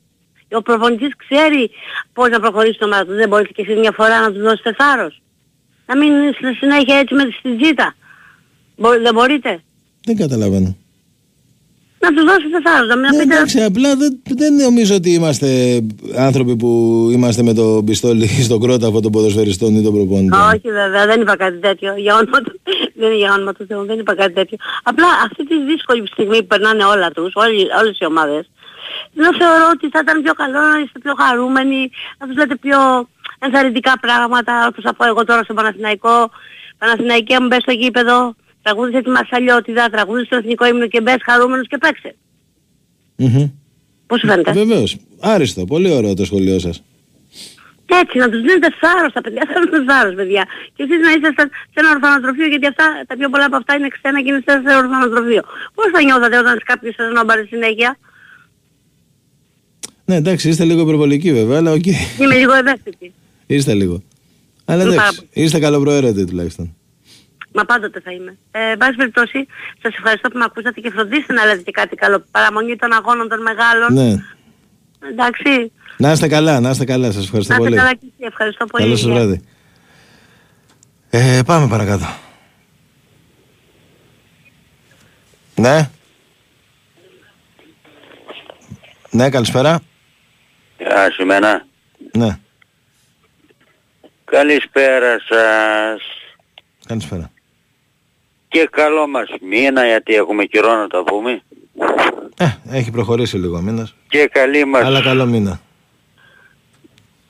[0.52, 1.70] Ο προπονητής ξέρει
[2.14, 3.14] πώς να προχωρήσει το ομάδα του.
[3.14, 5.22] Δεν μπορείτε κι εσείς μια φορά να τους δώσετε θάρρος.
[5.88, 7.96] Να μην είναι στη συνέχεια έτσι με τη τσίτα.
[8.78, 9.60] Μπο- δεν μπορείτε.
[10.06, 10.78] Δεν καταλαβαίνω.
[12.00, 12.88] Να τους δώσετε θάρρος.
[12.88, 15.48] Να μην Ναι, πείτε εντάξει, απλά δεν, δεν νομίζω ότι είμαστε
[16.16, 16.70] άνθρωποι που
[17.12, 20.40] είμαστε με το πιστόλι στον κρόταφο των ποδοσφαιριστών ή των προπονητών.
[20.54, 21.94] Όχι βέβαια, δεν είπα κάτι τέτοιο.
[21.98, 22.60] Για όνομα του,
[22.96, 24.58] δεν είναι για όνομα του Θεού, δεν είπα κάτι τέτοιο.
[24.84, 28.50] Απλά αυτή τη δύσκολη στιγμή που περνάνε όλα τους, όλοι, όλες οι ομάδες,
[29.14, 32.80] δεν θεωρώ ότι θα ήταν πιο καλό να είστε πιο χαρούμενοι, να τους λέτε πιο
[33.40, 36.30] ενθαρρυντικά πράγματα, όπως θα πω εγώ τώρα στον Παναθηναϊκό.
[36.78, 38.36] Παναθηναϊκέ μου μπες στο γήπεδο,
[38.66, 42.16] τραγούδισε τη Μασαλιώτιδα, τραγούδισε το εθνικό ύμνο και μπες χαρούμενος και παίξε.
[43.16, 43.50] Μμμ.
[44.08, 44.98] Πώς σου φαίνεται; Βεβαίως.
[45.20, 45.66] Άριστο.
[45.66, 46.84] Πολύ ωραίο το σχολείο σας.
[48.02, 50.44] Έτσι, να τους δίνετε θάρρος τα παιδιά, θέλουν θάρρος παιδιά.
[50.76, 51.44] Και εσείς να είστε σε
[51.74, 54.52] σε ένα ορφανοτροφείο, γιατί αυτά, τα πιο πολλά από αυτά είναι ξένα και είναι σε
[54.52, 55.42] ένα ορφανοτροφείο.
[55.76, 57.98] Πώς θα νιώθατε όταν κάποιος σας νόμπαρε συνέχεια;
[60.06, 61.86] Ναι, εντάξει, είστε λίγο υπερβολικοί βέβαια, αλλά οκ.
[62.20, 63.14] Είμαι λίγο ευαίσθητη.
[63.46, 64.04] Είστε λίγο.
[64.66, 66.76] Αλλά Είναι εντάξει, πάρα είστε καλοπροαίρετοι τουλάχιστον.
[67.58, 68.38] Μα πάντοτε θα είμαι.
[68.52, 69.48] Ε, εν πάση περιπτώσει,
[69.82, 72.26] σας ευχαριστώ που με ακούσατε και φροντίστε να λέτε και κάτι καλό.
[72.32, 73.94] Παραμονή των αγώνων των μεγάλων.
[73.94, 74.16] Ναι.
[75.12, 75.72] Εντάξει.
[75.98, 77.12] Να είστε καλά, να είστε καλά.
[77.12, 77.82] Σας ευχαριστώ Να είστε πολύ.
[77.82, 78.26] καλά και εσύ.
[78.32, 78.84] Ευχαριστώ πολύ.
[78.84, 79.14] Καλό σας Γεια.
[79.16, 79.42] βράδυ.
[81.10, 82.06] Ε, πάμε παρακάτω.
[85.56, 85.90] Ναι.
[89.12, 89.80] Ναι, καλησπέρα.
[90.78, 91.66] Γεια σου εμένα.
[92.14, 92.38] Ναι,
[94.26, 96.02] Καλησπέρα σας.
[96.88, 97.32] καλησπέρα.
[98.56, 101.42] Και καλό μας μήνα γιατί έχουμε καιρό να τα πούμε.
[102.38, 102.46] Ε,
[102.78, 103.96] έχει προχωρήσει λίγο ο μήνας.
[104.08, 105.62] Και καλή μας Αλλά καλό μήνα.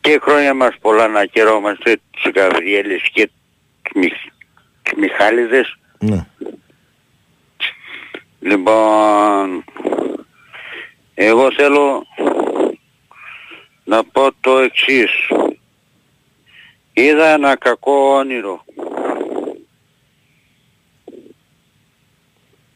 [0.02, 3.30] και χρόνια μας πολλά να χαιρόμαστε τους Γαβριέλες και
[3.82, 4.14] τους Μιχ-
[4.84, 5.78] τους Μιχάληδες.
[6.00, 6.26] Ναι.
[8.40, 9.64] Λοιπόν,
[11.14, 12.06] εγώ θέλω
[13.84, 15.12] να πω το εξής.
[16.94, 18.65] Είδα ένα κακό όνειρο.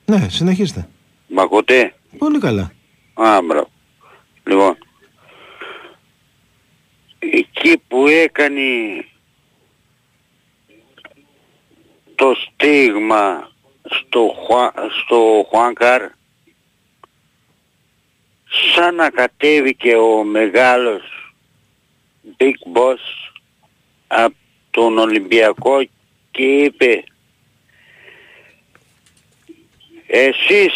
[0.10, 0.88] Ναι, συνεχίστε.
[1.28, 2.72] Μ' ακούτε; Πολύ καλά.
[3.14, 3.70] Α, μπράβο.
[4.44, 4.78] Λοιπόν,
[7.20, 8.62] εκεί που έκανε
[12.16, 13.52] το στίγμα
[13.84, 16.02] στο, Χουα, στο Χουάνκαρ
[18.74, 21.34] σαν να κατέβηκε ο μεγάλος
[22.38, 23.32] Big Boss
[24.08, 24.36] από
[24.72, 25.88] τον Ολυμπιακό
[26.32, 27.04] και είπε
[30.12, 30.74] εσείς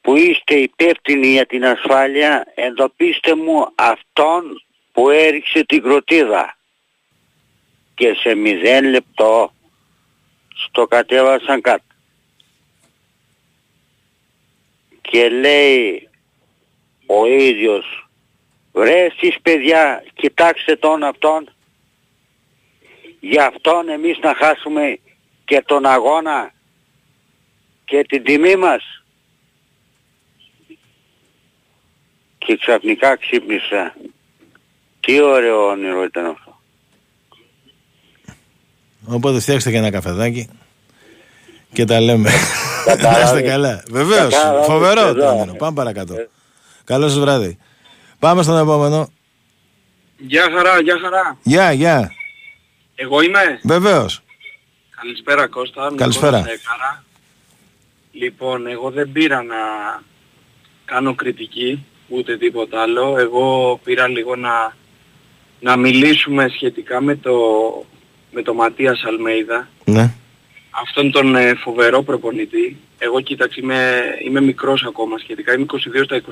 [0.00, 6.56] που είστε υπεύθυνοι για την ασφάλεια εντοπίστε μου αυτόν που έριξε την κροτίδα
[7.94, 9.52] και σε μηδέν λεπτό
[10.54, 11.84] στο κατέβασαν κάτω
[15.00, 16.08] και λέει
[17.06, 18.08] ο ίδιος
[18.78, 21.52] Βρε εσείς παιδιά, κοιτάξτε τον αυτόν.
[23.20, 24.98] Για αυτόν εμείς να χάσουμε
[25.44, 26.52] και τον αγώνα
[27.88, 29.02] και την τιμή μας.
[32.38, 33.94] Και ξαφνικά ξύπνησα.
[35.00, 36.60] Τι ωραίο όνειρο ήταν αυτό.
[39.04, 40.48] Οπότε φτιάξτε και ένα καφεδάκι
[41.72, 42.30] και τα λέμε.
[42.84, 43.22] Κατάλαβες.
[43.22, 43.82] Να είστε καλά.
[43.90, 44.32] Βεβαίως.
[44.34, 45.20] Κατάλαβες, Φοβερό εδώ.
[45.20, 45.54] το όνειρο.
[45.54, 46.14] Πάμε παρακάτω.
[46.84, 47.58] Καλό σα βράδυ.
[48.18, 49.08] Πάμε στον επόμενο.
[50.16, 51.38] Γεια χαρά, γεια χαρά.
[51.42, 52.12] Γεια, γεια.
[52.94, 54.22] Εγώ είμαι; Βεβαίως.
[55.00, 55.92] Καλησπέρα Κώστα.
[55.96, 56.38] Καλησπέρα.
[56.38, 57.04] Νικόλας Έκαρα.
[58.20, 59.56] Λοιπόν, εγώ δεν πήρα να
[60.84, 63.18] κάνω κριτική ούτε τίποτα άλλο.
[63.18, 64.74] Εγώ πήρα λίγο να,
[65.60, 67.34] να μιλήσουμε σχετικά με το,
[68.32, 69.68] με το Ματίας Αλμέιδα.
[69.84, 70.14] Ναι.
[70.70, 72.76] Αυτόν τον ε, φοβερό προπονητή.
[72.98, 75.54] Εγώ κοίταξε είμαι, είμαι μικρός ακόμα σχετικά.
[75.54, 76.22] Είμαι 22 στα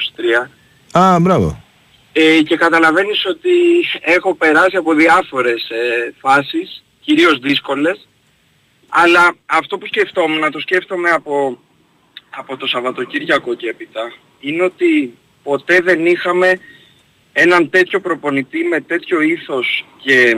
[0.92, 0.98] 23.
[0.98, 1.62] Α, μπράβο.
[2.12, 3.50] Ε, και καταλαβαίνεις ότι
[4.00, 8.08] έχω περάσει από διάφορες ε, φάσεις, κυρίως δύσκολες,
[8.88, 11.58] αλλά αυτό που σκεφτόμουν, να το σκέφτομαι από,
[12.36, 16.58] από το Σαββατοκύριακο και έπειτα, είναι ότι ποτέ δεν είχαμε
[17.32, 20.36] έναν τέτοιο προπονητή με τέτοιο ήθος και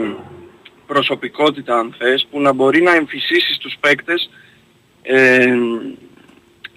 [0.87, 4.29] προσωπικότητα αν θες, που να μπορεί να εμφυσίσει στους παίκτες
[5.01, 5.45] ε,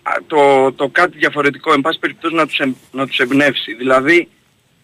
[0.02, 3.74] α, το, το κάτι διαφορετικό, εν πάση περιπτώσει να τους, εμ- να τους εμπνεύσει.
[3.74, 4.28] Δηλαδή,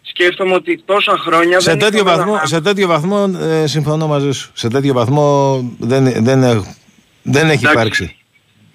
[0.01, 4.07] σκέφτομαι ότι τόσα χρόνια Σε δεν τέτοιο είχαμε βαθμό, να- σε τέτοιο βαθμό ε, συμφωνώ
[4.07, 4.51] μαζί σου.
[4.53, 6.65] Σε τέτοιο βαθμό δεν, δεν, έχ-
[7.21, 7.71] δεν έχει Εντάξει.
[7.71, 8.17] υπάρξει.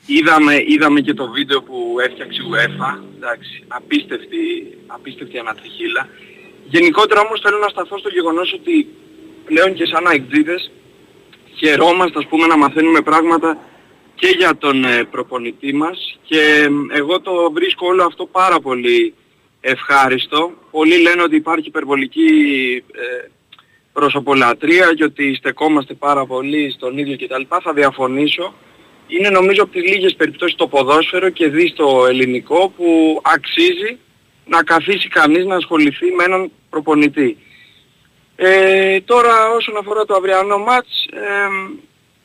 [0.07, 4.43] Είδαμε, είδαμε και το βίντεο που έφτιαξε η UEFA, εντάξει, απίστευτη,
[4.87, 6.09] απίστευτη ανατριχίλα.
[6.65, 8.89] Γενικότερα όμως θέλω να σταθώ στο γεγονός ότι
[9.45, 10.71] πλέον και σαν αεκτζίδες
[11.57, 13.59] χαιρόμαστε ας πούμε να μαθαίνουμε πράγματα
[14.15, 19.15] και για τον ε, προπονητή μας και ε, εγώ το βρίσκω όλο αυτό πάρα πολύ
[19.61, 20.53] ευχάριστο.
[20.71, 22.29] Πολλοί λένε ότι υπάρχει υπερβολική
[22.93, 23.29] ε,
[23.93, 27.43] προσωπολατρεία και ότι στεκόμαστε πάρα πολύ στον ίδιο κτλ.
[27.63, 28.55] Θα διαφωνήσω.
[29.19, 33.99] Είναι νομίζω από τις λίγες περιπτώσεις το ποδόσφαιρο και δει στο ελληνικό που αξίζει
[34.47, 37.39] να καθίσει κανείς να ασχοληθεί με έναν προπονητή.
[38.37, 41.49] Ε, τώρα όσον αφορά το αυριανό μάτς, ε,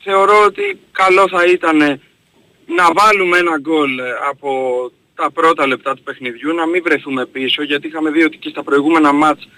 [0.04, 1.78] θεωρώ ότι καλό θα ήταν
[2.66, 4.50] να βάλουμε ένα γκολ ε, από
[5.14, 8.62] τα πρώτα λεπτά του παιχνιδιού, να μην βρεθούμε πίσω, γιατί είχαμε δει ότι και στα
[8.62, 9.48] προηγούμενα μάτς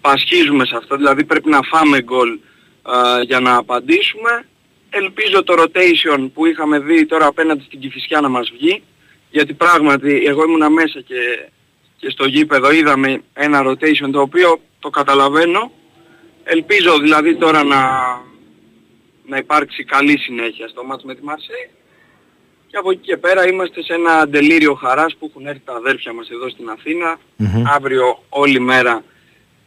[0.00, 2.38] πασχίζουμε σε αυτό, δηλαδή πρέπει να φάμε γκολ
[2.82, 4.46] α, για να απαντήσουμε.
[4.94, 8.82] Ελπίζω το rotation που είχαμε δει τώρα απέναντι στην Κηφισιά να μας βγει,
[9.30, 11.48] γιατί πράγματι εγώ ήμουνα μέσα και,
[11.96, 15.72] και στο γήπεδο είδαμε ένα rotation το οποίο το καταλαβαίνω.
[16.44, 17.80] Ελπίζω δηλαδή τώρα να,
[19.26, 21.70] να υπάρξει καλή συνέχεια στο μάτς με τη Μαρσέη.
[22.66, 26.12] Και από εκεί και πέρα είμαστε σε ένα τελείριο χαράς που έχουν έρθει τα αδέρφια
[26.12, 27.18] μας εδώ στην αθηνα
[27.74, 29.04] Αύριο όλη μέρα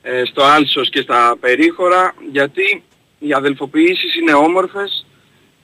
[0.02, 2.84] ε, στο Άλσος και στα περίχωρα γιατί
[3.20, 5.05] οι αδελφοποιήσεις είναι όμορφες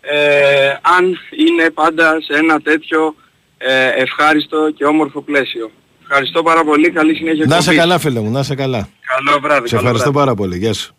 [0.01, 3.15] ε, αν είναι πάντα σε ένα τέτοιο
[3.57, 5.71] ε, ευχάριστο και όμορφο πλαίσιο.
[6.01, 6.89] Ευχαριστώ πάρα πολύ.
[6.91, 7.45] Καλή συνέχεια.
[7.45, 7.79] Να σε εκπομπής.
[7.79, 8.89] καλά φίλε μου, να σε καλά.
[9.15, 9.67] Καλό βράδυ.
[9.67, 10.25] Σε καλό ευχαριστώ βράδυ.
[10.25, 10.57] πάρα πολύ.
[10.57, 10.95] Γεια σου.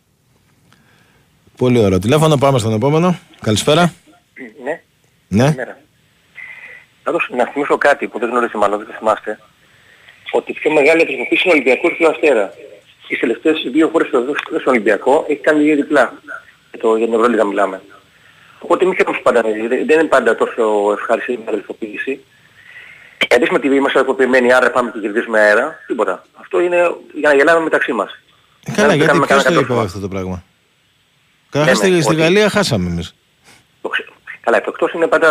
[1.56, 2.36] Πολύ ωραίο τηλέφωνο.
[2.36, 3.18] Πάμε στον επόμενο.
[3.40, 3.92] Καλησπέρα.
[4.64, 4.80] Ναι,
[5.28, 5.44] Ναι.
[5.44, 5.80] καλημέρα.
[7.02, 9.38] Πάντως να θυμίσω κάτι που δεν γνωρίζει μάλλον, δεν το θυμάστε.
[10.30, 12.52] Ότι η πιο μεγάλη αντιμετωπίση είναι ο Ολυμπιακός και ο Αστέρα.
[13.08, 16.12] Τις τελευταίες δύο φορές που εδώ στον Ολυμπιακό έχει κάνει δύο διπλά.
[16.70, 17.82] Για, το, για την Ευρωλίγα μιλάμε.
[18.62, 22.20] Οπότε μην χαίρομαι πάντα, δεν δεν είναι πάντα τόσο ευχάριστη η αδελφοποίηση.
[23.28, 25.78] Εμείς με τη βία είμαστε αδελφοποιημένοι, άρα πάμε και κερδίζουμε αέρα.
[25.86, 26.24] Τίποτα.
[26.40, 26.76] Αυτό είναι
[27.12, 28.10] για να γελάμε μεταξύ μας.
[28.66, 29.82] Ε, Καλά, Δεν γιατί κάνουμε ποιος κανένα το είπε κατόρθωμα.
[29.82, 30.42] αυτό το πράγμα;
[31.50, 33.14] Καταρχάς Λέμε στη, στη ότι- Γαλλία χάσαμε εμείς.
[33.82, 34.08] Το ξε-
[34.40, 35.28] Καλά, το εκτός είναι πάντα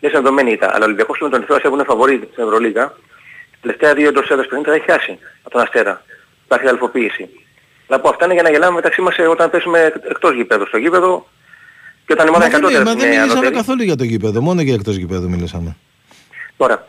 [0.00, 0.70] λες δεδομένη ήταν.
[0.72, 2.82] Αλλά ο Ολυμπιακός και με τον Εθνικό έχουν φαβορεί στην Ευρωλίγα.
[2.82, 6.02] Τα τελευταία δύο εντός έδρας παιχνίδια τα έχει χάσει από τον Αστέρα.
[6.44, 7.28] Υπάρχει αλφοποίηση.
[7.88, 10.66] Αλλά από αυτά είναι για να γελάμε μεταξύ μας ε, όταν παίζουμε εκ- εκτός γήπεδου.
[10.66, 11.28] Στο γήπεδο
[12.06, 12.84] και όταν η Μα ομάδα δεν, είναι μα κατώτερη.
[12.84, 13.54] δεν είναι μιλήσαμε ανώτερη.
[13.54, 15.76] καθόλου για το γήπεδο, μόνο για εκτός γήπεδου μιλήσαμε.
[16.56, 16.84] Τώρα,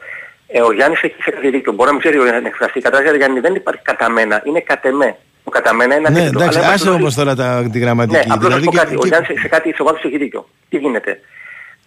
[0.48, 1.72] ε, ο Γιάννης έχει σε κάτι δίκιο.
[1.72, 2.80] Μπορεί να μην ξέρει ο Γιάννης να εκφραστεί.
[2.82, 4.42] Καταρχάς, Γιάννη, δεν υπάρχει κατά μένα.
[4.46, 5.18] Είναι κατ' εμέ.
[5.44, 6.40] Το κατά μένα είναι Ναι, αντίθετο.
[6.40, 8.28] εντάξει, Αλλά, εν άσε πάση όμως τώρα τα, τη Ναι, γραμματική.
[8.32, 8.96] απλώς να σου πω και- κάτι.
[8.96, 10.50] Ο και- Γιάννης σε- σε κάτι της ομάδας έχει δίκιο.
[10.70, 11.20] Τι γίνεται;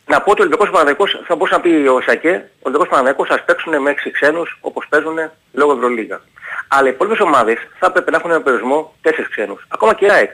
[0.06, 3.28] Να πω ότι ο Ολυμπιακός Παναδικός θα μπορούσε να πει ο Σακέ, ο Ολυμπιακός Παναδικός
[3.28, 5.16] θα παίξουν με 6 ξένους όπως παίζουν
[5.52, 6.20] λόγω Ευρωλίγα.
[6.68, 9.64] Αλλά οι υπόλοιπες ομάδες θα έπρεπε να έχουν ένα περιορισμό 4 ξένους.
[9.68, 10.30] Ακόμα και η ΑΕΚ.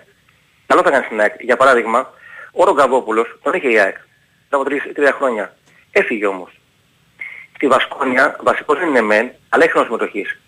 [0.66, 1.34] Καλό θα κάνει στην ΑΕΚ.
[1.40, 2.10] Για παράδειγμα,
[2.54, 3.96] ο Ρογκαβόπουλος τον είχε η ΑΕΚ.
[4.50, 4.64] Μετά από
[4.96, 5.54] 3 χρόνια.
[5.90, 6.50] Έφυγε όμως.
[7.54, 10.38] Στη Βασκόνια βασικός δεν είναι μεν, αλλά έχει χρόνος συμμετοχής.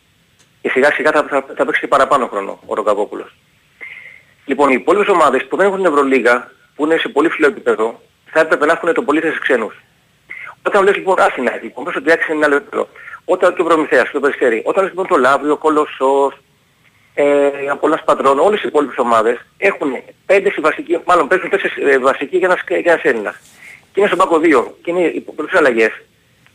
[0.62, 3.34] Και σιγά σιγά θα, θα, θα παίξει και παραπάνω χρόνο ο Ρογκαβόπουλος.
[4.44, 8.00] Λοιπόν, οι υπόλοιπες ομάδες που δεν έχουν την Ευρωλίγα, που είναι σε πολύ ψηλό επίπεδο,
[8.26, 9.74] θα έπρεπε να έχουν το πολύ θέσει ξένους.
[10.62, 12.88] Όταν λες λοιπόν, άσυνα, λοιπόν, πόσο ότι άξιζε είναι ένα άλλο επίπεδο.
[13.24, 16.34] Όταν και ο Προμηθέας και ο Περιστέρη, όταν λες λοιπόν το Λάβριο, ο Κολοσσός,
[17.18, 19.92] ε, Απόλλωνας Πατρών, όλες οι υπόλοιπες ομάδες έχουν
[20.26, 23.36] πέντε στη βασική, μάλλον παίζουν τέσσερις ε, βασικοί για ένας, για ένας Έλληνας.
[23.92, 25.90] Και είναι στον πάκο δύο και είναι οι πολλές αλλαγές.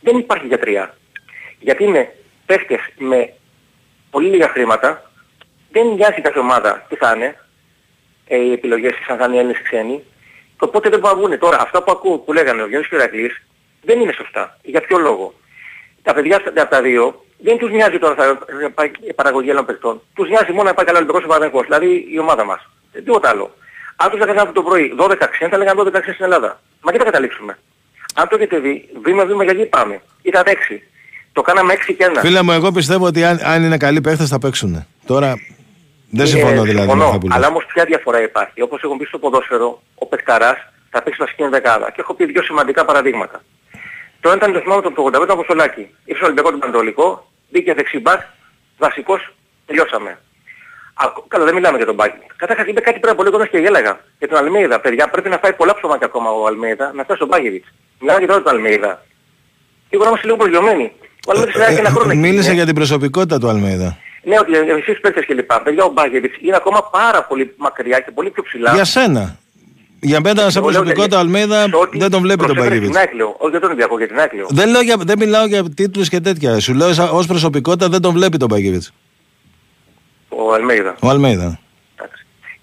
[0.00, 0.96] Δεν υπάρχει για τρία.
[1.58, 2.14] Γιατί είναι
[2.46, 3.32] παίχτες με
[4.10, 5.10] πολύ λίγα χρήματα,
[5.70, 7.36] δεν νοιάζει κάθε ομάδα τι θα είναι,
[8.26, 10.02] ε, οι επιλογές αν θα είναι Έλληνες ή ξένοι,
[10.58, 11.38] και οπότε δεν μπορούν να βγουν.
[11.38, 13.42] Τώρα, αυτά που ακούω που λέγανε ο Γιώργος και ο Ηρακλής,
[13.82, 14.58] δεν είναι σωστά.
[14.62, 15.34] Για ποιο λόγο.
[16.02, 18.38] Τα παιδιά από τα δύο δεν τους νοιάζει τώρα θα
[18.74, 20.00] πάει η παραγωγή άλλων παιχτών.
[20.14, 22.68] Τους νοιάζει μόνο να πάει καλά ο Ολυμπιακός δηλαδή η ομάδα μας.
[22.92, 23.54] Ε, τίποτα άλλο.
[23.96, 26.60] Αν τους λέγανε αυτό το πρωί 12 ξένα, θα λέγανε 12 ξένα στην Ελλάδα.
[26.80, 27.58] Μα και θα καταλήξουμε.
[28.14, 30.02] Αν το έχετε δει, βήμα-βήμα γιατί πάμε.
[30.22, 30.50] Ήταν 6.
[31.32, 32.18] Το κάναμε 6 και 1.
[32.20, 34.86] Φίλε μου, εγώ πιστεύω ότι αν, αν είναι καλοί παίχτες θα παίξουν.
[35.06, 35.34] Τώρα
[36.10, 37.36] δεν συμφωνώ Ε, δηλαδή συμφωνώ, με αυτά που λες.
[37.36, 38.62] αλλά όμως ποια διαφορά υπάρχει.
[38.62, 40.56] Όπως έχω πει στο ποδόσφαιρο, ο Πεκταράς
[40.90, 41.90] θα παίξει βασική ενδεκάδα.
[41.90, 43.42] Και έχω πει δύο σημαντικά παραδείγματα.
[44.20, 45.80] Το ένα ήταν το θυμάμαι το 85 το Αποστολάκη.
[46.04, 48.20] Ήρθε στο Ολυμπιακός του Πανατολικό, μπήκε δεξιμπάκ,
[48.78, 49.34] βασικός,
[49.66, 50.18] τελειώσαμε.
[50.94, 52.16] Ακ- Καλά, δεν μιλάμε για τον Μπάκη.
[52.36, 54.00] Καταρχάς είπε κάτι πριν από λίγο και γέλαγα.
[54.18, 54.80] Για τον Αλμέιδα.
[54.80, 57.68] Παιδιά, πρέπει να φάει πολλά ψωμάκια ακόμα ο Αλμέιδα, να φτάσει στον Μπάκεβιτς.
[58.00, 59.02] Μιλάμε για τώρα τον Αλμέιδα.
[59.88, 60.92] Και εγώ να είμαστε λίγο προσγειωμένοι.
[61.26, 62.54] Ο Αλμέιδα είναι ένα χρόνο Ε, εκεί, Μίλησε ναι.
[62.54, 63.98] για την προσωπικότητα του Αλμέιδα.
[64.22, 65.62] Ναι, ότι για εσείς παίκτες και λοιπά.
[65.62, 68.74] Παιδιά, ο Μπάκεβιτς είναι ακόμα πάρα πολύ μακριά και πολύ πιο ψηλά.
[68.74, 69.38] Για σένα.
[70.04, 72.90] Για μένα σαν Εγώ λέω, προσωπικότητα ο Αλμέιδα δεν τον βλέπει τον Προσέφερε Παγκεβίτς.
[72.92, 74.46] την Άκλειο, όχι για τον Ολυμπιακό, για την Άκλειο.
[74.50, 76.60] Δεν, λέω για, δεν μιλάω για τίτλους και τέτοια.
[76.60, 78.92] Σου λέω σαν- ως προσωπικότητα δεν τον βλέπει τον Παγκεβίτς.
[80.28, 80.96] Ο Αλμέιδα.
[81.00, 81.58] Ο Αλμέιδα.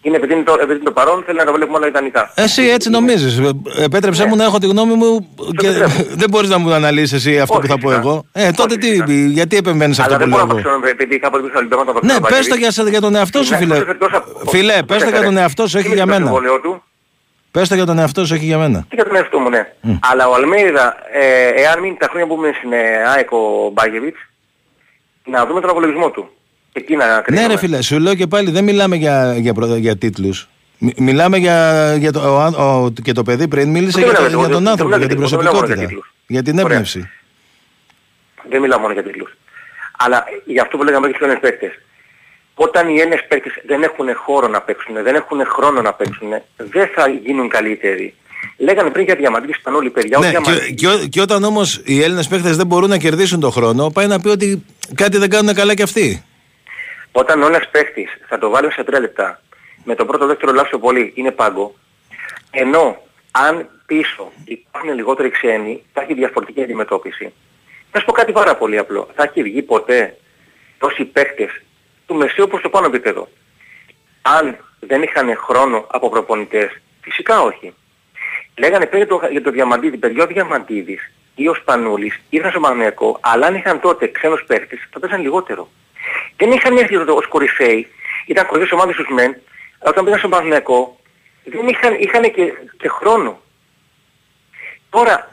[0.02, 2.32] Είναι επειδή είναι το, επειδή είναι το παρόν, θέλει να το βλέπουμε όλα ιδανικά.
[2.36, 3.38] Εσύ έτσι νομίζεις.
[3.40, 5.28] Ε, Επέτρεψέ μου να έχω τη γνώμη μου
[5.58, 5.70] και
[6.22, 8.08] δεν μπορείς να μου αναλύσεις εσύ αυτό Όχι, που θα πω φυσικά.
[8.08, 8.26] εγώ.
[8.32, 8.90] Ε, τότε τι,
[9.28, 11.50] γιατί επεμβαίνεις σε αυτό Αλλά που δεν λέω μπορώ να εγώ; παίξω επειδή κάποτε πήγα
[11.52, 12.36] στο Ολυμπιακό να το Ναι, παίξω.
[12.38, 13.68] πες το για, σε- για τον εαυτό σου, Ναι, φίλε.
[13.76, 15.26] προσέφερε τόσα- Φίλε, πες το για προσέφερε.
[15.26, 16.32] τον εαυτό σου, όχι Είναι για στο μένα.
[17.50, 18.80] Συμβόλαιο του Πες το για τον εαυτό σου, όχι για μένα.
[18.90, 19.74] και για τον εαυτό μου, ναι.
[20.02, 24.20] Αλλά ο Αλμέιδα, ε, εάν μείνει τα χρόνια που ήμουν στην ε, ΑΕΚ ο Μπάγεβιτς,
[25.26, 26.30] να δούμε τον απολογισμό του.
[26.74, 27.48] Εκεί να Ναι κρίνουμε.
[27.48, 30.48] ρε φίλε, σου λέω και πάλι δεν μιλάμε για, για, προ- για τίτλους.
[30.78, 34.20] Μι- Μιλάμε για, για το, ο, αν- ο- και το παιδί πριν μίλησε Δεν για,
[34.22, 35.60] μιλάμε το- για για τον τίτλους, άνθρωπο, δεν για την μιλάμε για τίτλους, δεν μιλάμε
[35.60, 36.72] προσωπικότητα, μόνο για για την Ωραία.
[36.72, 37.10] έμπνευση.
[38.50, 39.32] Δεν μιλάω μόνο για τίτλους.
[39.98, 41.72] Αλλά για αυτό που λέγαμε και στους Έλληνες παίκτες.
[42.62, 46.88] Όταν οι Έλληνες παίκτες δεν έχουν χώρο να παίξουν, δεν έχουν χρόνο να παίξουν, δεν
[46.96, 48.14] θα γίνουν καλύτεροι.
[48.58, 51.82] Λέγανε πριν για διαμαντής Ισπανόλοι παιδιά, ο Ναι, Διαμαντής- και, και, ό- και όταν όμως
[51.86, 54.66] οι Έλληνες παίχτες δεν μπορούν να κερδίσουν τον χρόνο, πάει να πει ότι
[54.96, 56.24] κάτι δεν κάνουν καλά κι αυτοί.
[57.12, 59.42] Όταν ο ένας παίκτης θα το βάλει σε τρία λεπτά,
[59.84, 61.76] με το πρώτο δεύτερο λάθος πολύ είναι πάγκο,
[62.52, 62.98] ενώ
[63.32, 67.34] αν πίσω υπάρχουν λιγότεροι ξένοι, θα έχει διαφορετική αντιμετώπιση.
[67.92, 69.10] Να σου πω κάτι πάρα πολύ απλό.
[69.16, 70.18] Θα έχει βγει ποτέ
[70.78, 71.50] τόσοι παίκτες
[72.10, 73.28] του μεσαίου προς το πάνω επίπεδο.
[74.22, 77.74] Αν δεν είχαν χρόνο από προπονητές, φυσικά όχι.
[78.58, 82.60] Λέγανε πριν για το, για το Διαμαντίδη, παιδιά ο Διαμαντίδης ή ο Σπανούλης ήρθαν στο
[82.60, 85.70] Παναγιακό, αλλά αν είχαν τότε ξένους παίκτες θα παίζαν λιγότερο.
[86.38, 87.88] Δεν είχαν έρθει εδώ ως κορυφαίοι,
[88.26, 89.42] ήταν κορυφαίες ομάδες τους μεν,
[89.80, 91.00] αλλά όταν πήγαν στον Παναγιακό
[91.44, 93.42] δεν είχαν, είχαν και, και χρόνο.
[94.90, 95.30] Τώρα,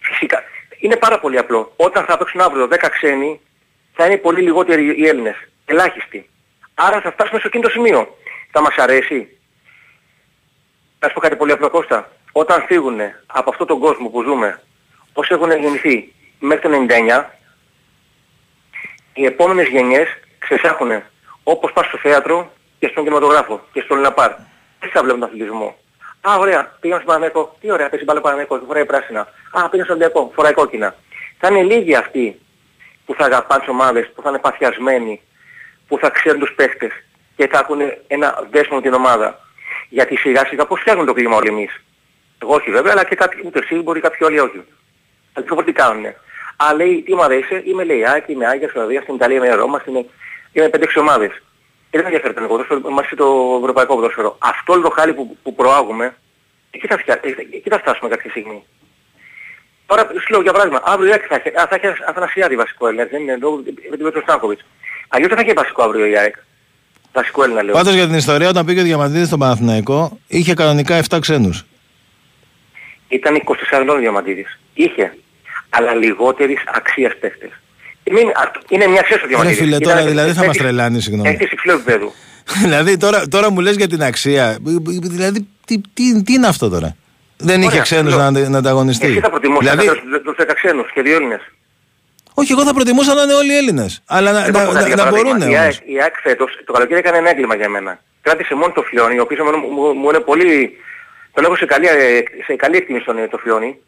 [0.00, 0.42] φυσικά,
[0.78, 1.72] είναι πάρα πολύ απλό.
[1.76, 3.40] Όταν θα παίξουν αύριο 10 ξένοι,
[3.94, 5.36] θα είναι πολύ λιγότεροι οι Έλληνες.
[5.64, 6.30] Ελάχιστοι.
[6.74, 8.16] Άρα θα φτάσουμε στο εκείνο το σημείο.
[8.50, 9.38] Θα μας αρέσει;
[10.98, 12.10] Να σου πω κάτι πολύ απλό Κώστα.
[12.32, 14.62] Όταν φύγουν από αυτόν τον κόσμο που ζούμε,
[15.12, 17.24] όσοι έχουν γεννηθεί μέχρι το 99,
[19.14, 20.08] οι επόμενες γενιές
[20.38, 21.02] ξεσάχουν
[21.42, 24.32] όπως πας στο θέατρο και στον κινηματογράφο και στον Λιναπάρ.
[24.80, 25.76] Δεν θα βλέπουν τον αθλητισμό;
[26.28, 27.56] Α, ωραία, πήγαμε στον Παναγιακό.
[27.60, 29.20] Τι ωραία, παίζει μπάλα Παναγιακό, φοράει πράσινα.
[29.20, 30.94] Α, πήγαμε στον Ολυμπιακό, φοράει κόκκινα.
[31.38, 32.40] Θα είναι λίγοι αυτοί
[33.04, 35.20] που θα αγαπάνε τις ομάδες, που θα είναι παθιασμένοι,
[35.94, 36.92] που θα ξέρουν τους παίχτες
[37.36, 39.40] και θα έχουν ένα δέσμο με την ομάδα.
[39.88, 41.82] Γιατί σιγά σιγά πώς φτιάχνουν το κλίμα όλοι εμείς.
[42.42, 44.62] Εγώ όχι βέβαια, αλλά και κάποιοι, ούτε εσύ μπορεί κάποιοι όλοι όχι.
[45.32, 46.16] Αλλά πιο τι κάνουνε.
[46.56, 49.80] Α, λέει, τι ομάδα είσαι, είμαι λέει Άκη, είμαι Άγιας, Σουαδία, στην Ιταλία, είμαι Ρώμας,
[49.80, 49.94] στην...
[50.52, 51.30] είμαι 5-6 ομάδες.
[51.90, 54.36] Και δεν ενδιαφέρει τον ποδόσφαιρο, μας είναι το ευρωπαϊκό ποδόσφαιρο.
[54.38, 56.16] Αυτό όλο το χάλι που, που προάγουμε,
[56.70, 57.20] εκεί θα, φτιά...
[57.50, 58.64] εκεί θα φτάσουμε κάποια στιγμή.
[59.86, 62.86] Τώρα σου λέω για παράδειγμα, αύριο η ΑΕΚ θα έχει, α, θα έχει Αθανασιάδη βασικό
[62.86, 63.56] Έλληνα, δεν είναι λόγω
[63.90, 64.64] με την Πέτρο Στάνκοβιτς.
[65.08, 66.34] Αλλιώς δεν θα έχει βασικό αύριο η ΑΕΚ.
[67.12, 67.74] Βασικό Έλληνα λέω.
[67.74, 71.64] Πάντως για την ιστορία, όταν πήγε ο Διαμαντίδης στον Παναθηναϊκό, είχε κανονικά 7 ξένους.
[73.08, 74.58] Ήταν 24 χρόνων Διαμαντίδης.
[74.74, 75.14] Είχε.
[75.70, 77.50] Αλλά λιγότερης αξίας παίχτες.
[78.10, 79.58] Μην- α, Είναι μια αξία στο Ρε Διαμαντίδης.
[79.58, 81.28] φίλε, Ήταν- τώρα δηλαδή θα μας παίχτης- τρελάνεις, συγγνώμη.
[81.28, 82.12] Παίχτης υψηλού επίπεδου.
[82.64, 84.58] δηλαδή τώρα, τώρα μου λες για την αξία.
[85.00, 86.96] Δηλαδή τι, τι, τι είναι αυτό τώρα;
[87.36, 88.30] Δεν είχε Ωραία, ξένους λέω.
[88.30, 89.06] να, να ανταγωνιστεί.
[89.06, 91.40] Εσύ θα προτιμούσες δηλαδή, να φέρεις τους 10 ξένους και δύο Έλληνες.
[92.34, 94.02] Όχι, εγώ θα προτιμούσα να είναι όλοι Έλληνες.
[94.06, 95.58] Αλλά να, Εγώ να, πω κάτι, να, για να παράδειγμα, μπορούν η όμως.
[95.64, 98.00] ΑΕΚ- Η ΑΕΚ φέτος το καλοκαίρι έκανε ένα έγκλημα για μένα.
[98.20, 100.78] Κράτησε μόνο το Φλιόνι, ο οποίος μου, μου, μου είναι πολύ...
[101.32, 103.78] Τον έχω σε καλή, ε, σε καλή εκτίμηση τον, ε, το Φλιόνι.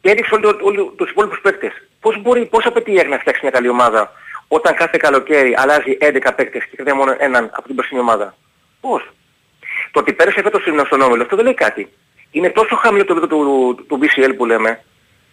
[0.00, 1.72] Και έδειξε όλοι, όλοι τους υπόλοιπους παίκτες.
[2.00, 4.12] Πώς μπορεί, πώς απαιτεί η ΑΕΚ να φτιάξει μια καλή ομάδα
[4.48, 8.36] όταν κάθε καλοκαίρι αλλάζει 11 παίκτες και κρατάει μόνο έναν από την περσινή ομάδα;
[8.80, 9.02] Πώς;
[9.90, 11.88] Το ότι πέρασε φέτος στον Όμιλο, αυτό δεν λέει κάτι.
[12.30, 14.84] Είναι τόσο χαμηλό το επίπεδο του, του, BCL που λέμε,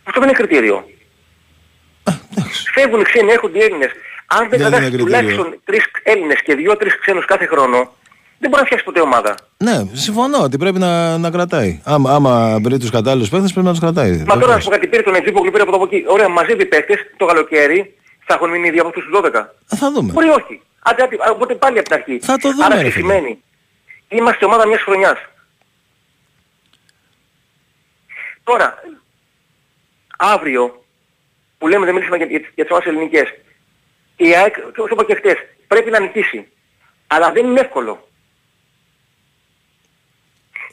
[0.03, 0.89] αυτό δεν είναι κριτήριο.
[2.73, 3.91] Φεύγουν οι ξένοι, έρχονται οι Έλληνες.
[4.27, 5.05] Αν δεν Δεν είναι κρατάς κριτήριο.
[5.05, 7.77] τουλάχιστον τρεις Έλληνες και δύο-τρεις ξένους κάθε χρόνο,
[8.39, 9.35] δεν μπορεί να φτιάξει ποτέ ομάδα.
[9.57, 11.81] Ναι, συμφωνώ ότι πρέπει να, να κρατάει.
[11.83, 14.23] Άμα, άμα βρει τους κατάλληλους παίχτε, πρέπει να τους κρατάει.
[14.27, 16.03] Μα τώρα να σου πω κάτι, πήρε τον Ετζίπο πήρε από το από εκεί.
[16.07, 19.45] Ωραία, μαζεύει παίχτες το καλοκαίρι, θα έχουν μείνει ήδη από αυτούς τους 12.
[19.65, 20.11] Θα δούμε.
[20.11, 20.61] Μπορεί όχι.
[20.79, 22.19] Άντε, άντε, οπότε πάλι από την αρχή.
[22.21, 23.13] Θα το δούμε, Άρα ρε τι φίλε.
[23.13, 23.43] σημαίνει.
[24.07, 25.17] Είμαστε ομάδα μιας χρονιάς.
[28.43, 28.73] Τώρα,
[30.17, 30.82] αύριο,
[31.63, 33.27] που λέμε δεν μιλήσαμε για, για, για τις ομάδες ελληνικές,
[34.15, 35.35] η ΑΕΚ, όπως είπα και χτες,
[35.67, 36.47] πρέπει να νικήσει.
[37.07, 38.07] Αλλά δεν είναι εύκολο.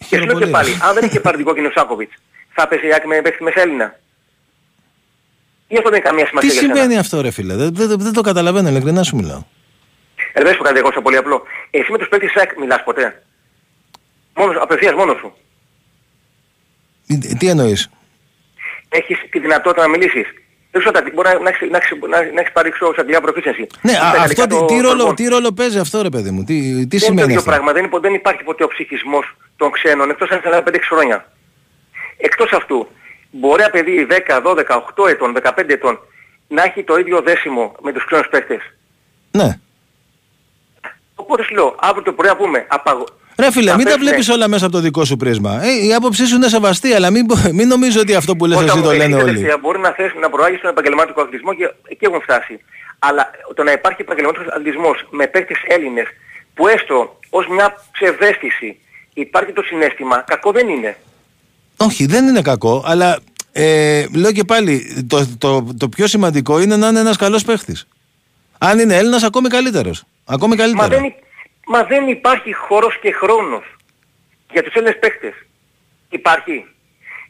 [0.09, 0.51] Και σου λέω και πολύ.
[0.51, 2.15] πάλι, αν δεν είχε πάρει την κόκκινη ο Σάκοβιτς,
[2.55, 3.99] θα έπαιζε η ΑΕΚ με παίχτη μέσα Έλληνα.
[5.69, 6.75] Ή αυτό δεν έχει καμία Τι σημασία για σένα.
[6.75, 9.43] συμβαίνει αυτό, ρε φίλε; Δεν, δεν, δεν το καταλαβαίνω, ειλικρινά σου μιλάω.
[10.33, 11.43] Ε, δεν σου πω κάτι εγώ σε πολύ απλό.
[11.71, 13.23] Εσύ με τους παίκτες της ΑΕΚ μιλάς ποτέ;
[14.35, 15.33] Μόνος, απευθείας μόνος σου.
[17.07, 17.91] Ε, Τι εννοείς;
[18.89, 20.27] Έχεις τη δυνατότητα να μιλήσεις.
[20.73, 23.21] Δεν ξέρω, τα- μπορεί να, να, έχεις, να, έχεις, να, να έχεις πάρει ξέρω, αγγλικά
[23.27, 23.67] proficiency.
[23.83, 25.15] Ναι, Στα α, γαλλικά αυτό τι, το- τι, το ρόλο, λοιπόν.
[25.15, 27.51] τι ρόλο παίζει αυτό, ρε παιδί μου; Τι, τι Δεν είναι το σημαίνει ίδιο αυτό;
[27.51, 27.73] πράγμα.
[27.73, 31.33] Δεν, είναι- δεν υπάρχει ποτέ ο ψυχισμός των ξένων εκτός αν θα 5-6 χρόνια.
[32.17, 32.89] Εκτός αυτού,
[33.31, 35.99] μπορεί ένα παιδί 10, 12, 8 ετών, 15 ετών
[36.49, 38.61] να έχει το ίδιο δέσιμο με τους ξένους παίκτες;
[39.31, 39.59] Ναι.
[41.15, 43.05] Οπότε σου λέω, αύριο το πρωί να πούμε, απαγω...
[43.41, 45.63] Ρε φίλε, θα μην τα παίζουνε- βλέπεις όλα μέσα από το δικό σου πρίσμα.
[45.65, 48.69] Ε, η άποψή σου είναι σεβαστή, αλλά μην, μην νομίζω ότι αυτό που λες Όταν
[48.69, 49.25] εσύ μου το εσύ λένε όλοι.
[49.25, 52.61] τελευταία Μπορεί να θες να προάγεις τον επαγγελματικό αθλητισμό και εκεί έχουν φτάσει.
[52.99, 56.07] Αλλά το να υπάρχει επαγγελματικός αθλητισμός με παίκτες Έλληνες
[56.55, 58.79] που έστω ως μια ψευδέστηση
[59.15, 60.97] υπάρχει το συνέστημα, κακό δεν είναι.
[61.77, 63.19] Όχι, δεν είναι κακό, αλλά
[63.53, 67.87] ε, λέω και πάλι, το, το, το πιο σημαντικό είναι να είναι ένας καλός παίχτης.
[68.59, 70.05] Αν είναι Έλληνας, ακόμη καλύτερος.
[70.25, 70.89] Ακόμη Μα καλύτερα.
[70.89, 71.15] δεν, υ-
[71.73, 73.65] μα δεν υπάρχει χώρος και χρόνος
[74.51, 75.35] για τους Έλληνες παίκτες.
[76.09, 76.67] Υπάρχει.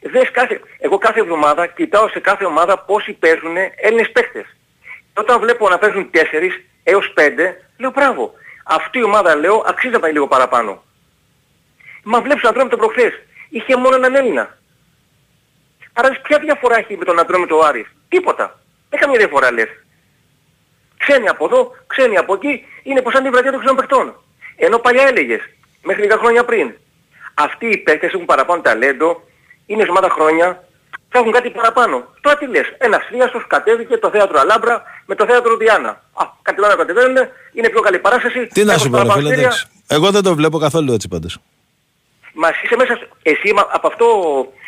[0.01, 4.45] Δες κάθε, εγώ κάθε εβδομάδα κοιτάω σε κάθε ομάδα πόσοι παίζουν Έλληνες παίκτες.
[5.13, 8.33] Και όταν βλέπω να παίζουν 4 έως 5, λέω μπράβο.
[8.65, 10.83] Αυτή η ομάδα λέω αξίζει να πάει λίγο παραπάνω.
[12.03, 13.13] Μα βλέπεις τον Αντρόμητο προχθές.
[13.49, 14.57] Είχε μόνο έναν Έλληνα.
[15.93, 18.59] Άρα δεις ποια διαφορά έχει με τον Αντρόμητο ο Άρης; Τίποτα.
[18.89, 19.69] Δεν καμία διαφορά λες.
[20.97, 24.15] Ξένοι από εδώ, ξένοι από εκεί, είναι πως αν την βραδιά των ξένων παιχτών.
[24.65, 25.41] Ενώ παλιά έλεγες,
[25.83, 26.67] μέχρι λίγα χρόνια πριν,
[27.33, 29.09] αυτοί οι παίκτες έχουν παραπάνω ταλέντο,
[29.65, 30.63] είναι σε ομάδα χρόνια,
[31.09, 31.95] θα έχουν κάτι παραπάνω.
[32.21, 35.89] Τώρα τι λες, ένας Θρίαστος κατέβηκε το θέατρο Αλάμπρα με το θέατρο Διάννα.
[35.89, 37.17] Α, κάτι άλλο κατεβαίνουν,
[37.53, 38.47] είναι πιο καλή παράσταση.
[38.53, 39.47] Τι να έχουν σου πω, ρε παραπάνω φίλε, αστέρια.
[39.47, 39.65] εντάξει.
[39.87, 41.37] Εγώ δεν το βλέπω καθόλου έτσι πάντως.
[42.33, 44.05] Μα εσύ είσαι μέσα, σ- εσύ μα- από αυτό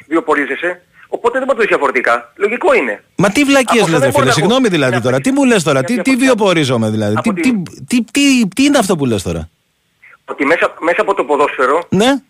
[0.07, 2.31] βιοπορίζεσαι, οπότε δεν μπορείς να το δεις διαφορετικά.
[2.35, 3.03] Λογικό είναι.
[3.15, 5.01] Μα τι βλακίες Από λες, αυτό δεν ρε μπορείς φίλε, να συγγνώμη πω- δηλαδή να
[5.01, 5.15] τώρα.
[5.15, 7.13] πω- Τι μου λες τώρα, να τι, πω- τι βιοπορίζομαι δηλαδή.
[7.13, 7.51] Τι, Από τι,
[7.87, 9.49] τι, τι, τι είναι αυτό που λες τώρα;
[10.25, 12.21] Ότι μέσα, μέσα από το ποδόσφαιρο, Ναι,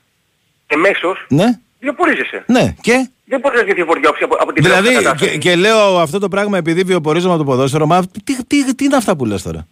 [0.67, 2.43] εμέσως, ναι, βιοπορίζεσαι.
[2.47, 2.75] ναι.
[2.81, 5.31] Και; Δεν μπορείς να δεις διαφορετική άποψη από, από την Δηλαδή, πρώτη κατάσταση.
[5.31, 8.85] και, και λέω αυτό το πράγμα επειδή βιοπορίζομαι από το ποδόσφαιρο, μα τι, τι, τι
[8.85, 9.67] είναι αυτά που λες τώρα;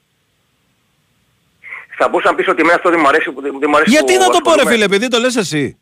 [1.98, 4.14] Θα μπορούσα να πεις ότι εμένα αυτό δεν μου αρέσει, που- δεν μου αρέσει Γιατί
[4.14, 4.72] που να το πω ρε ασχολούμαι.
[4.72, 5.77] φίλε, επειδή το λες εσύ.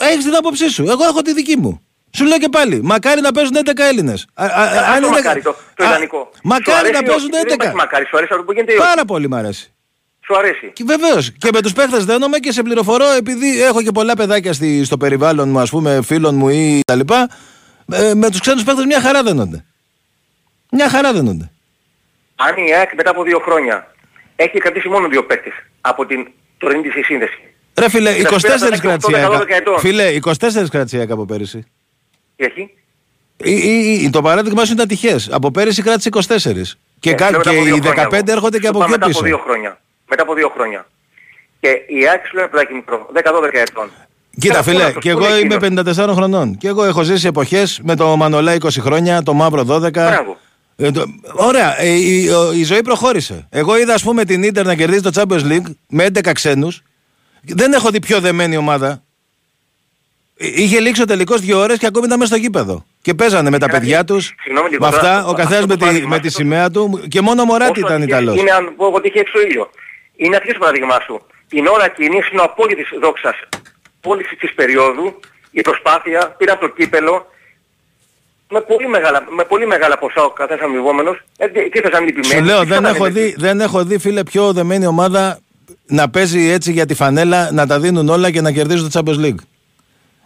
[0.00, 1.82] Έχεις την άποψή σου, εγώ έχω τη δική μου.
[2.16, 4.26] Σου λέω και πάλι, μακάρι να παίζουν 11 Έλληνες.
[4.34, 6.30] Α, α, Αυτό αν είναι- μακάρι, το, το Α, ιδανικό.
[6.34, 7.54] Σου Μακάρι αρέσει να ή παίζουν όχι; Δεν 11.
[7.54, 8.86] υπάρχει μακάρι, σου αρέσει αυτό που γίνεται ή όχι.
[8.86, 9.72] Πάρα πολύ μ' αρέσει.
[10.26, 10.70] Σου αρέσει.
[10.72, 14.52] Και βεβαίως, και με τους παίχτες δένομαι και σε πληροφορώ επειδή έχω και πολλά παιδάκια
[14.52, 17.28] στη, στο περιβάλλον μου, ας πούμε, φίλων μου ή τα λοιπά.
[17.92, 19.64] Ε, με τους ξένους παίχτες μια χαρά δένονται.
[20.70, 21.50] Μια χαρά δένονται.
[22.36, 23.94] Αν η ΑΕΚ μετά από δύο χρόνια
[24.36, 26.26] έχει κρατήσει μόνο δύο παίκτες από την
[26.58, 27.38] τωρινή της σύνδεση.
[27.78, 29.50] Ρε φίλε, Και τα 24 σπέρα τα κράτησε η 12 ΑΕΚ.
[29.50, 29.78] ετών.
[29.78, 31.64] Φίλε, 24 κράτησε η ΑΕΚ από πέρυσι.
[32.40, 32.70] Τι έχει;
[33.44, 35.28] Ή, ή, ή, το παράδειγμα σου ήταν τυχές.
[35.32, 36.76] Από πέρυσι κράτησε 24.
[37.00, 38.32] Και, Ε, κα- λέω μετά και από δύο οι χρόνια 15 εγώ.
[38.36, 39.18] έρχονται και Σου από είπα πιο μετά πίσω.
[39.18, 39.80] από δύο χρόνια.
[40.08, 40.86] Μετά από δύο χρόνια.
[41.60, 43.90] Και η ΑΕΚ σου λέει ένα παιδάκι μικρό, 10-12 ετών.
[44.38, 46.56] Κοίτα Ένα φίλε, πόνατος, και πού εγώ είναι είμαι εκείνος; 54 χρονών.
[46.56, 49.90] Και εγώ έχω ζήσει εποχές με το Μανολά 20 χρόνια, το Μαύρο 12.
[49.92, 50.36] Μπράβο.
[50.76, 53.46] Ε, το- ωραία, ε, η, ο- η ζωή προχώρησε.
[53.50, 56.82] Εγώ είδα ας πούμε την Ίντερ να κερδίζει το Champions League με 11 ξένους.
[57.42, 59.02] Δεν έχω δει πιο δεμένη ομάδα.
[60.42, 62.84] Ε, Είχε λήξει ο τελικός δύο ώρες και ακόμη ήταν μέσα στο γήπεδο.
[63.02, 64.34] Και παίζανε με τα Ένα- παιδιά τους.
[64.42, 66.38] Συγγνώμη λίγο, Με αυτά, τώρα, ο καθένας αυτό με, το τη, παράδειγμα, με τη αυτό-
[66.40, 67.04] σημαία του.
[67.08, 68.40] Και μόνο ο Μωράτη Όσο ήταν ατυχές Ιταλός.
[68.40, 69.70] Είναι αν πω εγώ ότι είχε έξω ήλιο.
[70.16, 71.20] Είναι ατυχές το παράδειγμά σου.
[71.48, 73.36] Την ώρα εκείνη είναι ο απόλυτης δόξας
[74.00, 77.26] πώληση της περίοδου, η προσπάθεια, πήρα το κύπελο,
[78.50, 82.02] με πολύ μεγάλα, με πολύ μεγάλα ποσά ο καθένας αμοιβόμενος, ε, τι τι θες αν
[82.02, 83.20] είναι Σου λυπημένοι, λέω, τι δεν θα έχω, κάνετε.
[83.20, 85.38] δει, δεν έχω δει, φίλε, πιο δεμένη ομάδα
[85.86, 89.24] να παίζει έτσι για τη φανέλα, να τα δίνουν όλα και να κερδίζουν το Champions
[89.24, 89.40] League.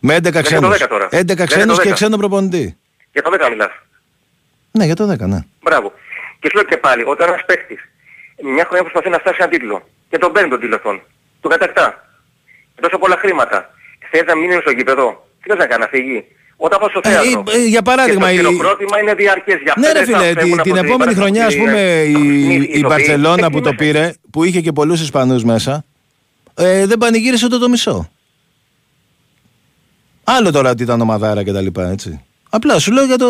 [0.06, 0.76] Με 11 είναι το ξένους.
[0.82, 1.06] 10 τώρα.
[1.06, 1.93] 11 Δεν είναι ξένους το και 10.
[1.94, 2.76] ξένο προπονητή.
[3.12, 3.70] Για το 10 μιλάς.
[4.70, 5.40] Ναι, για το 10, ναι.
[5.62, 5.93] Μπράβο.
[6.40, 7.81] Και σου λέω και πάλι, όταν ένας παίκτης
[8.55, 10.97] μια χρονιά προσπαθεί να φτάσει σε έναν τίτλο και τον παίρνει τον τίτλο αυτόν,
[11.40, 11.86] τον κατακτά,
[12.74, 13.70] με τόσα πολλά χρήματα,
[14.10, 16.24] θέλει να μείνει στο γήπεδο, τι θες να κάνει, να φύγει.
[16.56, 19.74] Όταν πάω στο Ε, θέατρο, ε, για παράδειγμα, και η- το χειροκρότημα είναι διαρκές για
[19.76, 21.81] Ναι, αυτές ρε δεν θα φίλε, φεύγουν τη- από την την επόμενη χρονιά, ας πούμε,
[22.02, 22.85] η, η ηθοποιοί.
[22.89, 23.74] Μπαρτσελώνα που Εκεί το μέσα.
[23.85, 25.85] πήρε, που είχε και πολλούς Ισπανούς μέσα,
[26.55, 28.10] ε, δεν πανηγύρισε ούτε το μισό.
[30.24, 32.20] Άλλο τώρα ότι ήταν ομαδάρα και τα λοιπά, έτσι.
[32.51, 33.26] Απλά σου λέω για το,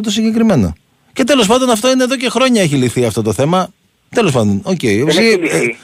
[0.00, 0.72] το συγκεκριμένο.
[1.12, 3.68] Και τέλος πάντων αυτό είναι εδώ και χρόνια έχει λυθεί αυτό το θέμα.
[4.14, 4.80] Τέλος πάντων, οκ.
[4.80, 5.78] Δεν Εσύ, έχει ε, λυθεί.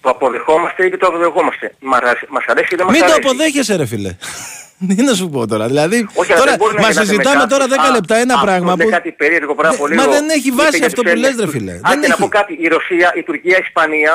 [0.00, 1.74] Το αποδεχόμαστε ή το αποδεχόμαστε.
[1.80, 4.16] Μ' αρέσει- Μας αρέσει ή δεν μας μην το αρέσει; αποδέχεσαι ρε φίλε.
[4.96, 5.66] Τι να σου πω τώρα.
[5.66, 7.88] Δηλαδή, Όχι, αλλά τώρα δεν μπορεί να μας γελάτε συζητάμε με τώρα 10 κάποιους.
[7.88, 8.90] Α, λεπτά ένα αυτό πράγμα είναι που...
[8.90, 9.94] κάτι περίεργο πάρα Δε- πολύ.
[9.94, 10.14] Μα λίγο.
[10.14, 11.44] δεν έχει Είπε βάση για αυτό τους που λες Έλληνες.
[11.44, 11.72] ρε φίλε.
[11.72, 12.36] Α, Δεν και να πω έχει.
[12.38, 12.52] κάτι.
[12.64, 14.12] Η Ρωσία, η Τουρκία, η Ισπανία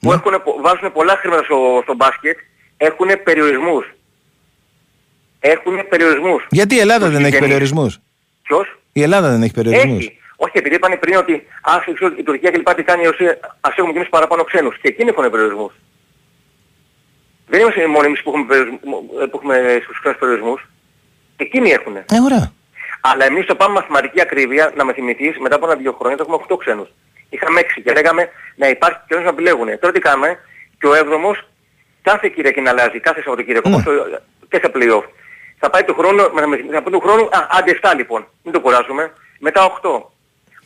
[0.00, 0.14] που Ναι.
[0.18, 0.32] έχουν,
[0.64, 2.38] βάζουν πολλά χρήματα στο, στο μπάσκετ
[2.76, 3.84] έχουν περιορισμούς.
[5.46, 6.46] Έχουν περιορισμούς.
[6.50, 7.46] Γιατί η Ελλάδα δεν έχει Γεννή.
[7.46, 7.98] περιορισμούς;
[8.42, 10.04] Ποιος; Η Ελλάδα δεν έχει περιορισμούς.
[10.06, 10.18] Έχει.
[10.36, 13.38] Όχι, επειδή είπαν πριν ότι ας ξέρω, η Τουρκία και λοιπά τι κάνει η Ρωσία,
[13.60, 14.78] ας έχουμε κι εμείς παραπάνω ξένους.
[14.78, 15.72] Και εκείνοι έχουν περιορισμούς.
[17.46, 18.80] Δεν είμαστε μόνοι εμείς που έχουμε, περιορισμούς-
[19.30, 20.60] που έχουμε στους ξένους περιορισμούς.
[21.36, 21.96] Εκείνοι έχουν.
[21.96, 22.52] Ε, ωραία.
[23.00, 26.36] Αλλά εμείς το πάμε μαθηματική ακρίβεια, να με θυμηθείς, μετά από ένα-δύο χρόνια το έχουμε
[26.36, 26.88] 8 ξένους.
[27.28, 29.66] Είχαμε 6 και λέγαμε να υπάρχει και να επιλέγουν.
[29.80, 30.38] Τώρα τι κάνουμε,
[30.78, 31.48] και ο 7ος
[32.02, 33.74] κάθε Κυριακή να αλλάζει, κάθε Σαββατοκύριακο, Ναι.
[33.74, 35.04] όπως το- και σε play-off.
[35.64, 38.60] Θα πάει του χρόνου, με- με- με- του χρόνου, α, άντε 7 λοιπόν, μην το
[38.60, 40.10] κουράζουμε, μετά 8.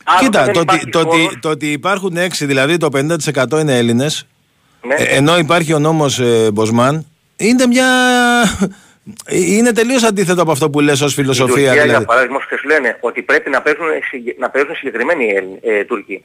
[0.03, 2.89] Άρα Κοίτα, δεν το ότι, υπάρχει το, ότι, χώρος- το ότι υπάρχουν 6, δηλαδή το
[2.89, 4.27] 50% είναι Έλληνες,
[4.81, 4.95] Ναι.
[4.95, 7.05] ε, ενώ υπάρχει ο νόμος ε, Μποσμάν,
[7.37, 7.85] είναι μια...
[9.27, 11.53] Είναι τελείως αντίθετο από αυτό που λες ως Η φιλοσοφία.
[11.53, 11.89] Τουρκία, δηλαδή.
[11.89, 15.83] για παράδειγμα, και σου λένε ότι πρέπει να παίζουν, συγκε- να παίζουν συγκεκριμένοι Έλλη- ε,
[15.83, 16.23] Τούρκοι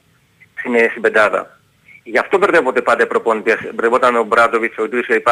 [0.58, 1.58] στην, ε, στην πεντάδα.
[2.02, 3.58] Γι' αυτό μπερδεύονται πάντα οι προπονητές.
[3.74, 5.26] Μπερδεύονταν ο Μπράντοβιτς, ο Ντούις κλπ.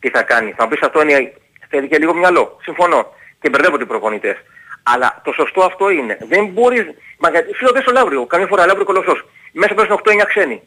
[0.00, 0.54] Τι θα κάνει.
[0.56, 1.32] Θα μου πεις αυτό είναι,
[1.70, 2.58] θέλει και λίγο μυαλό.
[2.62, 3.06] Συμφωνώ.
[3.40, 4.36] Και μπερδεύονται οι προπονητές.
[4.82, 6.18] Αλλά το σωστό αυτό είναι.
[6.28, 6.84] Δεν μπορείς...
[7.18, 8.26] Μα γιατί σου λέω δες ο Λαύριο.
[8.26, 9.24] Καμιά φορά Λαύριο Κολοσσός.
[9.52, 10.62] Μέσα παίζουν 8-9 ξένοι.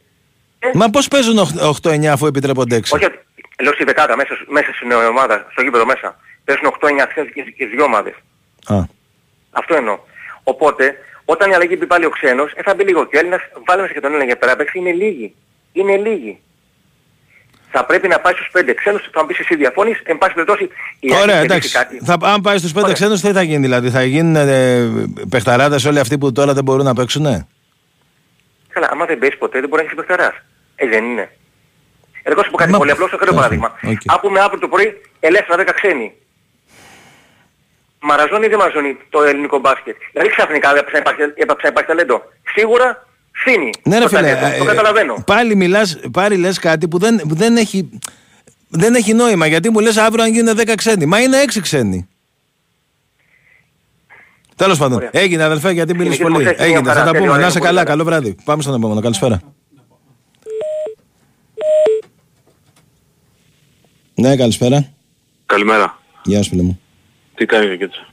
[0.73, 1.37] Μα πώς παίζουν
[1.83, 2.81] 8-9 αφού επιτρέπονται 6.
[2.91, 3.19] Όχι, ότι-
[3.63, 6.19] λέω στη δεκάδα μέσα, μέσα στην ε, ομάδα, στο γήπεδο μέσα.
[6.45, 8.13] Παίζουν 8-9 ξένοι και, και δύο ομάδες.
[8.67, 8.75] Α.
[9.51, 9.99] Αυτό εννοώ.
[10.43, 13.41] Οπότε, όταν η αλλαγή μπει πάλι ο ξένος, ε, θα μπει λίγο και ο Έλληνας,
[13.65, 15.35] βάλε μέσα και τον Έλληνα για πέρα παίξει, είναι λίγοι.
[15.73, 16.39] Είναι λίγοι.
[17.75, 20.69] Θα πρέπει να πάει στους πέντε ξένους, θα μου πεις εσύ διαφώνεις, εν πάση περιπτώσει
[20.99, 21.69] η Ωραία, Άκη εντάξει.
[21.71, 22.19] κερδίσει κάτι.
[22.21, 22.95] Θα, αν πάει στους πέντε Ωραία.
[22.97, 23.89] ξένους, τι θα γίνει δηλαδή.
[23.89, 24.89] Θα γίνουν ε,
[25.29, 27.21] παιχταράδες όλοι αυτοί που τώρα δεν μπορούν να παίξουν.
[27.21, 27.45] Ναι.
[28.69, 30.35] Καλά, άμα δεν παίζεις ποτέ δεν μπορείς να έχεις παιχταράς.
[30.75, 31.29] Ε, δεν είναι.
[32.23, 33.71] Εγώ σου πω κάτι Μα- πολύ απλό, σου κάνω Οκ, παράδειγμα.
[33.83, 34.01] οκ.
[34.05, 36.13] Άκου με αύριο το πρωί ελεύθερα 10 ξένοι.
[37.99, 39.95] Μαραζώνει ή δεν μαραζώνει το ελληνικό μπάσκετ.
[40.11, 42.21] Δηλαδή ξαφνικά έπαψε να υπάρχει, έπαψε να υπάρχει ταλέντο.
[42.55, 44.57] Σίγουρα φύνει Ναι, ρε το φίλε, ταλέντο.
[44.57, 45.23] Το ε, καταλαβαίνω.
[45.25, 47.89] πάλι μιλάς, πάλι λες κάτι που δεν, που δεν έχει...
[48.75, 51.05] Δεν έχει νόημα γιατί μου λες αύριο αν γίνουν 10 ξένοι.
[51.05, 52.07] Μα είναι 6 ξένοι.
[54.55, 54.97] Τέλος πάντων.
[54.97, 55.09] Ωραία.
[55.13, 56.47] Έγινε αδελφέ γιατί μίλησε Συνεχίζουμε, πολύ.
[56.49, 56.87] έχεις μια Έγινε.
[56.87, 57.05] Θα χαρά.
[57.05, 57.31] τα Τέλεια, πούμε.
[57.31, 57.83] ωραία, Να είσαι πολύ καλά.
[57.83, 57.89] καλά.
[57.97, 58.35] Καλό βράδυ.
[58.43, 58.99] Πάμε στον επόμενο.
[59.01, 59.41] Καλησπέρα.
[64.15, 64.89] Ναι, καλησπέρα.
[65.45, 66.01] Καλημέρα.
[66.23, 66.79] Γεια σου φίλε μου.
[67.35, 68.05] Τι κάνεις και έτσι.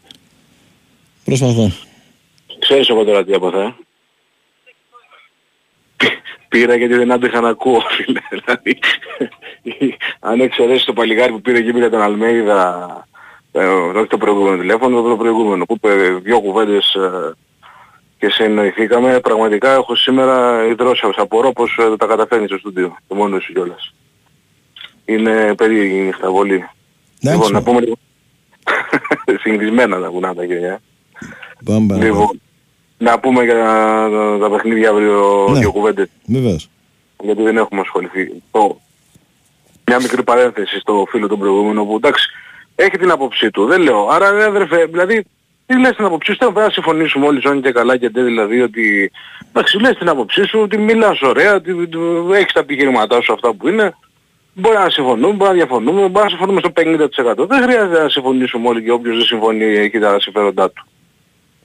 [1.25, 1.73] Προσπαθώ.
[2.59, 3.77] Ξέρεις εγώ τώρα τι έπαθα.
[6.01, 6.06] Ε;
[6.48, 8.20] Πήρα γιατί δεν άντεχα να ακούω, φίλε.
[8.31, 8.78] Δηλαδή,
[10.20, 13.06] αν εξαιρέσεις το παλιγάρι που πήρε και πήρε τον Αλμέιδα,
[13.52, 17.35] ε, όχι το προηγούμενο τηλέφωνο, το προηγούμενο που είπε δύο κουβέντες ε,
[18.18, 21.02] και συνεννοηθήκαμε, πραγματικά έχω σήμερα ιδρώσει.
[21.16, 23.94] Απορώ πως ε, τα καταφέρνεις στο στούντιο, το μόνο σου κιόλας.
[25.05, 26.68] Είναι περίεργη η νύχτα πολύ.
[27.20, 27.94] Λοιπόν, να πούμε λίγο...
[29.43, 30.81] Συνηθισμένα να κουνά τα χέρια.
[31.64, 32.12] Πάμε παρακάτω.
[32.12, 32.40] Λοιπόν,
[33.01, 35.59] να πούμε για τα, τα παιχνίδια αύριο Ναι.
[35.59, 36.68] δύο κουβέντες, Βεβαίως.
[37.22, 38.43] γιατί δεν έχουμε ασχοληθεί.
[38.51, 38.81] Το,
[39.86, 42.31] μια μικρή παρένθεση στο φίλο τον προηγούμενο που εντάξει,
[42.74, 44.09] έχει την άποψή του, δεν λέω.
[44.10, 45.24] Άρα ρε αδερφέ, δηλαδή,
[45.66, 48.22] τι λες την άποψή σου, δεν πρέπει να συμφωνήσουμε όλοι ζώνη και καλά και τε,
[48.22, 49.10] δηλαδή ότι,
[49.48, 51.98] εντάξει, λες την άποψή σου, ότι μιλάς ωραία, ότι ότι
[52.32, 53.94] έχεις τα επιχειρηματά σου αυτά που είναι,
[54.55, 57.47] Μπορεί να συμφωνούμε, μπορεί να διαφωνούμε, μπορεί να συμφωνούμε στο 50%.
[57.48, 60.85] Δεν χρειάζεται να συμφωνήσουμε όλοι και όποιος δεν συμφωνεί έχει τα συμφέροντά του.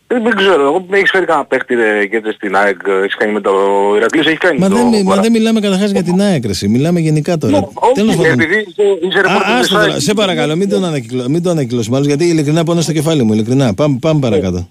[0.08, 3.42] Δεν, δεν ξέρω, εγώ έχεις φέρει κανένα παίχτη ρε, και στην ΑΕΚ, έχεις κάνει με
[3.42, 3.52] το
[3.96, 4.76] Ηρακλής, έχει κάνει Μα το...
[4.76, 6.68] δεν, μι- μα δεν μιλάμε καταρχάς για την έκρηση.
[6.68, 7.58] Μιλάμε γενικά τώρα.
[7.58, 8.32] Όχι, Τέλος πάντων.
[8.32, 10.02] επειδή είσαι, είσαι Α, ρεπόρτερ της άστο τώρα, ΑΕΚ.
[10.02, 11.30] σε παρακαλώ, μην τον, ανακυκλω...
[11.30, 13.74] μην τον ανακυκλώσουμε άλλους, γιατί ειλικρινά πόνο στο κεφάλι μου, ειλικρινά.
[13.74, 14.70] Πάμε, πάμε παρακάτω.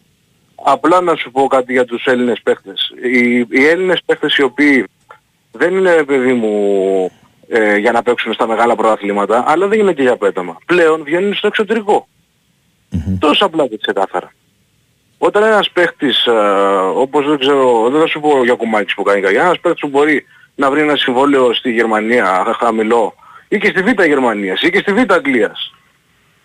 [0.64, 2.92] Απλά να σου πω κάτι για τους Έλληνες παίχτες.
[3.12, 4.84] Οι, οι Έλληνες παίχτες οι οποίοι
[5.52, 6.50] δεν είναι παιδί μου
[7.48, 10.58] ε, για να παίξουν στα μεγάλα πρωταθλήματα, αλλά δεν είναι και για πέταμα.
[10.66, 12.08] Πλέον βγαίνουν στο εξωτερικό.
[13.18, 14.32] Τόσο απλά και ξεκάθαρα.
[15.18, 16.32] Όταν ένας παίχτης, ε,
[16.94, 19.88] όπως δεν ξέρω, δεν θα σου πω για κομμάτις που κάνει κακιά, ένας παίχτης που
[19.88, 23.14] μπορεί να βρει ένα συμβόλαιο στη Γερμανία χαμηλό
[23.48, 25.74] ή και στη Β' Γερμανίας ή και στη Β' Αγγλίας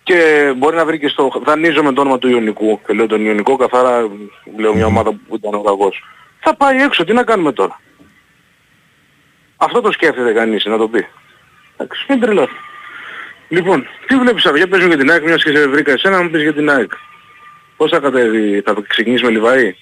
[0.09, 1.41] και μπορεί να βρει και στο...
[1.43, 4.07] Δανείζω με το όνομα του Ιωνικού και λέω τον Ιωνικό καθαρά
[4.57, 6.03] λέω μια ομάδα που ήταν ο κακός.
[6.39, 7.79] Θα πάει έξω, τι να κάνουμε τώρα;
[9.57, 11.07] Αυτό το σκέφτεται κανείς να το πει.
[11.77, 12.55] Εντάξει, μην τρελάθει.
[13.49, 16.17] Λοιπόν, τι βλέπεις αύριο, για πες μου για την ΑΕΚ, μιας και σε βρήκα εσένα
[16.17, 16.91] να μου πεις για την ΑΕΚ.
[17.79, 19.75] Πώς θα κατέβει, θα ξεκινήσει με Λιβαή.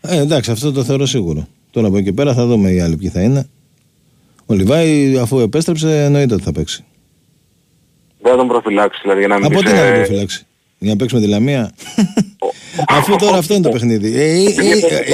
[0.00, 1.46] Ε, εντάξει, αυτό το θεωρώ σίγουρο.
[1.70, 3.48] Τώρα από εκεί και πέρα θα δούμε οι άλλοι ποιοι θα είναι.
[4.46, 6.84] Ο Λιβάη, αφού επέστρεψε, εννοείται ότι θα παίξει.
[8.20, 10.46] Δεν θα τον προφυλάξει δηλαδή για να μην Από πεις, τι να τον ε, προφυλάξει.
[10.78, 11.72] Για να παίξουμε τη Λαμία.
[12.98, 14.20] Αφού τώρα αυτό είναι το παιχνίδι.
[14.20, 14.38] Ε, ε,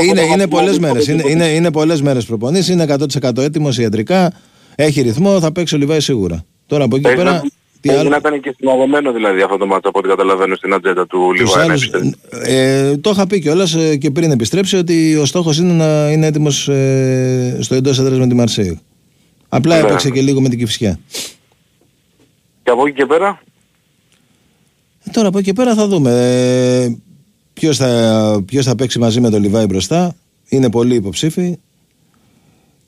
[0.00, 1.06] ε, είναι είναι πολλές μέρες.
[1.06, 2.72] Είναι, είναι, είναι πολλές μέρες προπονήσει.
[2.72, 2.86] Είναι
[3.22, 4.32] 100% έτοιμος ιατρικά.
[4.74, 5.40] Έχει ρυθμό.
[5.40, 6.44] Θα παίξει ο Λιβάη σίγουρα.
[6.66, 7.42] Τώρα από εκεί και Παίζει πέρα.
[7.86, 8.08] Να- Τι παίζει άλλο.
[8.10, 11.38] να ήταν και συναγωμένο δηλαδή αυτό το μάτσο από ό,τι καταλαβαίνω στην ατζέντα του Τους
[11.40, 11.66] Λιβάη.
[11.66, 12.14] να άλλους, επιστρέψει.
[12.54, 16.68] ε, το είχα πει κιόλας και πριν επιστρέψει ότι ο στόχος είναι να είναι έτοιμος
[16.68, 18.80] ε, στο εντός έδρας με τη Μαρσέη.
[19.48, 19.86] Απλά Ναι.
[19.86, 20.98] έπαιξε και λίγο με την Κυφσιά.
[22.62, 23.40] Και από εκεί και πέρα,
[25.04, 26.10] Ε, Τώρα από εκεί και πέρα θα δούμε.
[26.10, 26.96] Ε,
[27.52, 30.14] ποιος, θα, ποιος θα παίξει μαζί με τον Λιβάη μπροστά.
[30.48, 31.58] Είναι πολύ υποψήφοι.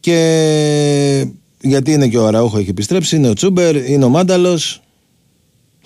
[0.01, 1.27] Και
[1.61, 4.83] γιατί είναι και ο Αραούχο έχει επιστρέψει, είναι ο Τσούμπερ, είναι ο Μάνταλος.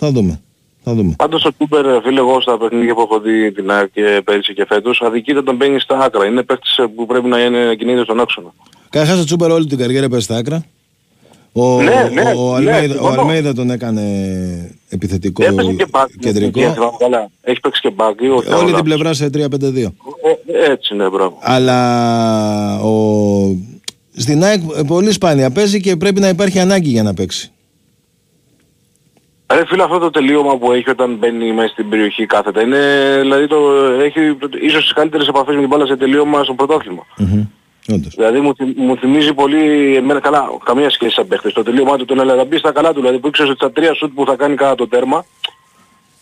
[0.05, 0.41] Θα δούμε.
[0.85, 1.15] Θα δούμε.
[1.19, 4.65] πάντως ο Τούμπερ φίλε εγώ στα παιχνίδια που έχω δει την ΑΕΚ και πέρυσι και
[4.69, 6.27] φέτος, αδικείται όταν μπαίνει στα άκρα.
[6.27, 8.53] Είναι παίκτης ε, που πρέπει να είναι να κινείται στον άξονα.
[8.91, 10.65] Καταρχάς ο Τσούμπερ όλη την καριέρα παίζει στα άκρα.
[11.53, 13.21] Ο, Ναι, ναι, ο, ο, ναι, Αλμέιδα, ο συμφωνώ.
[13.21, 14.03] Αλμέιδα τον έκανε
[14.89, 16.09] επιθετικό Έπαιζε και μπακ.
[16.21, 16.61] κεντρικό.
[16.61, 17.31] και θυμάμαι καλά.
[17.43, 18.21] Έχει παίξει και μπακ.
[18.21, 18.75] ή όχι, Όλη όλα.
[18.75, 19.39] την πλευρά σε 3-5-2.
[20.47, 21.39] Ε, έτσι ναι, μπράβο.
[21.41, 23.57] Αλλά ο...
[24.17, 27.51] στην ΑΕΚ πολύ σπάνια παίζει και πρέπει να υπάρχει ανάγκη για να παίξει.
[29.55, 32.79] Ρε φίλε αυτό το τελείωμα που έχει όταν μπαίνει μέσα στην περιοχή κάθετα είναι,
[33.21, 33.57] δηλαδή το,
[34.03, 37.07] έχει ίσως τις καλύτερες επαφές με την μπάλα σε τελείωμα στο πρωτάθλημα.
[37.93, 38.15] Όντως.
[38.15, 41.53] Δηλαδή μου, θυ- μου θυμίζει πολύ εμένα καλά, καμία σχέση σαν παίχτες.
[41.53, 43.95] Το τελείωμά του τον έλεγα μπει στα καλά του, δηλαδή που ήξερε ότι στα τρία
[43.95, 45.25] σουτ που θα κάνει κατά το τέρμα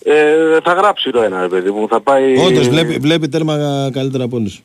[0.05, 2.37] ε, θα γράψει το ένα ρε παιδί μου, θα πάει...
[2.47, 3.57] Όντως βλέπει, βλέπει τέρμα
[3.93, 4.63] καλύτερα από όλους.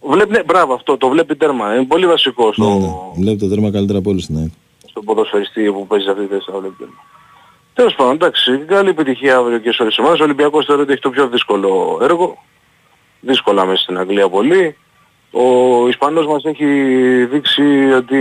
[0.00, 1.74] Βλέπει, ναι, μπράβο αυτό, το βλέπει τέρμα.
[1.74, 2.88] Είναι πολύ βασικό στο, Ναι, ναι.
[3.16, 4.50] Βλέπει το τέρμα καλύτερα από όλους στην ΑΕΚ.
[4.90, 6.94] στον ποδοσφαιριστή που παίζει σε αυτή τη θέση να βλέπει τέρμα.
[7.76, 10.20] Τέλος πάντων, εντάξει, καλή επιτυχία αύριο και σε όλες τις ομάδες.
[10.20, 12.42] Ο Ολυμπιακός θεωρώ ότι έχει το πιο δύσκολο έργο.
[13.20, 14.76] Δύσκολα μέσα στην Αγγλία πολύ.
[15.30, 16.66] Ο Ισπανός μας έχει
[17.24, 18.16] δείξει ότι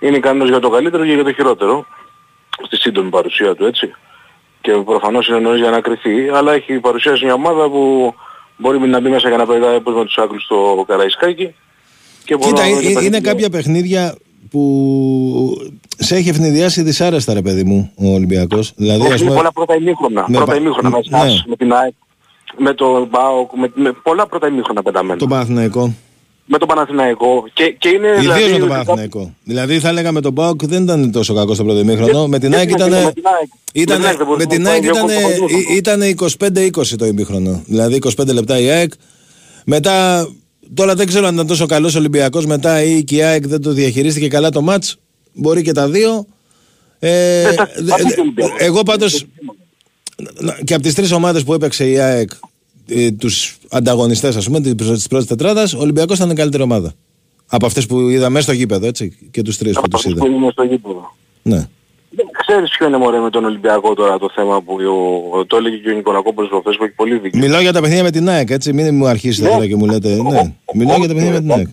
[0.00, 1.86] είναι ικανός για το καλύτερο και για το χειρότερο.
[2.66, 3.94] Στη σύντομη παρουσία του έτσι.
[4.60, 6.28] Και προφανώς είναι νωρίς για να κρυθεί.
[6.28, 8.14] Αλλά έχει παρουσιάσει μια ομάδα που
[8.56, 11.54] μπορεί να μπει μέσα για να πετάει όπως με τους άκρους στο Καραϊσκάκι.
[12.24, 13.20] Και Κοίτα, μπορώ να ε- δω και ε- είναι παιχνίδια.
[13.32, 14.14] κάποια παιχνίδια
[14.52, 18.72] που σε έχει ευνηδιάσει δυσάρεστα ρε παιδί μου ο Ολυμπιακός.
[18.76, 20.24] Δηλαδή, Έχει ας πούμε, πολλά πρώτα ημίχρονα.
[20.28, 21.16] με πρώτα πα- ημίχρονα με ναι.
[21.18, 21.92] εσάς, με την ΑΕΚ,
[22.58, 25.18] με το ΜΠΑΟΚ, με, με πολλά πρώτα ημίχρονα πεταμένα.
[25.18, 25.94] τον Παναθηναϊκό.
[26.46, 27.44] Με τον Παναθηναϊκό.
[27.52, 28.42] Και, και είναι Ιδίως δηλαδή...
[28.42, 29.34] με τον ότι Παναθηναϊκό.
[29.44, 32.26] Δηλαδή θα έλεγα με τον Πάοκ δεν ήταν τόσο κακό στο πρώτο ημίχρονο.
[32.26, 33.02] Με την δεν ΑΕΚ είναι ήταν.
[33.02, 33.48] με την ΑΕΚ.
[33.72, 36.80] Ήταν, Με την ΑΕΚ δεν με μπορούσε την να ΑΕΚ πάει ήταν, δύο κόμμα ήταν
[36.82, 37.62] 25-20 το ημίχρονο.
[37.66, 38.92] Δηλαδή 25 λεπτά η ΑΕΚ.
[39.64, 40.28] Μετά,
[40.74, 43.72] τώρα δεν ξέρω αν ήταν τόσο καλός Ολυμπιακός μετά ή και η ΑΕΚ δεν το
[43.72, 44.96] διαχειρίστηκε καλά το μάτς.
[45.34, 46.26] Μπορεί και τα δύο.
[46.98, 48.56] Ε, θα- δε- θα πει δε- και ο Ολυμπιακός.
[48.58, 49.06] εγώ πάντω
[50.64, 52.30] και από τις τρεις ομάδες που έπαιξε η ΑΕΚ,
[52.88, 56.92] ε, τους ανταγωνιστές, ας πούμε, της πρώτης τετράδας, ο Ολυμπιακός ήταν η καλύτερη ομάδα.
[57.46, 60.12] Από αυτές που είδα μέσα στο γήπεδο, έτσι, και τους τρεις που Από τους αυτούς
[60.12, 60.24] είδα.
[60.26, 61.16] που είναι στο γήπεδο.
[61.42, 61.68] Ναι.
[62.14, 64.76] Δεν Ξέρεις ποιο είναι μωρέ με τον Ολυμπιακό τώρα το θέμα που
[65.32, 67.40] ο, το έλεγε και ο Νικολακόπουλος προχθές που έχει πολύ δίκιο.
[67.40, 68.72] Μιλάω για τα παιχνίδια με την ΑΕΚ, έτσι.
[68.72, 69.54] Μην μου αρχίσετε Ναι.
[69.54, 70.08] τώρα και μου λέτε.
[70.08, 70.54] Ναι.
[70.74, 71.66] Μιλάω για τα παιχνίδια με την ΑΕΚ.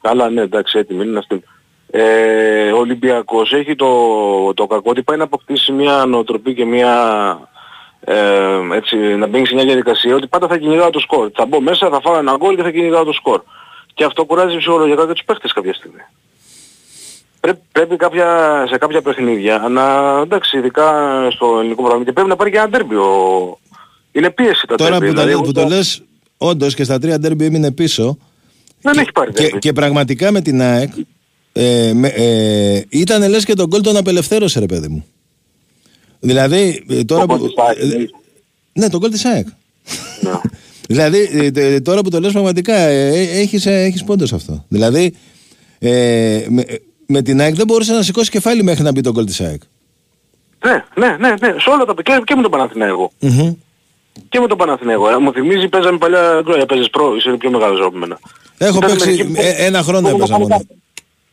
[0.00, 1.44] Καλά, ναι, εντάξει, έτοιμοι είναι να στείλουν.
[1.90, 3.88] Ε, ο Ολυμπιακός έχει το,
[4.54, 6.94] το κακό ότι πάει να αποκτήσει μια νοοτροπή και μια
[8.00, 8.14] ε,
[8.72, 11.30] έτσι, να μπαίνει σε μια διαδικασία ότι πάντα θα κυνηγάω το σκορ.
[11.34, 13.42] Θα μπω μέσα, θα φάω ένα γκολ και θα κυνηγάω το σκορ.
[13.94, 16.00] Και αυτό κουράζει ψυχολογικά και τους παίχτες κάποια στιγμή.
[17.40, 18.26] Πρέπει, πρέπει κάποια,
[18.70, 19.82] σε κάποια παιχνίδια να,
[20.22, 20.92] εντάξει, ειδικά
[21.30, 22.94] στο ελληνικό πράγμα, και πρέπει να πάρει και ένα τέρμπι.
[22.94, 23.58] ο-
[24.12, 25.08] Είναι πίεση τα Τώρα τέρμπι.
[25.08, 26.02] που, τα, δηλαδή, που το εγώ- λες,
[26.36, 28.18] όντως και στα τρία ντέρμπι έμεινε πίσω.
[28.80, 29.58] Δεν και, έχει πάρει και, τέρμπι.
[29.58, 30.92] και πραγματικά με την ΑΕΚ
[31.52, 35.04] ε, με, ε, ήταν λες και τον γκολ τον απελευθέρωσε ρε παιδί μου.
[36.20, 37.38] Δηλαδή ε, τώρα Το που...
[37.38, 38.10] γκολ της ΑΕΚ, ε, εννοείς.
[38.72, 39.46] ναι, τον γκολ της ΑΕΚ.
[40.20, 40.30] Ναι.
[40.94, 44.34] δηλαδή ε, τε- τώρα που το λες πραγματικά ε, ε, έχεις, ε, έχεις πόντος σε
[44.34, 44.64] αυτό.
[44.68, 45.14] Δηλαδή
[45.78, 46.64] ε, με,
[47.10, 49.60] με την ΑΕΚ δεν μπορούσε να σηκώσει κεφάλι μέχρι να μπει τον γκολ της ΑΕΚ.
[50.64, 53.12] Ναι, ναι, ναι, ναι, σε όλα τα και, και με τον Παναθηναϊκό.
[53.20, 53.52] Μμμ.
[54.28, 55.10] Και με τον Παναθηναϊκό.
[55.10, 58.18] Ε, Μου θυμίζει παίζαμε παλιά γκροя, παίζες προ, είσαι πιο μεγάλος από μένα.
[58.58, 60.48] Έχω Ήταν παίξει μερικοί που- ε, ένα χρόνο που έπαιζα φάνε μόνο.
[60.56, 60.74] κάρτα.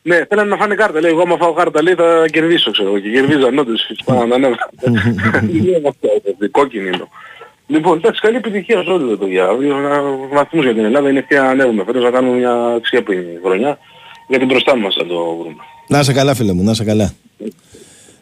[0.02, 1.00] Ναι, θέλανε να φάνε κάρτα.
[1.00, 3.00] Λέει, εγώ άμα φάω κάρτα λέει θα κερδίσω, ξέρω εγώ.
[3.00, 3.90] Και κερδίζαν όντως.
[4.02, 4.56] Σπάνε να ανέβα.
[5.56, 7.08] Είναι αυτό, έτσι, κόκκινη είναι.
[7.68, 9.44] Λοιπόν, εντάξει, καλή επιτυχία σε όλους, ρε παιδιά.
[9.46, 10.02] Να
[10.34, 11.84] βαθμούς για την Ελλάδα είναι ευκαιρία να ανέβουμε.
[11.84, 13.78] Φέτος να κάνουμε μια ξέπινη χρονιά.
[14.28, 15.56] Γιατί μπροστά μας θα το βρούμε.
[15.88, 17.14] Να είσαι καλά φίλε μου, να είσαι καλά.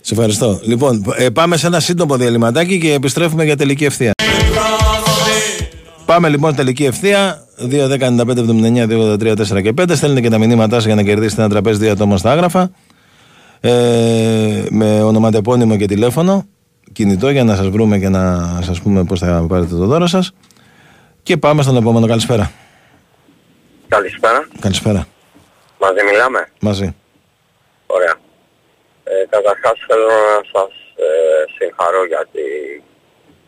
[0.01, 0.59] Σε ευχαριστώ.
[0.63, 4.11] Λοιπόν, ε, πάμε σε ένα σύντομο διαλυματάκι και επιστρέφουμε για τελική ευθεία.
[6.05, 7.47] Πάμε λοιπόν τελική ευθεία.
[7.69, 9.95] 2-10-95-79-283-4 και 5.
[9.95, 12.71] Στέλνετε και τα μηνύματά σας για να κερδίσετε ένα τραπέζι δύο ατόμων στα άγραφα.
[13.59, 16.45] Ε, με ονοματεπώνυμο και τηλέφωνο.
[16.91, 20.31] Κινητό για να σας βρούμε και να σας πούμε πώς θα πάρετε το δώρο σας.
[21.23, 22.07] Και πάμε στον επόμενο.
[22.07, 22.51] Καλησπέρα.
[23.87, 24.47] Καλησπέρα.
[24.59, 25.07] Καλησπέρα.
[25.83, 26.95] Μαζί μιλάμε; Μαζί.
[27.85, 28.15] Ωραία.
[29.03, 32.81] Ε, καταρχάς θέλω να σας ε, συγχαρώ για την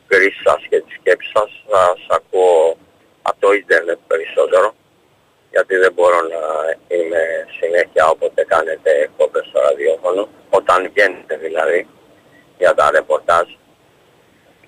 [0.08, 1.50] κρίση σας και τη σκέψη σας.
[1.70, 2.78] Θα σας ακούω
[3.22, 4.74] από το ίντερνετ περισσότερο
[5.56, 6.44] γιατί δεν μπορώ να
[6.96, 7.22] είμαι
[7.60, 11.88] συνέχεια όποτε κάνετε εκπομπές στο ραδιόφωνο, όταν βγαίνετε δηλαδή
[12.58, 13.48] για τα ρεπορτάζ.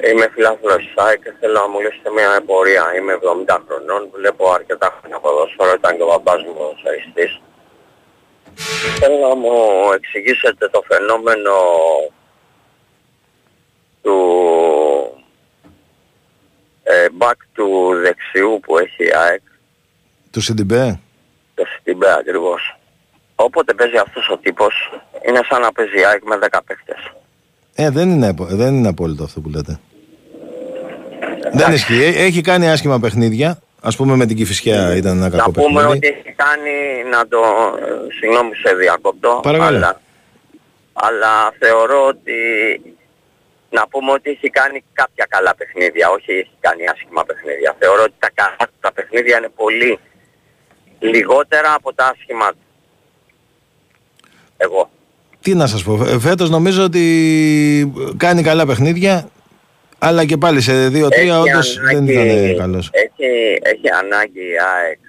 [0.07, 2.83] Είμαι φιλάθλος ΣΑΕ και θέλω να μου λύσετε μια εμπορία.
[2.97, 3.13] Είμαι
[3.47, 7.41] 70 χρονών, βλέπω αρκετά χρόνια ποδόσφαιρο, ήταν και ο μπαμπάς μου σαριστής.
[8.99, 9.51] Θέλω να μου
[9.95, 11.51] εξηγήσετε το φαινόμενο
[14.01, 14.17] του
[16.83, 17.67] ε, back του
[18.03, 19.41] δεξιού που έχει η ΑΕΚ,
[20.31, 20.99] Του Σιντιμπέ;
[21.55, 22.77] το Σιντιμπέ ακριβώς.
[23.35, 24.73] Όποτε παίζει αυτός ο τύπος,
[25.27, 27.11] είναι σαν να παίζει η ΑΕΚ με 10 παίχτες.
[27.75, 29.79] Ε, δεν είναι, απο- δεν είναι απόλυτο αυτό που λέτε.
[31.53, 32.03] Δεν ισχύει.
[32.03, 33.59] Ε, Έχει κάνει άσχημα παιχνίδια.
[33.81, 35.97] Α πούμε με την Κυφυσιά ήταν ένα Να κακό πούμε παιχνίδι.
[35.97, 36.71] ότι έχει κάνει,
[37.11, 37.39] να το,
[37.79, 39.77] ε, συγγνώμη σε διακόπτω, Παρακαλώ.
[39.77, 40.01] αλλά,
[40.93, 42.33] αλλά θεωρώ ότι,
[43.69, 47.75] να πούμε ότι έχει κάνει κάποια καλά παιχνίδια, όχι έχει κάνει άσχημα παιχνίδια.
[47.79, 49.99] Θεωρώ ότι τα καλά του τα παιχνίδια είναι πολύ
[50.99, 52.57] λιγότερα από τα άσχημα του.
[54.57, 54.89] Εγώ.
[55.41, 55.97] Τι να σας πω.
[56.19, 57.03] Φέτος νομίζω ότι
[58.17, 59.29] κάνει καλά παιχνίδια.
[59.99, 62.11] Αλλά και πάλι σε 2-3 Έχει όντως δεν ανάγκη-
[62.49, 62.89] ήταν καλός.
[62.93, 64.99] Έχει, έχει ανάγκη η ΑΕΚ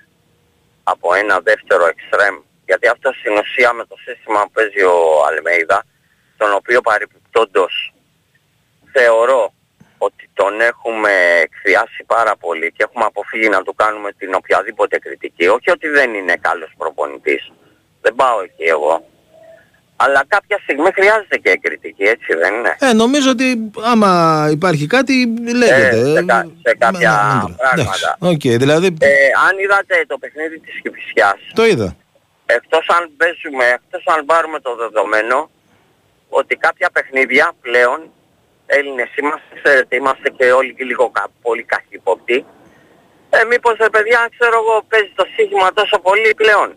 [0.82, 2.36] από ένα δεύτερο εξτρέμ.
[2.66, 4.98] Γιατί αυτό στην ουσία με το σύστημα που παίζει ο
[5.28, 5.84] Αλμέιδα,
[6.36, 7.94] τον οποίο παρεπιπτόντος
[8.92, 9.52] θεωρώ
[9.98, 11.10] ότι τον έχουμε
[11.42, 15.46] εκθειάσει πάρα πολύ και έχουμε αποφύγει να του κάνουμε την οποιαδήποτε κριτική.
[15.46, 17.52] Όχι ότι δεν είναι καλός προπονητής.
[18.00, 19.07] Δεν πάω εκεί εγώ.
[20.00, 24.10] Αλλά κάποια στιγμή χρειάζεται και κριτική, έτσι δεν είναι; Ε, νομίζω ότι άμα
[24.50, 25.14] υπάρχει κάτι
[25.54, 25.98] λέγεται.
[25.98, 27.10] Ε, σε, κα- σε κάποια
[27.72, 28.16] Εντάξει, πράγματα.
[28.32, 29.08] Οκ, δηλαδή Ε,
[29.48, 31.96] αν είδατε το παιχνίδι της Κηφισιάς, το είδα.
[32.46, 35.50] εκτός αν παίζουμε, εκτός αν πάρουμε το δεδομένο
[36.28, 38.00] ότι κάποια παιχνίδια πλέον
[38.66, 42.44] Έλληνες είμαστε, ξέρετε, είμαστε και όλοι και λίγο κα, πολύ καχύποπτοι.
[43.30, 46.68] Ε, μήπως ρε παιδιά, ξέρω εγώ, παίζει το σύγχυμα τόσο πολύ πλέον;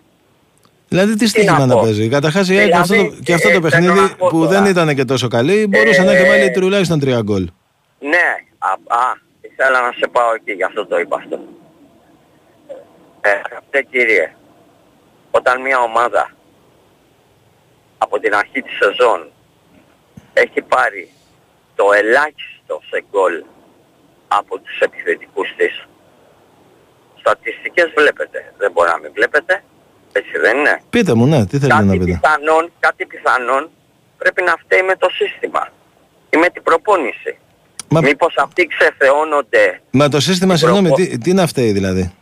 [0.92, 1.82] Δηλαδή τι να στοίχημα να πω.
[1.82, 2.10] παίζει.
[2.10, 4.28] Καταρχάς η ΑΕΚ με αυτό το, Δηλαδή, και αυτό ε, το θέλω παιχνίδι να πω
[4.28, 4.50] που τώρα.
[4.50, 7.50] δεν ήταν και τόσο καλή μπορούσε να έχει Ε, βάλει τουλάχιστον τρία γκολ.
[8.00, 8.28] Ναι,
[8.58, 11.40] α, α, ήθελα να σε πάω εκεί, γι' αυτό το είπα αυτό.
[13.22, 14.34] Ε, αγαπητέ κύριε,
[15.32, 16.32] όταν μια ομάδα
[17.98, 19.32] από την αρχή της σεζόν
[20.34, 21.10] έχει πάρει
[21.76, 23.44] το ελάχιστο σε γκολ
[24.28, 25.88] από τους επιθετικούς της,
[27.20, 29.64] στατιστικές βλέπετε, δεν μπορεί να μην βλέπετε,
[30.12, 32.20] έτσι δεν είναι; Πείτε μου, ναι, τι θέλετε να Κάτι πείτε.
[32.22, 33.70] πιθανόν, κάτι πιθανόν
[34.18, 35.68] πρέπει να φταίει με το σύστημα
[36.30, 37.38] ή με την προπόνηση.
[37.90, 42.14] Μα- Μήπως αυτοί ξεθεώνονται, Μα το σύστημα, την συγγνώμη, προπο- τι, τι είναι αυτή δηλαδή;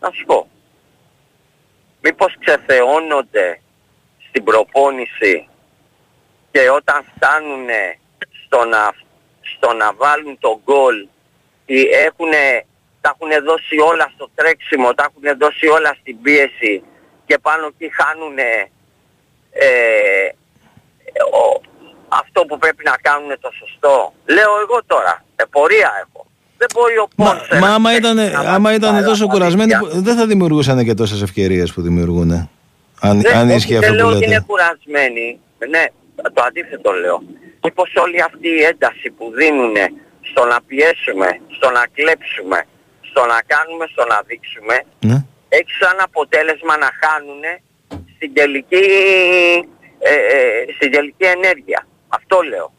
[0.00, 0.48] να σου πω,
[2.02, 3.60] μήπως ξεθεώνονται
[4.28, 5.48] στην προπόνηση
[6.50, 7.66] και όταν φτάνουν
[8.46, 8.92] στο να,
[9.54, 11.06] στο να βάλουν το γκολ
[11.66, 12.64] ή έχουνε,
[13.00, 16.82] τα έχουν δώσει όλα στο τρέξιμο, τα έχουν δώσει όλα στην πίεση
[17.30, 18.36] και πάνω εκεί χάνουν
[22.20, 24.12] αυτό που πρέπει να κάνουν το σωστό.
[24.36, 26.26] Λέω εγώ τώρα, επορία έχω.
[26.60, 29.06] Δεν μπορεί ο Μα, Πόνσερ μα άμα να ήταν, παίξει να άμα βάλει ήταν μπάλα
[29.06, 29.88] τόσο στα κουρασμένοι, δίχτυα.
[29.90, 32.30] που- δεν θα δημιουργούσαν και τόσες ευκαιρίες που δημιουργούν.
[33.00, 34.44] Αν, Δεν, αν όχι, ίσχυε δεν αυτό λέω που ότι είναι λέτε.
[34.46, 35.26] κουρασμένοι.
[35.74, 35.84] Ναι,
[36.34, 37.22] το αντίθετο λέω.
[37.62, 39.74] Μήπως όλη αυτή η ένταση που δίνουν
[40.30, 42.58] στο να πιέσουμε, στο να κλέψουμε,
[43.10, 44.76] στο να κάνουμε, στο να δείξουμε,
[45.10, 45.18] Ναι.
[45.56, 47.42] Έχει σαν αποτέλεσμα να χάνουν
[48.14, 48.86] στην τελική,
[49.98, 51.86] ε, ε, στην τελική ενέργεια.
[52.08, 52.72] Αυτό λέω.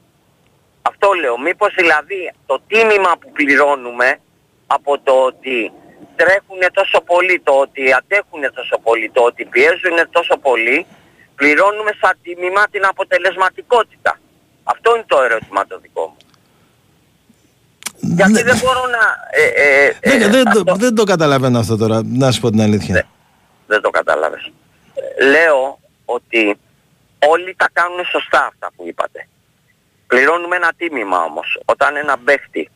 [0.81, 1.39] Αυτό λέω.
[1.39, 4.19] Μήπως δηλαδή το τίμημα που πληρώνουμε
[4.68, 5.72] από το ότι
[6.15, 10.85] τρέχουν τόσο πολύ, το ότι αντέχουν τόσο πολύ, το ότι πιέζουν τόσο πολύ,
[11.35, 14.19] πληρώνουμε σαν τίμημα την αποτελεσματικότητα.
[14.64, 16.31] Αυτό είναι το ερώτημα το δικό μου.
[18.02, 19.03] Γιατί δεν μπορώ να...
[19.32, 20.18] Ε, ε, ε, Ναι.
[20.18, 23.07] Δεν, δεν, αυτό- το, δεν το καταλαβαίνω αυτό τώρα, να σου πω την αλήθεια.
[23.68, 24.52] δεν το κατάλαβες.
[25.19, 26.57] Ε, Λέω ότι
[27.19, 29.28] όλοι τα κάνουν σωστά αυτά που είπατε.
[30.07, 31.60] Πληρώνουμε ένα τίμημα όμως.
[31.65, 32.69] Όταν ένα παίχτη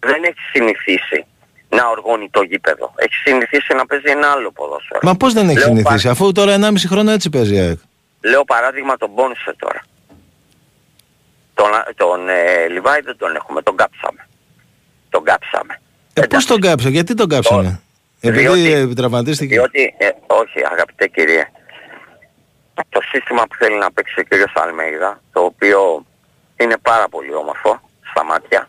[0.00, 1.24] δεν έχει συνηθίσει
[1.68, 2.92] να οργώνει το γήπεδο.
[2.96, 5.00] Έχει συνηθίσει να παίζει ένα άλλο ποδόσφαιρο.
[5.02, 7.78] Μα πώς δεν έχει Λέω συνηθίσει, αφού τώρα 1,5 χρόνο έτσι παίζει η ΑΕΚ.
[8.20, 9.82] Λέω παράδειγμα τον Μπόνσε τώρα.
[11.54, 11.66] Τον,
[11.96, 14.28] τον ε, Λιβάη δεν τον έχουμε, τον κάψαμε.
[15.10, 15.80] Τον κάψαμε.
[16.14, 17.80] Ε, πώς τον κάψα, γιατί τον κάψανε;
[18.20, 19.54] Επειδή διότι- ε, τραυματίστηκε.
[19.54, 21.44] Διότι, ε, όχι αγαπητέ κύριε,
[22.88, 26.06] το σύστημα που θέλει να παίξει ο κύριος Αλμέιδα, το οποίο
[26.56, 27.80] είναι πάρα πολύ όμορφο
[28.10, 28.68] στα μάτια,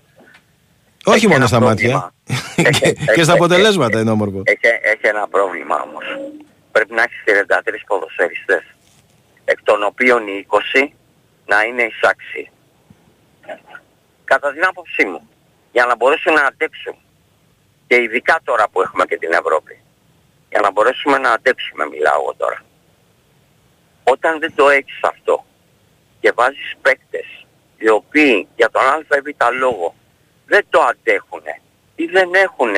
[1.05, 2.11] Όχι έχει μόνο ένα στα πρόβλημα.
[2.25, 2.71] μάτια.
[2.79, 4.41] και, και στα αποτελέσματα είναι όμορφο.
[4.45, 6.03] έχει, έχει ένα πρόβλημα όμως.
[6.71, 8.63] Πρέπει να έχεις 33 ποδοσφαιριστές,
[9.45, 10.93] εκ των οποίων οι 20
[11.45, 12.49] να είναι εισάξιοι.
[14.23, 15.29] Κατά την άποψή μου,
[15.71, 16.95] για να μπορέσουν να αντέξουν,
[17.87, 19.79] και ειδικά τώρα που έχουμε και την Ευρώπη,
[20.49, 22.59] για να μπορέσουμε να αντέξουμε μιλάω εγώ τώρα.
[24.03, 25.45] Όταν δεν το έχεις αυτό
[26.19, 27.45] και βάζεις παίκτες
[27.77, 29.95] οι οποίοι για τον ΑΒ λόγο
[30.45, 31.43] δεν το αντέχουν
[31.95, 32.73] ή δεν έχουν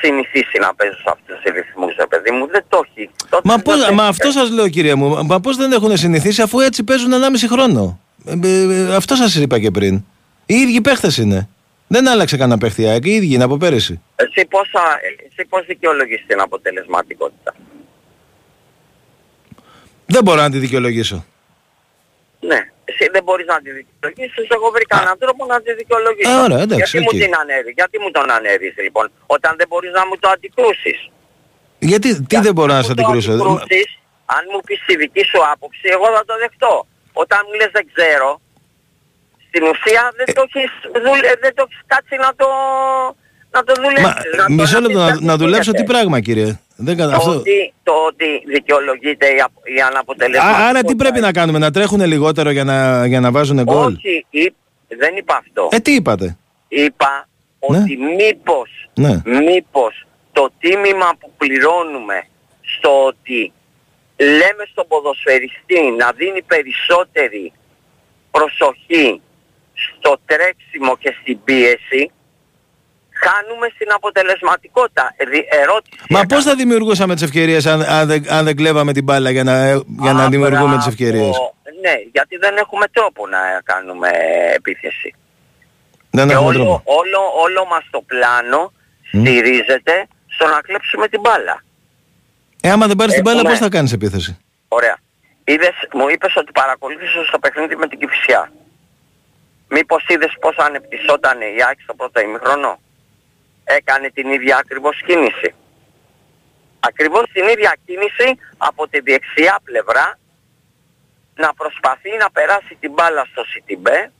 [0.00, 3.10] συνηθίσει να παίζουν σε αυτούς τους ρυθμούς, ρε παιδί μου, δεν το έχει.
[3.28, 4.18] Τότε Μα, δεν πώς, το μα έχεις.
[4.18, 8.00] αυτός σας λέω κύριε μου, μα πώς δεν έχουν συνηθίσει αφού έτσι παίζουν 1,5 χρόνο.
[8.26, 10.04] Ε, ε, ε, αυτό σας είπα και πριν.
[10.46, 11.48] Οι ίδιοι παίχτες είναι.
[11.94, 13.94] Δεν άλλαξε κανένα παίχτη, η ΑΕΚ, οι ίδιοι είναι από πέρυσι.
[14.16, 14.98] Εσύ πώς, θα-
[15.28, 17.54] εσύ πώς δικαιολογείς την αποτελεσματικότητα;
[20.06, 21.24] Δεν μπορώ να τη δικαιολογήσω.
[22.40, 26.30] Ναι, εσύ δεν μπορείς να τη δικαιολογήσεις, εγώ βρήκα έναν τρόπο να τη δικαιολογήσω.
[26.30, 27.12] Α, ωραία, εντάξει, γιατί οκ.
[27.12, 30.98] μου την ανέβει, γιατί μου τον ανέβεις λοιπόν, όταν δεν μπορείς να μου το αντικρούσεις;
[31.78, 33.88] Γιατί, τι δεν μπορώ να σας το αντικρούσω; αντικρούσεις,
[34.36, 36.74] αν μου πεις τη δική σου άποψη, εγώ θα το δεχτώ.
[37.12, 38.40] Όταν μου λες δεν ξέρω,
[39.52, 40.32] στην ουσία δεν Ε.
[40.32, 40.70] το έχεις,
[41.04, 42.48] δουλε- δεν το έχεις κάτσει να το,
[43.50, 44.30] να το Μα, δουλέψεις.
[44.36, 45.92] να το- μισό να λεπτό δεις να, να δουλέψω τι γίνεται.
[45.92, 47.10] πράγμα κύριε; Δεν κατα...
[47.10, 47.30] Το, αυτό...
[47.30, 50.68] ότι, το ότι δικαιολογείται η, απ- η Α, αναποτελεσματικότητα.
[50.68, 54.26] άρα τι πρέπει να κάνουμε, να τρέχουν λιγότερο για να, για να βάζουν γκολ; Όχι,
[54.30, 54.54] είπ-
[54.88, 55.68] δεν είπα αυτό.
[55.72, 56.36] Ε, τι είπατε;
[56.68, 59.20] Είπα ότι μήπως, Ναι.
[59.24, 62.26] μήπως το τίμημα που πληρώνουμε
[62.76, 63.52] στο ότι
[64.18, 67.52] λέμε στον ποδοσφαιριστή να δίνει περισσότερη
[68.30, 69.20] προσοχή
[69.74, 72.10] στο τρέξιμο και στην πίεση,
[73.24, 75.14] χάνουμε στην αποτελεσματικότητα.
[75.16, 75.96] Ε, δι- ερώτηση.
[76.08, 76.26] Μα έκανα.
[76.34, 79.66] πώς θα δημιουργούσαμε τις ευκαιρίες αν, αν, δεν, αν δεν κλέβαμε την μπάλα για να,
[80.02, 80.88] για να Α, δημιουργούμε τις μπράβο.
[80.88, 81.36] ευκαιρίες;
[81.80, 84.08] Ναι, γιατί δεν έχουμε τρόπο να κάνουμε
[84.54, 85.14] επίθεση.
[86.10, 86.82] Δεν και έχουμε όλο, τρόπο.
[86.84, 88.72] όλο, όλο μας το πλάνο
[89.08, 91.62] στηρίζεται στο να κλέψουμε την μπάλα.
[92.62, 94.38] Ε, άμα δεν πάρεις την μπάλα Έχουμε- πώς θα κάνεις επίθεση;
[94.68, 94.96] Ωραία.
[95.44, 98.52] Είδες, μου είπες ότι παρακολούθησες το παιχνίδι με την Κηφισιά.
[99.74, 102.80] Μήπως είδες πώς ανεπτυσσόταν η Άκη στο πρώτο ημιχρόνο.
[103.64, 105.54] Έκανε την ίδια ακριβώς κίνηση.
[106.80, 110.18] Ακριβώς την ίδια κίνηση από τη δεξιά πλευρά
[111.34, 114.12] να προσπαθεί να περάσει την μπάλα στο Σιτιμπέ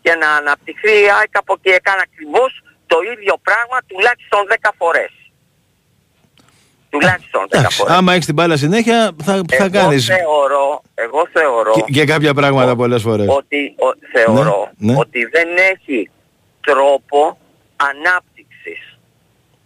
[0.00, 5.12] και να αναπτυχθεί η ΑΕΚ από εκεί έκανε ακριβώς το ίδιο πράγμα τουλάχιστον 10 φορές.
[6.98, 7.94] Τουλάχιστον 10 Εντάξει, φορές.
[7.96, 12.34] άμα έχεις την μπάλα συνέχεια θα, θα Εγώ κάνεις θεωρώ, εγώ θεωρώ και, και κάποια
[12.34, 13.26] πράγματα πολλές φορές.
[13.28, 14.98] ότι ο, θεωρώ Ναι, ναι.
[14.98, 16.10] ότι δεν έχει
[16.60, 17.38] τρόπο
[17.76, 18.98] ανάπτυξης.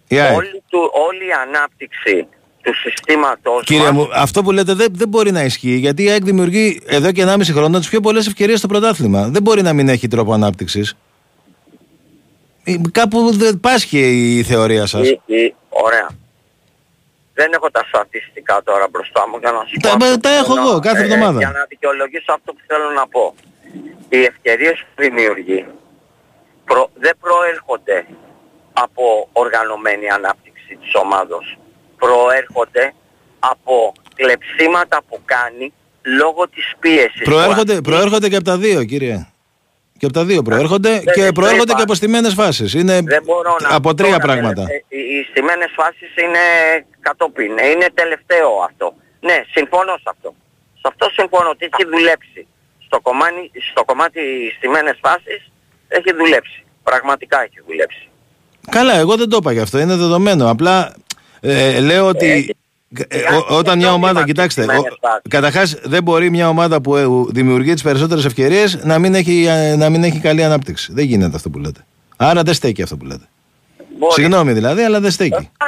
[0.09, 0.37] Η ΑΕΚ.
[0.37, 2.27] Όλη, του, όλη η ανάπτυξη
[2.63, 6.11] του συστήματος Κύριε μας μου, αυτό που λέτε δεν, δεν μπορεί να ισχύει γιατί η
[6.11, 9.29] ΑΕΚ δημιουργεί εδώ και 1,5 χρόνο τις πιο πολλές ευκαιρίες στο πρωτάθλημα.
[9.29, 10.95] Δεν μπορεί να μην έχει τρόπο ανάπτυξης.
[12.65, 13.99] Ε, Κάπου δεν πάσχει
[14.39, 15.09] η θεωρία σας.
[15.09, 16.09] η- η- ωραία.
[17.41, 20.29] Δεν έχω τα στατιστικά τώρα μπροστά μου για να σου Τα- πω μα αυτό τα
[20.29, 21.39] που έχω θέλω εγώ να- κάθε ε, εβδομάδα.
[21.39, 23.25] Για να δικαιολογήσω αυτό που θέλω να πω.
[24.09, 25.61] Οι ευκαιρίες που δημιουργεί
[26.65, 27.99] προ- δεν προέρχονται
[28.73, 31.45] από οργανωμένη ανάπτυξη της ομάδος.
[31.97, 32.85] Προέρχονται
[33.39, 35.73] από κλεψίματα που κάνει
[36.03, 37.23] λόγω της πίεσης.
[37.25, 39.27] Προέρχονται, που προέρχονται και από τα δύο, κύριε.
[40.01, 41.75] Και από τα δύο προέρχονται δεν και το προέρχονται είπα.
[41.75, 42.75] και από στιμένες φάσεις.
[42.75, 44.63] Είναι Δεν μπορώ να από πω τρία τώρα, πράγματα.
[44.63, 46.45] ε, Οι, οι στιμένες φάσεις είναι
[47.01, 47.53] κατόπιν.
[47.59, 48.87] Ε, Είναι τελευταίο αυτό.
[49.21, 50.35] Ναι, συμφωνώ σε αυτό.
[50.81, 52.47] Σε αυτό συμφωνώ ότι έχει δουλέψει.
[52.87, 54.21] Στο κομμάτι, στο κομμάτι
[54.57, 55.41] στιμένες φάσεις
[55.89, 56.59] έχει δουλέψει.
[56.83, 58.05] Πραγματικά έχει δουλέψει.
[58.71, 60.51] Καλά, εγώ δεν το είπα γι' αυτό, είναι δεδομένο.
[60.51, 60.95] Απλά
[61.41, 62.53] ε, λέω ότι ε,
[63.39, 64.67] ό- όταν μια ομάδα, κοιτάξτε,
[65.29, 69.77] καταρχάς δεν μπορεί μια ομάδα που ε, δημιουργεί τις περισσότερες ευκαιρίες να, μην έχει, ε,
[69.77, 70.93] να μην έχει καλή ανάπτυξη.
[70.93, 71.81] Δεν γίνεται αυτό που λέτε.
[72.17, 73.25] Άρα δεν στέκει αυτό που λέτε.
[73.99, 74.13] Μπορεί.
[74.13, 75.35] Συγγνώμη δηλαδή, αλλά δεν στέκει.
[75.65, 75.67] Α,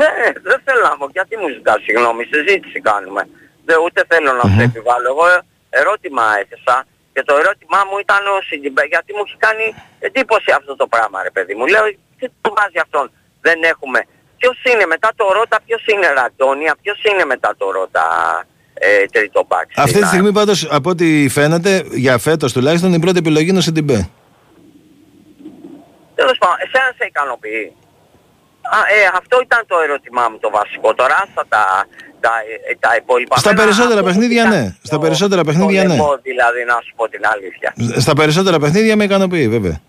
[0.00, 0.12] Ναι,
[0.50, 1.06] δεν θέλω να πω.
[1.12, 3.22] Γιατί μου ζητάς συγγνώμη, συζήτηση κάνουμε.
[3.66, 5.06] Δεν, ούτε θέλω να σε επιβάλλω.
[5.14, 5.38] Εγώ ε,
[5.80, 6.76] ερώτημα έθεσα
[7.14, 9.64] και το ερώτημά μου ήταν ο Σιντιμπέ γιατί μου έχει κάνει
[10.06, 11.64] εντύπωση αυτό το πράγμα ρε παιδί μου.
[11.74, 11.84] Λέω
[12.18, 13.06] τι του βάζει αυτόν;
[13.46, 14.00] Δεν έχουμε.
[14.44, 18.06] Ποιος είναι μετά το Ρότα, ποιος είναι Ραντόνια, ποιος είναι μετά το Ρότα
[18.74, 19.68] ε, τρίτο μπακ.
[19.76, 23.60] Αυτή τη στιγμή πάντως από ό,τι φαίνεται, για φέτος τουλάχιστον, η πρώτη επιλογή είναι ο
[23.60, 24.08] Σιντιμπέ.
[26.14, 27.76] Τέλος πάντων, εσένα σε ικανοποιεί.
[28.76, 30.94] Α, ε, αυτό ήταν το ερώτημά μου το βασικό.
[30.94, 31.64] Τώρα άστα τα,
[32.20, 32.32] τα,
[32.70, 33.36] ε, τα υπόλοιπα.
[33.36, 34.76] Στα Εμένα περισσότερα αυτό που παιχνίδια ήταν ναι.
[34.82, 35.88] Στα περισσότερα το παιχνίδια ναι.
[35.88, 37.74] λαιμό, δηλαδή να σου πω την αλήθεια.
[38.00, 39.80] Στα περισσότερα παιχνίδια με ικανοποιεί βέβαια.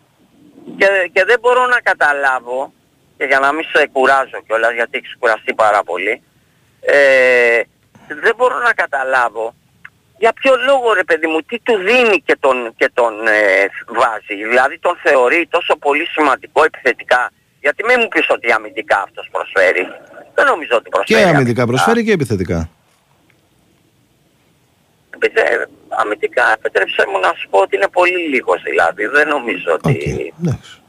[0.78, 2.74] Και, και δεν μπορώ να καταλάβω,
[3.18, 6.22] και για να μην σε κουράζω κιόλας γιατί έχεις κουραστεί πάρα πολύ,
[6.82, 7.62] ε,
[8.08, 9.54] δεν μπορώ να καταλάβω
[10.18, 14.36] για ποιο λόγο ρε παιδί μου, τι του δίνει και τον, και τον ε, βάζει.
[14.50, 17.32] Δηλαδή τον θεωρεί τόσο πολύ σημαντικό επιθετικά.
[17.60, 19.88] Γιατί μην μου πεις ότι αμυντικά αυτός προσφέρει.
[20.34, 21.24] Δεν νομίζω ότι προσφέρει.
[21.24, 22.70] Και αμυντικά προσφέρει και επιθετικά.
[25.10, 29.06] Επιθε- αμυντικά επιτρέψε μου να σου πω ότι είναι πολύ λίγος δηλαδή.
[29.06, 30.34] Δεν νομίζω ότι...
[30.42, 30.82] Εντάξει.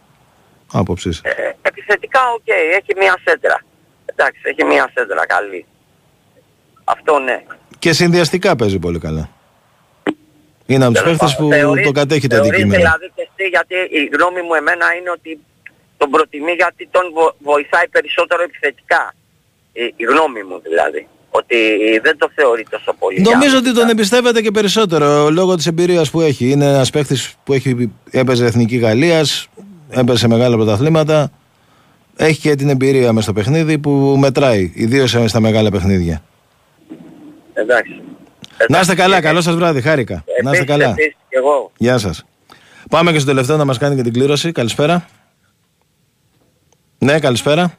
[0.72, 1.20] Άποψης.
[1.24, 1.30] Ε,
[1.62, 2.46] επιθετικά οκ,
[2.78, 3.60] έχει μία σέντρα.
[4.06, 5.66] Εντάξει, έχει μία σέντρα καλή.
[6.84, 7.42] Αυτό ναι.
[7.78, 9.30] Και συνδυαστικά παίζει πολύ καλά.
[10.66, 12.82] Είναι από τους Τέλος παίχτες που πάντων, θεωρείς- το κατέχει το θεωρείς αντικείμενο.
[12.82, 15.38] δηλαδή και εσύ, γιατί η γνώμη μου εμένα είναι ότι
[15.96, 19.14] τον προτιμεί γιατί τον βο- βοηθάει περισσότερο επιθετικά.
[19.72, 21.06] Η, η γνώμη μου δηλαδή.
[21.30, 21.56] Ότι
[22.02, 23.20] δεν το θεωρεί τόσο πολύ.
[23.20, 26.50] Νομίζω ότι τον εμπιστεύεται και περισσότερο λόγω της εμπειρίας που έχει.
[26.50, 29.48] Είναι ένας παίχτης που έχει, έπαιζε Εθνική Γαλλίας,
[29.88, 31.30] έπαιζε σε μεγάλα πρωταθλήματα.
[32.16, 36.22] Έχει και την εμπειρία μες στο παιχνίδι που μετράει, ιδίως στα μεγάλα παιχνίδια.
[37.52, 38.00] Εντάξει.
[38.68, 40.14] Να είστε καλά, καλό σας βράδυ, χάρηκα.
[40.14, 40.90] Να είστε Επίσης, καλά.
[40.90, 41.72] επίσης, και εγώ.
[41.76, 42.24] Γεια σας.
[42.90, 44.52] Πάμε και στο τελευταίο να μας κάνει και την κλήρωση.
[44.52, 45.06] Καλησπέρα.
[46.98, 47.78] Ναι, καλησπέρα.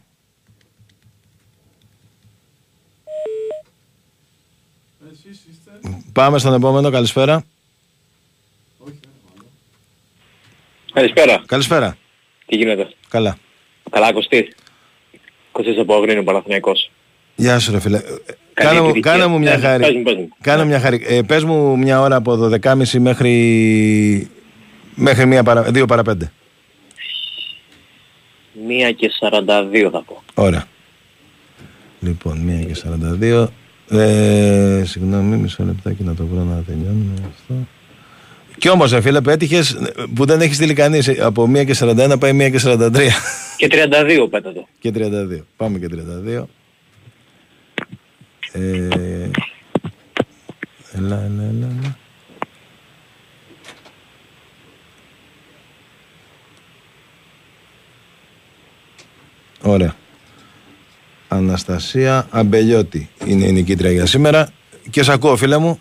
[6.14, 7.44] Πάμε στον επόμενο, καλησπέρα.
[11.02, 11.44] Καλησπέρα.
[11.46, 11.98] Καλησπέρα.
[12.46, 13.38] Τι γίνεται; Καλά.
[13.92, 14.54] Καλά, Κωστή.
[15.52, 16.92] Κωστής από Αγρίνο, Παναθηναϊκός.
[17.36, 18.02] Γεια σου ρε φίλε.
[18.54, 19.12] Κάνε μου, επιτυχία.
[19.12, 19.84] κάνε μου μια Ναι, χάρη.
[19.84, 20.30] πες μου, πες μου.
[20.42, 21.06] Κάνε μια χάρη.
[21.08, 24.30] Ε, πες μου μια ώρα από 12.30 μέχρι,
[24.96, 26.14] μέχρι μία παρα, 2 παρα 5.
[28.68, 30.24] Μία και 42 θα πω.
[30.34, 30.66] Ωραία.
[32.00, 33.48] Λοιπόν, 1 και 42.
[33.90, 37.54] Ε, συγγνώμη, μισό λεπτάκι να το βρω να τελειώνουμε αυτό.
[38.58, 39.78] Κι όμως, ρε φίλε, πέτυχες
[40.16, 41.08] που δεν έχεις στείλει κανείς.
[41.08, 43.10] ε, Από 1 και 41 πάει 1 και 43.
[43.58, 44.68] Και 32 πέτατο.
[44.80, 45.44] και 32.
[45.58, 46.48] Πάμε και 32.
[48.52, 48.60] Ε,
[50.94, 51.98] έλα, έλα, έλα, έλα.
[59.62, 59.96] Ωραία.
[61.28, 64.50] Αναστασία Αμπελιώτη είναι η νικήτρια για σήμερα.
[64.90, 65.80] Και σ' ακούω φίλε μου.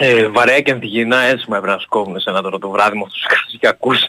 [0.00, 3.02] Ε, βαρέα και αντιγυνά έτσι με έπρεπε να σκόβουν σε ένα τώρα το βράδυ με
[3.06, 4.06] αυτούς τους κάτω και ακούς.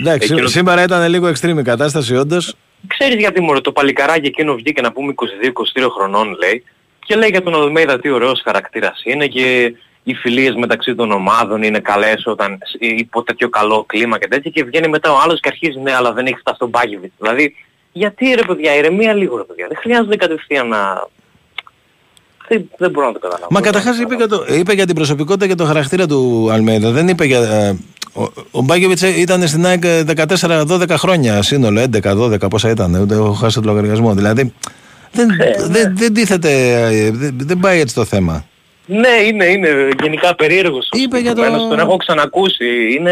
[0.00, 2.54] Εντάξει, Εκείνο- σήμερα ήταν λίγο extreme η κατάσταση όντως.
[2.86, 6.64] Ξέρεις γιατί μωρέ, το παλικαράκι εκείνο βγήκε να πούμε 22-23 χρονών λέει
[7.06, 11.62] και λέει για τον Αλμέιδα τι ωραίος χαρακτήρας είναι και οι φιλίες μεταξύ των ομάδων
[11.62, 15.40] είναι καλές όταν σ- υπό τέτοιο καλό κλίμα και τέτοια και βγαίνει μετά ο άλλος
[15.40, 17.12] και αρχίζει ναι αλλά δεν έχει φτάσει στον Μπάγεβιτ.
[17.18, 17.54] Δηλαδή
[17.92, 21.08] γιατί ρε παιδιά, ηρεμία λίγο ρε παιδιά, δεν χρειάζεται κατευθείαν να...
[22.52, 23.46] Δεν, δεν μπορώ να το καταλάβω.
[23.50, 26.90] Μα καταρχάς είπε, για το- είπε για την προσωπικότητα και το χαρακτήρα του Αλμέιδα.
[26.90, 27.38] Δεν είπε για.
[27.38, 27.76] ε,
[28.12, 29.82] ο, ο Μπάγεβιτς ήταν στην ΑΕΚ
[30.38, 34.14] 14-12 χρόνια σύνολο, 11-12 πόσα ήταν, ούτε έχω χάσει τον λογαριασμό.
[34.14, 34.52] Δηλαδή
[35.12, 35.28] δεν,
[35.68, 38.44] δεν, δεν τίθεται, ε, δεν, δεν πάει έτσι το θέμα.
[38.86, 39.68] Ναι, είναι, είναι
[40.02, 40.88] γενικά περίεργος.
[40.92, 42.64] Είπε για το- Τον έχω ξανακούσει.
[42.98, 43.10] Είναι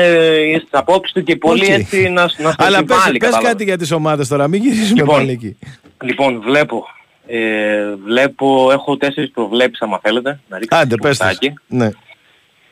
[0.56, 1.68] στις απόψεις του και πολύ Οκ.
[1.68, 3.50] έτσι να, να στο Αλλά πες, επιβάλλει, πες κατάλαβες.
[3.50, 5.56] κάτι για τις ομάδες τώρα, μην γυρίσουμε Λοιπόν, πάλι εκεί.
[6.02, 6.84] Λοιπόν, βλέπω.
[7.30, 10.40] Ε, βλέπω, έχω τέσσερις προβλέψεις άμα θέλετε.
[10.48, 11.26] Να ρίξω Άντε, πες τις.
[11.26, 11.54] κουτάκι.
[11.66, 11.88] Ναι.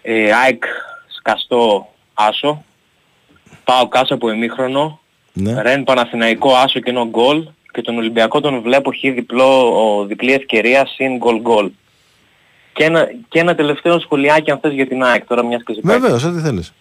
[0.02, 0.62] Ε, ΑΕΚ
[1.18, 2.64] σκαστό άσο.
[3.64, 5.00] Πάω και άσο από ημίχρονο.
[5.32, 5.62] Ναι.
[5.62, 7.48] Ρεν Παναθηναϊκό άσο και ενώ γκολ.
[7.72, 11.70] Και τον Ολυμπιακό τον βλέπω χ διπλό, ο, διπλή ευκαιρία συν γκολ γκολ.
[12.72, 15.80] Και ένα, και ένα τελευταίο σχολιάκι αν θες για την ΑΕΚ τώρα μιας και σε
[15.80, 16.00] παίρνει.
[16.00, 16.72] Βεβαίως, ό,τι θέλεις.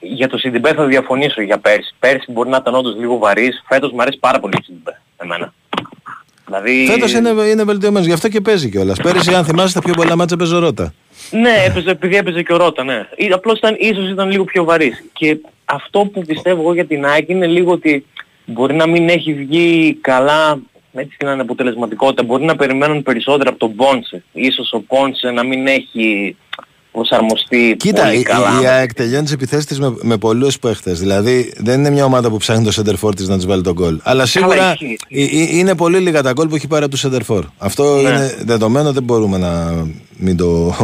[0.00, 1.94] Για το Σιντιμπέ θα διαφωνήσω για πέρσι.
[1.98, 3.64] Πέρσι μπορεί να ήταν όντως λίγο βαρύς.
[3.68, 5.00] Φέτος μου αρέσει πάρα πολύ ο Σιντιμπέ.
[5.16, 5.54] Εμένα.
[6.48, 6.86] Δηλαδή...
[6.86, 8.98] Φέτος είναι, είναι βελτιωμένος, γι' αυτό και παίζει κιόλας.
[9.02, 10.94] Πέρυσι, αν θυμάσαι, τα πιο πολλά μάτσα παίζει ο Ρότα.
[11.30, 13.06] Ναι, έπαιζε, επειδή έπαιζε και ο Ρώτα, ναι.
[13.16, 15.04] Ή, απλώς ήταν, ίσως ήταν λίγο πιο βαρύς.
[15.12, 18.06] Και αυτό που πιστεύω εγώ για την ΑΕΚ είναι λίγο ότι
[18.44, 20.58] μπορεί να μην έχει βγει καλά
[20.92, 22.22] έτσι την αναποτελεσματικότητα.
[22.22, 24.22] Μπορεί να περιμένουν περισσότερο από τον Πόνσε.
[24.32, 26.36] Ίσως ο Πόνσε να μην έχει
[26.98, 28.60] προσαρμοστεί Κοίτα, πολύ η, καλά.
[28.62, 30.98] η ΑΕΚ τελειώνει τις επιθέσεις της με, με πολλούς παίχτες.
[30.98, 34.00] Δηλαδή δεν είναι μια ομάδα που ψάχνει το center της να της βάλει τον γκολ.
[34.02, 34.98] Αλλά σίγουρα ισχύει.
[35.08, 38.00] ε- ε- είναι πολύ λίγα τα γκολ που έχει πάρει από του center Αυτό Ναι.
[38.00, 39.72] είναι δεδομένο, δεν μπορούμε να
[40.16, 40.74] μην το,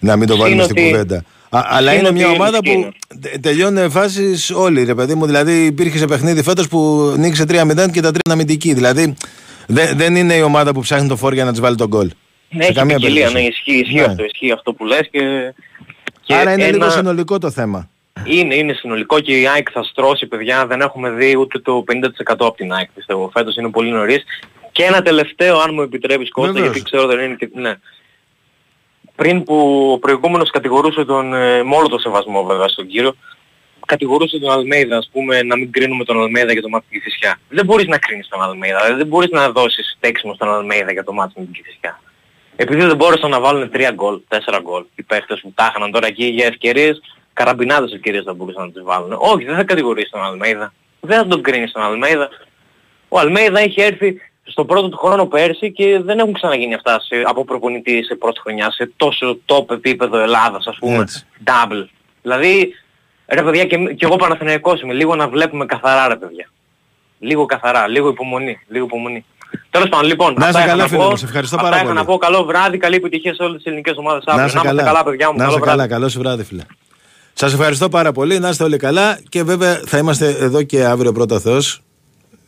[0.00, 1.24] να μην το βάλουμε Είναι στην ότι- κουβέντα.
[1.54, 2.88] Α, αλλά είναι είναι μια ότι ομάδα που είναι.
[3.20, 5.26] τε- τελειώνει φάσεις όλοι, ρε παιδί μου.
[5.26, 8.72] Δηλαδή υπήρχε σε παιχνίδι φέτος που νίκησε 3-0 και τα τρία είναι αμυντική.
[8.74, 9.14] Δηλαδή
[9.66, 12.10] δεν, δεν είναι η ομάδα που ψάχνει το φόρ για να της βάλει τον γκολ.
[12.52, 13.60] Ναι, σε έχει καμία ποικιλία, ναι, περίπτωση.
[13.60, 14.02] ισχύει, ισχύει Ναι.
[14.04, 15.54] αυτό, ισχύει αυτό που λες και...
[16.22, 17.88] και Άρα είναι ένα- λίγο συνολικό το θέμα.
[18.24, 22.04] Είναι, είναι συνολικό και η ΑΕΚ θα στρώσει παιδιά, δεν έχουμε δει ούτε το 50%
[22.26, 23.30] από την ΑΕΚ πιστεύω.
[23.32, 24.24] Φέτος είναι πολύ νωρίς.
[24.72, 26.72] Και ένα τελευταίο αν μου επιτρέπεις Κώστα, Βεβαίως.
[26.72, 27.48] γιατί ξέρω δεν είναι και...
[27.54, 27.74] Ναι.
[29.16, 33.14] Πριν που ο προηγούμενος κατηγορούσε τον, ε, με όλο το σεβασμό βέβαια στον κύριο,
[33.86, 37.02] κατηγορούσε τον Αλμέιδα, ας πούμε, να μην κρίνουμε τον Αλμέιδα για το μάτι με την
[37.02, 37.38] Κηφισιά.
[37.48, 41.04] Δεν μπορείς να κρίνεις τον Αλμέιδα, δηλαδή δεν μπορείς να δώσεις τέξιμο στον Αλμέιδα για
[41.04, 42.00] το μάτι με την Κηφισιά.
[42.62, 46.06] Επειδή δεν μπόρεσαν να βάλουν 3 γκολ, 4 γκολ, οι παίχτες που τα είχαν τώρα
[46.06, 47.02] εκεί για ευκαιρίες,
[47.32, 49.16] καραμπινάδες ευκαιρίες θα μπορούσαν να τις βάλουν.
[49.18, 50.72] Όχι, δεν θα κατηγορείς τον Αλμέιδα.
[51.00, 52.28] Δεν θα τον κρίνεις τον Αλμέιδα.
[53.08, 57.22] Ο Αλμέιδα έχει έρθει στον πρώτο του χρόνο πέρσι και δεν έχουν ξαναγίνει αυτά σε,
[57.24, 61.26] από προπονητή σε πρώτη χρονιά, σε τόσο top επίπεδο Ελλάδας ας πούμε, Έτσι.
[61.44, 61.84] double.
[62.22, 62.74] Δηλαδή,
[63.26, 66.48] ρε παιδιά και, και εγώ Παναθηναϊκός είμαι, λίγο να βλέπουμε καθαρά ρε παιδιά.
[67.18, 69.24] Λίγο καθαρά, λίγο υπομονή, λίγο υπομονή.
[69.70, 71.08] Τέλος πάντων, λοιπόν, Να αυτά είσαι είχα καλά, να φίλε πω.
[71.10, 71.98] μου, σε ευχαριστώ Αυτά πάρα είχα πολύ.
[71.98, 74.40] να πω καλό βράδυ, καλή επιτυχία σε όλες τις ελληνικές ομάδες αύριο.
[74.42, 75.36] Να είστε είστε καλά, παιδιά μου.
[75.36, 75.78] Να καλό είστε βράδυ.
[75.78, 76.62] καλά, καλό σου βράδυ, φίλε.
[77.32, 81.12] Σας ευχαριστώ πάρα πολύ, να είστε όλοι καλά και βέβαια θα είμαστε εδώ και αύριο
[81.12, 81.82] πρώτα Θεός.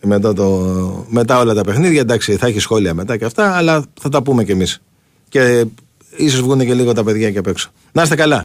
[0.06, 0.46] Μετά, το,
[1.08, 4.44] μετά όλα τα παιχνίδια, εντάξει, θα έχει σχόλια μετά και αυτά, αλλά θα τα πούμε
[4.44, 4.80] κι εμείς.
[5.28, 5.64] Και
[6.16, 7.70] ίσως βγουν και λίγο τα παιδιά και απ' έξω.
[7.92, 8.32] Να είστε καλά.